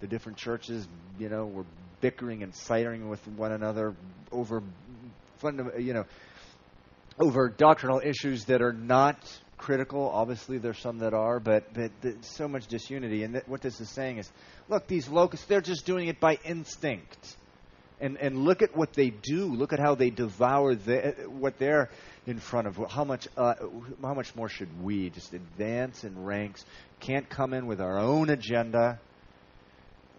the 0.00 0.06
different 0.06 0.36
churches, 0.36 0.86
you 1.18 1.30
know, 1.30 1.46
were 1.46 1.64
bickering 2.04 2.42
and 2.42 2.54
fighting 2.54 3.08
with 3.08 3.26
one 3.28 3.50
another 3.50 3.94
over 4.30 4.62
you 5.78 5.94
know, 5.94 6.04
over 7.18 7.48
doctrinal 7.48 8.02
issues 8.04 8.44
that 8.44 8.60
are 8.60 8.74
not 8.74 9.16
critical. 9.56 10.10
Obviously, 10.10 10.58
there's 10.58 10.78
some 10.78 10.98
that 10.98 11.14
are, 11.14 11.40
but 11.40 11.72
but 11.72 11.90
so 12.20 12.46
much 12.46 12.66
disunity. 12.66 13.22
And 13.22 13.32
th- 13.32 13.46
what 13.46 13.62
this 13.62 13.80
is 13.80 13.88
saying 13.88 14.18
is, 14.18 14.30
look, 14.68 14.86
these 14.86 15.08
locusts, 15.08 15.46
they're 15.46 15.62
just 15.62 15.86
doing 15.86 16.08
it 16.08 16.20
by 16.20 16.38
instinct. 16.44 17.38
And 18.02 18.18
and 18.18 18.44
look 18.44 18.60
at 18.60 18.76
what 18.76 18.92
they 18.92 19.08
do. 19.08 19.46
Look 19.46 19.72
at 19.72 19.78
how 19.78 19.94
they 19.94 20.10
devour 20.10 20.74
the, 20.74 21.14
what 21.26 21.58
they're 21.58 21.88
in 22.26 22.38
front 22.38 22.66
of. 22.66 22.78
How 22.90 23.04
much 23.04 23.28
uh, 23.38 23.54
how 24.02 24.12
much 24.12 24.36
more 24.36 24.50
should 24.50 24.82
we 24.82 25.08
just 25.08 25.32
advance 25.32 26.04
in 26.04 26.22
ranks? 26.22 26.66
Can't 27.00 27.26
come 27.30 27.54
in 27.54 27.66
with 27.66 27.80
our 27.80 27.98
own 27.98 28.28
agenda. 28.28 29.00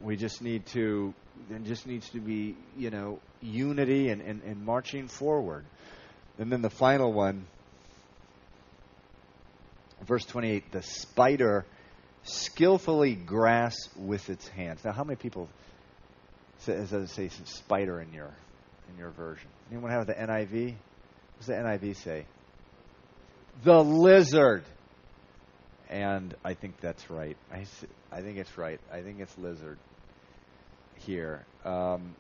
We 0.02 0.16
just 0.16 0.42
need 0.42 0.66
to 0.68 1.14
there 1.50 1.60
just 1.60 1.86
needs 1.86 2.10
to 2.10 2.20
be, 2.20 2.56
you 2.78 2.90
know, 2.90 3.20
unity 3.42 4.10
and, 4.10 4.22
and, 4.22 4.42
and 4.44 4.66
marching 4.66 5.08
forward. 5.08 5.66
And 6.38 6.52
then 6.52 6.62
the 6.62 6.70
final 6.70 7.14
one, 7.14 7.46
Verse 10.06 10.26
28 10.26 10.72
the 10.72 10.82
spider 10.82 11.66
skillfully 12.24 13.16
grasps 13.16 13.90
with 13.96 14.30
its 14.30 14.48
hands. 14.48 14.84
Now, 14.84 14.92
how 14.92 15.04
many 15.04 15.16
people 15.16 15.50
says 16.60 16.92
it 16.92 17.10
say 17.10 17.30
spider 17.30 18.02
in 18.02 18.14
your 18.14 18.34
in 18.90 18.98
your 19.00 19.12
version? 19.12 19.48
Anyone 19.72 19.92
have 19.92 20.08
the 20.08 20.14
NIV? 20.14 20.66
What 20.66 21.40
does 21.40 21.48
the 21.48 21.54
NIV 21.54 21.98
say? 21.98 22.26
The 23.64 23.84
lizard. 23.84 24.64
And 25.90 26.34
I 26.44 26.56
think 26.56 26.80
that's 26.82 27.10
right. 27.10 27.38
I, 27.52 27.66
I 28.12 28.22
think 28.22 28.38
it's 28.38 28.58
right. 28.58 28.80
I 28.92 29.02
think 29.02 29.20
it's 29.20 29.38
lizard 29.38 29.78
here. 31.00 31.46
Um, 31.64 32.16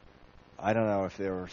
I 0.57 0.73
don't 0.73 0.88
know 0.88 1.05
if 1.05 1.17
there 1.17 1.34
were 1.34 1.49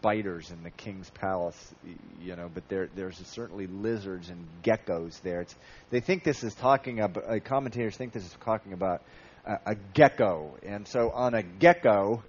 spiders 0.00 0.50
in 0.50 0.62
the 0.62 0.70
king's 0.70 1.10
palace, 1.10 1.74
you 2.22 2.34
know, 2.34 2.50
but 2.52 2.68
there 2.68 2.88
there's 2.94 3.16
certainly 3.28 3.66
lizards 3.66 4.30
and 4.30 4.46
geckos 4.62 5.20
there. 5.22 5.42
It's, 5.42 5.54
they 5.90 6.00
think 6.00 6.24
this 6.24 6.42
is 6.42 6.54
talking 6.54 7.00
about. 7.00 7.24
Uh, 7.28 7.38
commentators 7.40 7.96
think 7.96 8.12
this 8.12 8.24
is 8.24 8.34
talking 8.44 8.72
about 8.72 9.02
uh, 9.46 9.56
a 9.66 9.74
gecko, 9.94 10.56
and 10.66 10.88
so 10.88 11.10
on 11.10 11.34
a 11.34 11.42
gecko, 11.42 12.22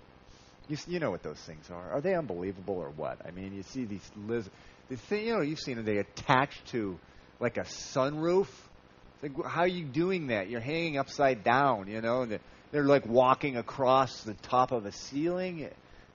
you 0.67 0.77
you 0.87 0.99
know 0.99 1.11
what 1.11 1.23
those 1.23 1.39
things 1.39 1.69
are. 1.69 1.91
Are 1.91 2.01
they 2.01 2.13
unbelievable 2.13 2.75
or 2.75 2.89
what? 2.89 3.25
I 3.25 3.31
mean, 3.31 3.53
you 3.53 3.63
see 3.63 3.85
these 3.85 4.11
lizards. 4.27 4.53
The 4.89 4.97
thing, 4.97 5.27
you 5.27 5.35
know, 5.35 5.41
you've 5.41 5.59
seen 5.59 5.77
them. 5.77 5.85
They 5.85 5.97
attach 5.97 6.61
to 6.71 6.99
like 7.39 7.57
a 7.57 7.63
sunroof. 7.63 8.47
Like, 9.23 9.31
how 9.45 9.61
are 9.61 9.67
you 9.67 9.85
doing 9.85 10.27
that? 10.27 10.49
You're 10.49 10.59
hanging 10.61 10.97
upside 10.97 11.43
down, 11.43 11.87
you 11.87 12.01
know, 12.01 12.23
and 12.23 12.31
they're, 12.31 12.39
they're 12.71 12.85
like 12.85 13.05
walking 13.05 13.57
across 13.57 14.23
the 14.23 14.33
top 14.35 14.71
of 14.71 14.85
a 14.85 14.91
ceiling. 14.91 15.69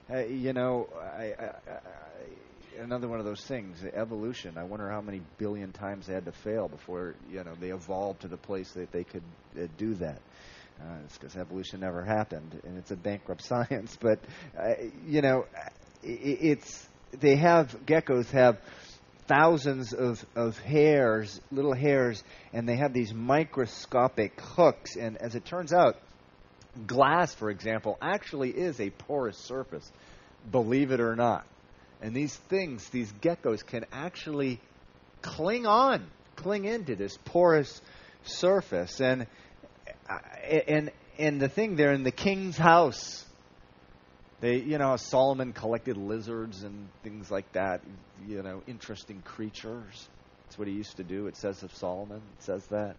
Uh, 0.09 0.25
you 0.25 0.53
know, 0.53 0.87
I, 0.99 1.33
I, 1.37 1.45
I, 1.45 2.81
another 2.81 3.07
one 3.07 3.19
of 3.19 3.25
those 3.25 3.41
things, 3.41 3.83
evolution. 3.93 4.57
I 4.57 4.63
wonder 4.63 4.89
how 4.89 5.01
many 5.01 5.21
billion 5.37 5.71
times 5.71 6.07
they 6.07 6.13
had 6.13 6.25
to 6.25 6.31
fail 6.31 6.67
before 6.67 7.15
you 7.29 7.43
know 7.43 7.53
they 7.59 7.69
evolved 7.69 8.21
to 8.21 8.27
the 8.27 8.37
place 8.37 8.71
that 8.71 8.91
they 8.91 9.03
could 9.03 9.23
uh, 9.59 9.67
do 9.77 9.95
that. 9.95 10.21
Uh, 10.79 10.97
it's 11.05 11.17
because 11.17 11.35
evolution 11.35 11.79
never 11.79 12.03
happened, 12.03 12.59
and 12.65 12.77
it's 12.77 12.91
a 12.91 12.95
bankrupt 12.95 13.41
science. 13.45 13.97
But 13.99 14.19
uh, 14.57 14.73
you 15.05 15.21
know, 15.21 15.45
it, 16.03 16.39
it's 16.41 16.87
they 17.11 17.35
have 17.35 17.75
geckos 17.85 18.29
have 18.31 18.59
thousands 19.27 19.93
of, 19.93 20.25
of 20.35 20.57
hairs, 20.59 21.41
little 21.51 21.73
hairs, 21.73 22.23
and 22.53 22.67
they 22.67 22.77
have 22.77 22.93
these 22.93 23.13
microscopic 23.13 24.39
hooks. 24.39 24.95
And 24.95 25.17
as 25.17 25.35
it 25.35 25.45
turns 25.45 25.73
out, 25.73 25.97
glass, 26.85 27.33
for 27.33 27.49
example, 27.49 27.97
actually 28.01 28.51
is 28.51 28.79
a 28.79 28.89
porous 28.89 29.37
surface, 29.37 29.89
believe 30.51 30.91
it 30.91 30.99
or 30.99 31.15
not. 31.15 31.45
And 32.01 32.15
these 32.15 32.35
things, 32.35 32.87
these 32.89 33.11
geckos, 33.21 33.65
can 33.65 33.85
actually 33.91 34.59
cling 35.21 35.65
on, 35.65 36.05
cling 36.35 36.65
into 36.65 36.95
this 36.95 37.17
porous 37.25 37.81
surface. 38.23 39.01
And 39.01 39.27
uh, 40.09 40.17
and 40.67 40.91
and 41.17 41.41
the 41.41 41.49
thing 41.49 41.75
there 41.75 41.91
in 41.91 42.03
the 42.03 42.11
king's 42.11 42.57
house, 42.57 43.25
they 44.41 44.57
you 44.57 44.77
know 44.77 44.95
Solomon 44.97 45.53
collected 45.53 45.97
lizards 45.97 46.63
and 46.63 46.87
things 47.03 47.31
like 47.31 47.51
that. 47.53 47.81
You 48.27 48.43
know, 48.43 48.61
interesting 48.67 49.21
creatures. 49.23 50.07
That's 50.45 50.57
what 50.57 50.67
he 50.67 50.75
used 50.75 50.97
to 50.97 51.03
do. 51.03 51.27
It 51.27 51.35
says 51.35 51.63
of 51.63 51.73
Solomon. 51.75 52.21
It 52.37 52.43
says 52.43 52.65
that. 52.67 52.95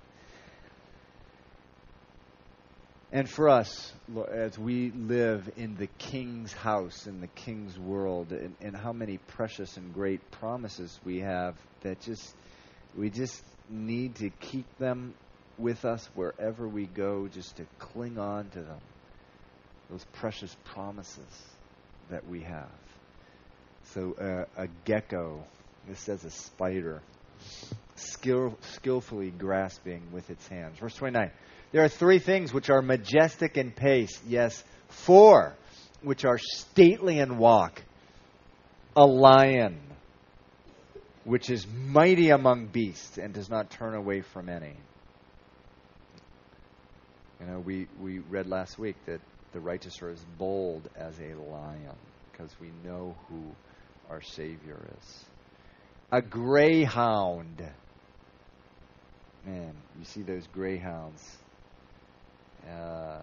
And 3.10 3.28
for 3.28 3.48
us, 3.48 3.92
as 4.30 4.58
we 4.58 4.90
live 4.90 5.50
in 5.56 5.76
the 5.76 5.86
King's 5.86 6.52
house, 6.52 7.06
in 7.06 7.22
the 7.22 7.26
King's 7.26 7.78
world, 7.78 8.32
and, 8.32 8.54
and, 8.60 8.76
how 8.76 8.92
many 8.92 9.16
precious 9.16 9.78
and 9.78 9.94
great 9.94 10.30
promises 10.30 10.98
we 11.06 11.20
have 11.20 11.54
that 11.80 12.00
just, 12.02 12.34
we 12.94 13.08
just 13.08 13.42
need 13.70 14.16
to 14.16 14.28
keep 14.28 14.66
them 14.76 15.14
with 15.56 15.86
us 15.86 16.06
wherever 16.14 16.68
we 16.68 16.84
go, 16.84 17.28
just 17.28 17.56
to 17.56 17.66
cling 17.78 18.18
on 18.18 18.50
to 18.50 18.60
them. 18.60 18.80
Those 19.90 20.04
precious 20.12 20.54
promises 20.66 21.24
that 22.10 22.28
we 22.28 22.40
have. 22.42 22.68
So, 23.94 24.12
uh, 24.20 24.62
a 24.62 24.68
gecko, 24.84 25.42
this 25.88 26.00
says 26.00 26.24
a 26.24 26.30
spider, 26.30 27.00
skill, 27.96 28.58
skillfully 28.60 29.30
grasping 29.30 30.02
with 30.12 30.28
its 30.28 30.46
hands. 30.48 30.78
Verse 30.78 30.94
29. 30.94 31.30
There 31.72 31.84
are 31.84 31.88
three 31.88 32.18
things 32.18 32.52
which 32.52 32.70
are 32.70 32.80
majestic 32.80 33.56
in 33.56 33.72
pace. 33.72 34.18
Yes, 34.26 34.62
four 34.88 35.54
which 36.02 36.24
are 36.24 36.38
stately 36.38 37.18
in 37.18 37.38
walk. 37.38 37.82
A 38.96 39.04
lion, 39.04 39.78
which 41.24 41.50
is 41.50 41.66
mighty 41.66 42.30
among 42.30 42.66
beasts 42.66 43.18
and 43.18 43.32
does 43.32 43.50
not 43.50 43.70
turn 43.70 43.94
away 43.94 44.22
from 44.22 44.48
any. 44.48 44.76
You 47.40 47.46
know, 47.46 47.60
we, 47.60 47.86
we 48.00 48.18
read 48.18 48.46
last 48.46 48.78
week 48.78 48.96
that 49.06 49.20
the 49.52 49.60
righteous 49.60 50.02
are 50.02 50.10
as 50.10 50.20
bold 50.36 50.88
as 50.96 51.18
a 51.20 51.34
lion 51.34 51.94
because 52.32 52.50
we 52.60 52.70
know 52.84 53.14
who 53.28 53.42
our 54.10 54.22
Savior 54.22 54.78
is. 54.98 55.24
A 56.10 56.22
greyhound. 56.22 57.62
Man, 59.46 59.74
you 59.98 60.04
see 60.04 60.22
those 60.22 60.46
greyhounds 60.48 61.22
uh, 62.68 63.20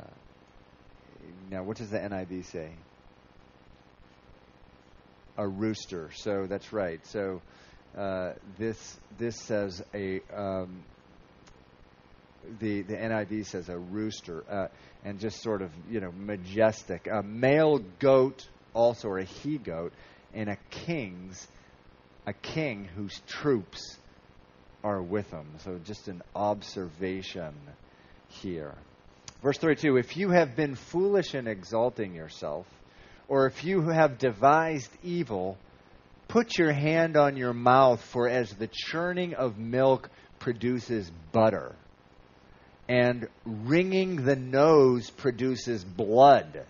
now, 1.49 1.63
what 1.63 1.77
does 1.77 1.89
the 1.89 1.97
NIV 1.97 2.45
say? 2.45 2.71
A 5.37 5.47
rooster. 5.47 6.09
So 6.13 6.47
that's 6.47 6.73
right. 6.73 7.05
So 7.07 7.41
uh, 7.97 8.33
this 8.57 8.97
this 9.17 9.35
says 9.41 9.83
a 9.93 10.21
um, 10.33 10.83
the 12.59 12.81
the 12.81 12.95
NIV 12.95 13.45
says 13.45 13.69
a 13.69 13.77
rooster, 13.77 14.43
uh, 14.49 14.67
and 15.03 15.19
just 15.19 15.41
sort 15.41 15.61
of 15.61 15.71
you 15.89 15.99
know 15.99 16.11
majestic. 16.11 17.07
A 17.07 17.21
male 17.21 17.79
goat, 17.99 18.47
also 18.73 19.09
or 19.09 19.19
a 19.19 19.25
he 19.25 19.57
goat, 19.57 19.93
and 20.33 20.49
a 20.49 20.57
king's 20.69 21.47
a 22.25 22.33
king 22.33 22.85
whose 22.95 23.21
troops 23.27 23.97
are 24.83 25.01
with 25.01 25.29
him. 25.31 25.47
So 25.59 25.79
just 25.83 26.07
an 26.07 26.21
observation 26.35 27.53
here. 28.29 28.75
Verse 29.41 29.57
32 29.57 29.97
If 29.97 30.17
you 30.17 30.29
have 30.29 30.55
been 30.55 30.75
foolish 30.75 31.35
in 31.35 31.47
exalting 31.47 32.15
yourself, 32.15 32.67
or 33.27 33.47
if 33.47 33.63
you 33.63 33.89
have 33.89 34.17
devised 34.17 34.91
evil, 35.03 35.57
put 36.27 36.57
your 36.57 36.71
hand 36.71 37.17
on 37.17 37.37
your 37.37 37.53
mouth, 37.53 38.01
for 38.01 38.27
as 38.27 38.53
the 38.53 38.69
churning 38.71 39.33
of 39.33 39.57
milk 39.57 40.09
produces 40.39 41.11
butter, 41.31 41.75
and 42.87 43.27
wringing 43.45 44.23
the 44.23 44.35
nose 44.35 45.09
produces 45.09 45.83
blood, 45.83 46.65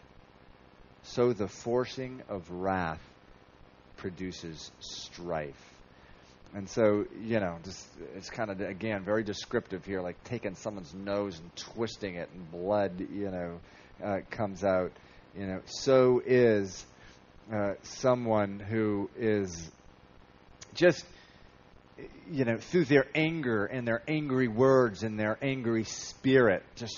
so 1.03 1.33
the 1.33 1.47
forcing 1.47 2.21
of 2.29 2.49
wrath 2.49 3.01
produces 3.97 4.71
strife. 4.79 5.74
And 6.55 6.69
so, 6.69 7.05
you 7.21 7.41
know, 7.41 7.57
just 7.65 7.85
it's 8.15 8.29
kind 8.29 8.49
of 8.49 8.61
again 8.61 9.03
very 9.03 9.25
descriptive 9.25 9.83
here, 9.83 10.01
like 10.01 10.23
taking 10.23 10.55
someone's 10.55 10.93
nose 10.93 11.37
and 11.37 11.53
twisting 11.57 12.15
it, 12.15 12.29
and 12.33 12.49
blood, 12.49 13.05
you 13.13 13.29
know, 13.29 13.59
uh, 14.01 14.19
comes 14.29 14.63
out. 14.63 14.93
You 15.37 15.47
know, 15.47 15.61
so 15.65 16.21
is 16.25 16.85
uh, 17.53 17.73
someone 17.83 18.59
who 18.59 19.09
is 19.17 19.69
just, 20.73 21.05
you 22.31 22.45
know, 22.45 22.57
through 22.57 22.85
their 22.85 23.07
anger 23.13 23.65
and 23.65 23.85
their 23.85 24.01
angry 24.07 24.47
words 24.47 25.03
and 25.03 25.19
their 25.19 25.37
angry 25.41 25.83
spirit, 25.83 26.63
just 26.77 26.97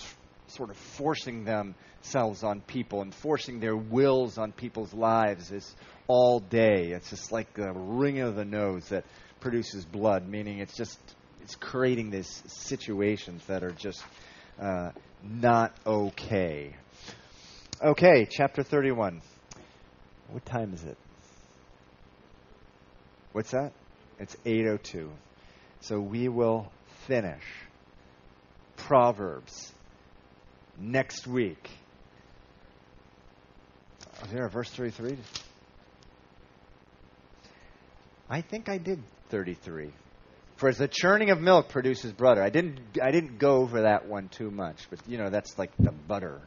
sort 0.49 0.69
of 0.69 0.77
forcing 0.77 1.45
themselves 1.45 2.43
on 2.43 2.61
people 2.61 3.01
and 3.01 3.11
forcing 3.11 3.59
their 3.59 3.75
wills 3.75 4.37
on 4.37 4.51
people's 4.51 4.93
lives 4.93 5.51
is 5.51 5.75
all 6.07 6.39
day. 6.39 6.91
It's 6.91 7.09
just 7.09 7.31
like 7.31 7.55
the 7.55 7.71
ring 7.71 8.19
of 8.19 8.35
the 8.35 8.45
nose 8.45 8.89
that 8.89 9.03
produces 9.39 9.85
blood, 9.85 10.27
meaning 10.27 10.59
it's 10.59 10.75
just 10.75 10.99
it's 11.41 11.55
creating 11.55 12.09
these 12.09 12.43
situations 12.47 13.43
that 13.45 13.63
are 13.63 13.71
just 13.71 14.03
uh, 14.59 14.91
not 15.23 15.73
okay. 15.85 16.75
Okay, 17.81 18.27
chapter 18.29 18.63
31. 18.63 19.21
What 20.31 20.45
time 20.45 20.73
is 20.73 20.83
it? 20.83 20.97
What's 23.31 23.51
that? 23.51 23.71
It's 24.19 24.35
8:02. 24.45 25.09
So 25.81 25.99
we 25.99 26.27
will 26.27 26.71
finish 27.05 27.43
Proverbs 28.75 29.71
next 30.79 31.27
week. 31.27 31.69
Is 34.23 34.31
there 34.31 34.45
a 34.45 34.49
verse 34.49 34.69
33? 34.71 35.17
I 38.29 38.41
think 38.41 38.67
I 38.69 38.77
did 38.77 39.01
33. 39.29 39.91
For 40.57 40.69
as 40.69 40.77
the 40.77 40.87
churning 40.87 41.29
of 41.29 41.39
milk 41.39 41.69
produces 41.69 42.11
butter. 42.13 42.41
I 42.41 42.49
didn't 42.49 42.79
I 43.01 43.11
didn't 43.11 43.37
go 43.37 43.67
for 43.67 43.81
that 43.81 44.07
one 44.07 44.27
too 44.29 44.49
much, 44.49 44.89
but 44.89 44.99
you 45.07 45.17
know 45.17 45.29
that's 45.29 45.57
like 45.57 45.71
the 45.77 45.91
butter. 45.91 46.41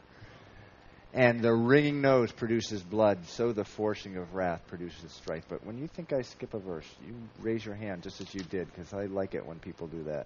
And 1.13 1.41
the 1.41 1.53
wringing 1.53 2.01
nose 2.01 2.31
produces 2.31 2.81
blood, 2.81 3.25
so 3.25 3.51
the 3.51 3.65
forcing 3.65 4.15
of 4.15 4.33
wrath 4.33 4.61
produces 4.67 5.11
strife. 5.11 5.43
But 5.49 5.65
when 5.65 5.77
you 5.77 5.87
think 5.87 6.13
I 6.13 6.21
skip 6.21 6.53
a 6.53 6.59
verse, 6.59 6.87
you 7.05 7.13
raise 7.41 7.65
your 7.65 7.75
hand 7.75 8.03
just 8.03 8.21
as 8.21 8.33
you 8.33 8.41
did, 8.41 8.67
because 8.67 8.93
I 8.93 9.07
like 9.07 9.35
it 9.35 9.45
when 9.45 9.59
people 9.59 9.87
do 9.87 10.03
that. 10.03 10.25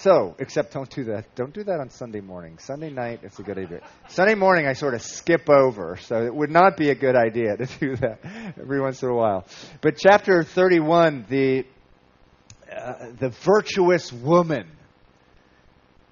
So, 0.00 0.36
except 0.38 0.74
don't 0.74 0.88
do 0.88 1.04
that. 1.04 1.34
Don't 1.34 1.52
do 1.52 1.64
that 1.64 1.80
on 1.80 1.90
Sunday 1.90 2.20
morning. 2.20 2.58
Sunday 2.58 2.90
night, 2.90 3.20
it's 3.24 3.40
a 3.40 3.42
good 3.42 3.58
idea. 3.58 3.80
Sunday 4.08 4.36
morning, 4.36 4.68
I 4.68 4.74
sort 4.74 4.94
of 4.94 5.02
skip 5.02 5.50
over, 5.50 5.96
so 6.00 6.24
it 6.24 6.32
would 6.32 6.50
not 6.50 6.76
be 6.76 6.90
a 6.90 6.94
good 6.94 7.16
idea 7.16 7.56
to 7.56 7.66
do 7.80 7.96
that 7.96 8.20
every 8.60 8.80
once 8.80 9.02
in 9.02 9.08
a 9.08 9.14
while. 9.14 9.44
But 9.80 9.96
chapter 9.96 10.44
31, 10.44 11.26
the 11.28 11.64
uh, 12.72 13.10
the 13.18 13.30
virtuous 13.44 14.12
woman. 14.12 14.68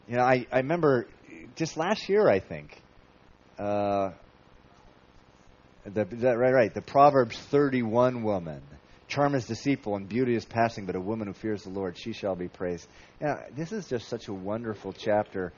You 0.09 0.16
know, 0.16 0.24
I, 0.24 0.47
I 0.51 0.59
remember 0.59 1.07
just 1.55 1.76
last 1.76 2.09
year, 2.09 2.28
I 2.28 2.41
think. 2.41 2.80
Uh, 3.57 4.11
the, 5.84 6.07
that, 6.07 6.39
right, 6.39 6.53
right. 6.53 6.74
The 6.74 6.82
Proverbs 6.82 7.39
31 7.39 8.24
woman. 8.24 8.62
Charm 9.09 9.34
is 9.34 9.46
deceitful 9.46 9.94
and 9.96 10.09
beauty 10.09 10.34
is 10.34 10.44
passing, 10.44 10.84
but 10.84 10.96
a 10.96 11.00
woman 11.00 11.28
who 11.28 11.34
fears 11.34 11.62
the 11.62 11.70
Lord, 11.70 11.96
she 11.96 12.12
shall 12.12 12.34
be 12.34 12.48
praised. 12.48 12.88
Yeah, 13.20 13.44
this 13.54 13.70
is 13.72 13.86
just 13.86 14.09
such 14.09 14.28
a 14.28 14.32
wonderful 14.32 14.92
chapter, 14.92 15.52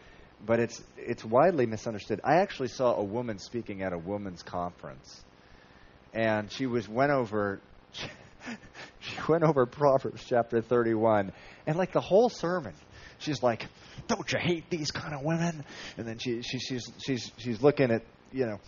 but 0.44 0.60
it's 0.60 0.82
it's 0.96 1.24
widely 1.24 1.66
misunderstood. 1.66 2.20
I 2.24 2.36
actually 2.36 2.68
saw 2.68 2.94
a 2.94 3.02
woman 3.02 3.38
speaking 3.38 3.82
at 3.82 3.92
a 3.92 3.98
women's 3.98 4.42
conference, 4.42 5.24
and 6.12 6.52
she 6.52 6.66
was 6.66 6.88
went 6.88 7.12
over. 7.12 7.60
She 9.00 9.16
went 9.28 9.44
over 9.44 9.66
Proverbs 9.66 10.24
chapter 10.26 10.60
31, 10.60 11.32
and 11.66 11.76
like 11.76 11.92
the 11.92 12.00
whole 12.00 12.28
sermon, 12.28 12.74
she's 13.18 13.42
like, 13.42 13.66
"Don't 14.06 14.30
you 14.32 14.38
hate 14.38 14.70
these 14.70 14.90
kind 14.90 15.14
of 15.14 15.22
women?" 15.22 15.64
And 15.96 16.06
then 16.06 16.18
she, 16.18 16.42
she 16.42 16.58
she's 16.58 16.90
she's 17.04 17.32
she's 17.36 17.62
looking 17.62 17.90
at 17.90 18.02
you 18.32 18.46
know 18.46 18.58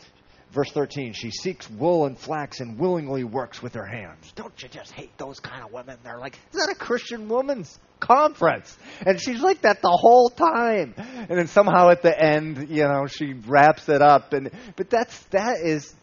Verse 0.53 0.70
13, 0.72 1.12
she 1.12 1.30
seeks 1.30 1.70
wool 1.70 2.07
and 2.07 2.18
flax 2.18 2.59
and 2.59 2.76
willingly 2.76 3.22
works 3.22 3.62
with 3.62 3.74
her 3.74 3.86
hands. 3.86 4.32
Don't 4.34 4.61
you 4.61 4.68
just 4.68 4.90
hate 4.90 5.16
those 5.16 5.38
kind 5.38 5.62
of 5.64 5.72
women? 5.72 5.96
They're 6.03 6.18
like, 6.18 6.34
is 6.53 6.59
that 6.59 6.74
a 6.74 6.74
Christian 6.74 7.28
woman's 7.28 7.78
conference? 8.01 8.76
And 9.07 9.20
she's 9.20 9.40
like 9.40 9.62
that 9.62 9.80
the 9.80 9.96
whole 9.96 10.28
time. 10.28 10.94
And 10.96 11.38
then 11.38 11.46
somehow 11.46 11.90
at 11.90 12.03
the 12.03 12.20
end, 12.20 12.68
you 12.68 12.82
know, 12.82 13.07
she 13.07 13.34
wraps 13.34 13.88
it 13.88 14.03
up. 14.03 14.32
And 14.32 14.51
but 14.74 14.90
that's 14.90 15.16
that 15.30 15.59
is 15.62 15.94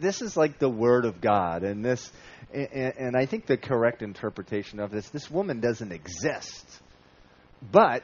this 0.00 0.22
is 0.22 0.36
like 0.36 0.58
the 0.58 0.70
word 0.70 1.04
of 1.04 1.20
God. 1.20 1.62
And 1.62 1.84
this, 1.84 2.10
and, 2.52 2.94
and 2.98 3.16
I 3.16 3.26
think 3.26 3.46
the 3.46 3.56
correct 3.56 4.02
interpretation 4.02 4.80
of 4.80 4.90
this, 4.90 5.08
this 5.10 5.30
woman 5.30 5.60
doesn't 5.60 5.92
exist, 5.92 6.64
but 7.70 8.02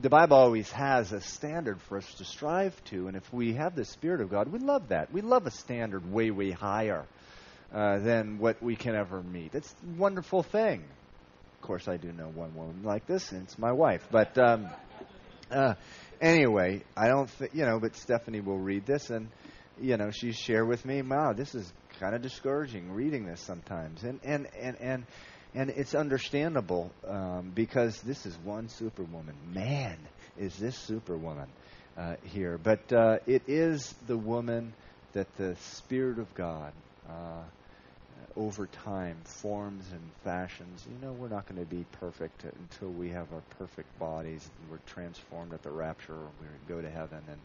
the 0.00 0.08
Bible 0.08 0.36
always 0.36 0.70
has 0.72 1.12
a 1.12 1.20
standard 1.20 1.80
for 1.82 1.98
us 1.98 2.14
to 2.14 2.24
strive 2.24 2.82
to, 2.84 3.06
and 3.06 3.16
if 3.16 3.32
we 3.32 3.54
have 3.54 3.76
the 3.76 3.84
Spirit 3.84 4.20
of 4.20 4.30
God, 4.30 4.48
we 4.48 4.58
love 4.58 4.88
that. 4.88 5.12
We 5.12 5.20
love 5.20 5.46
a 5.46 5.50
standard 5.50 6.10
way, 6.10 6.30
way 6.30 6.50
higher 6.50 7.06
uh, 7.72 7.98
than 8.00 8.38
what 8.38 8.62
we 8.62 8.76
can 8.76 8.94
ever 8.94 9.22
meet. 9.22 9.54
It's 9.54 9.72
a 9.72 10.00
wonderful 10.00 10.42
thing. 10.42 10.84
Of 11.60 11.66
course, 11.66 11.88
I 11.88 11.96
do 11.96 12.12
know 12.12 12.28
one 12.28 12.54
woman 12.54 12.82
like 12.82 13.06
this, 13.06 13.32
and 13.32 13.44
it's 13.44 13.58
my 13.58 13.72
wife. 13.72 14.06
But 14.10 14.36
um, 14.36 14.68
uh, 15.50 15.74
anyway, 16.20 16.82
I 16.96 17.08
don't 17.08 17.30
think, 17.30 17.54
you 17.54 17.64
know, 17.64 17.78
but 17.80 17.96
Stephanie 17.96 18.40
will 18.40 18.58
read 18.58 18.86
this, 18.86 19.10
and, 19.10 19.28
you 19.80 19.96
know, 19.96 20.10
she 20.10 20.32
shared 20.32 20.68
with 20.68 20.84
me, 20.84 21.02
wow, 21.02 21.32
this 21.32 21.54
is 21.54 21.72
kind 22.00 22.14
of 22.14 22.22
discouraging 22.22 22.90
reading 22.90 23.26
this 23.26 23.40
sometimes. 23.40 24.02
And, 24.02 24.20
and, 24.24 24.48
and, 24.60 24.76
and, 24.80 25.06
and 25.54 25.70
it's 25.70 25.94
understandable 25.94 26.90
um, 27.06 27.52
because 27.54 28.00
this 28.02 28.26
is 28.26 28.36
one 28.44 28.68
superwoman. 28.68 29.34
Man, 29.52 29.96
is 30.38 30.56
this 30.56 30.76
superwoman 30.76 31.48
uh, 31.96 32.16
here. 32.24 32.58
But 32.62 32.92
uh, 32.92 33.18
it 33.26 33.42
is 33.46 33.94
the 34.06 34.16
woman 34.16 34.72
that 35.12 35.34
the 35.36 35.56
Spirit 35.56 36.18
of 36.18 36.32
God 36.34 36.72
uh, 37.08 37.42
over 38.36 38.66
time 38.66 39.16
forms 39.24 39.84
and 39.92 40.00
fashions. 40.24 40.84
You 40.90 41.06
know, 41.06 41.12
we're 41.12 41.28
not 41.28 41.48
going 41.48 41.64
to 41.64 41.70
be 41.70 41.84
perfect 42.00 42.44
until 42.44 42.88
we 42.88 43.10
have 43.10 43.32
our 43.32 43.42
perfect 43.58 43.96
bodies 43.98 44.48
and 44.60 44.70
we're 44.70 44.92
transformed 44.92 45.52
at 45.52 45.62
the 45.62 45.70
rapture 45.70 46.14
or 46.14 46.28
we 46.40 46.74
go 46.74 46.80
to 46.80 46.90
heaven. 46.90 47.20
And 47.28 47.38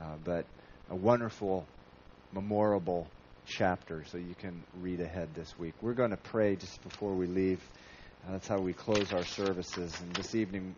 uh, 0.00 0.14
but 0.24 0.44
a 0.90 0.96
wonderful, 0.96 1.66
memorable 2.32 3.06
chapter 3.46 4.04
so 4.04 4.18
you 4.18 4.34
can 4.34 4.62
read 4.80 5.00
ahead 5.00 5.28
this 5.34 5.58
week. 5.58 5.74
We're 5.80 5.94
going 5.94 6.10
to 6.10 6.16
pray 6.16 6.56
just 6.56 6.82
before 6.82 7.14
we 7.14 7.26
leave. 7.26 7.60
Uh, 8.26 8.32
that's 8.32 8.48
how 8.48 8.58
we 8.58 8.72
close 8.72 9.12
our 9.12 9.24
services. 9.24 9.98
And 10.00 10.14
this 10.14 10.34
evening, 10.34 10.74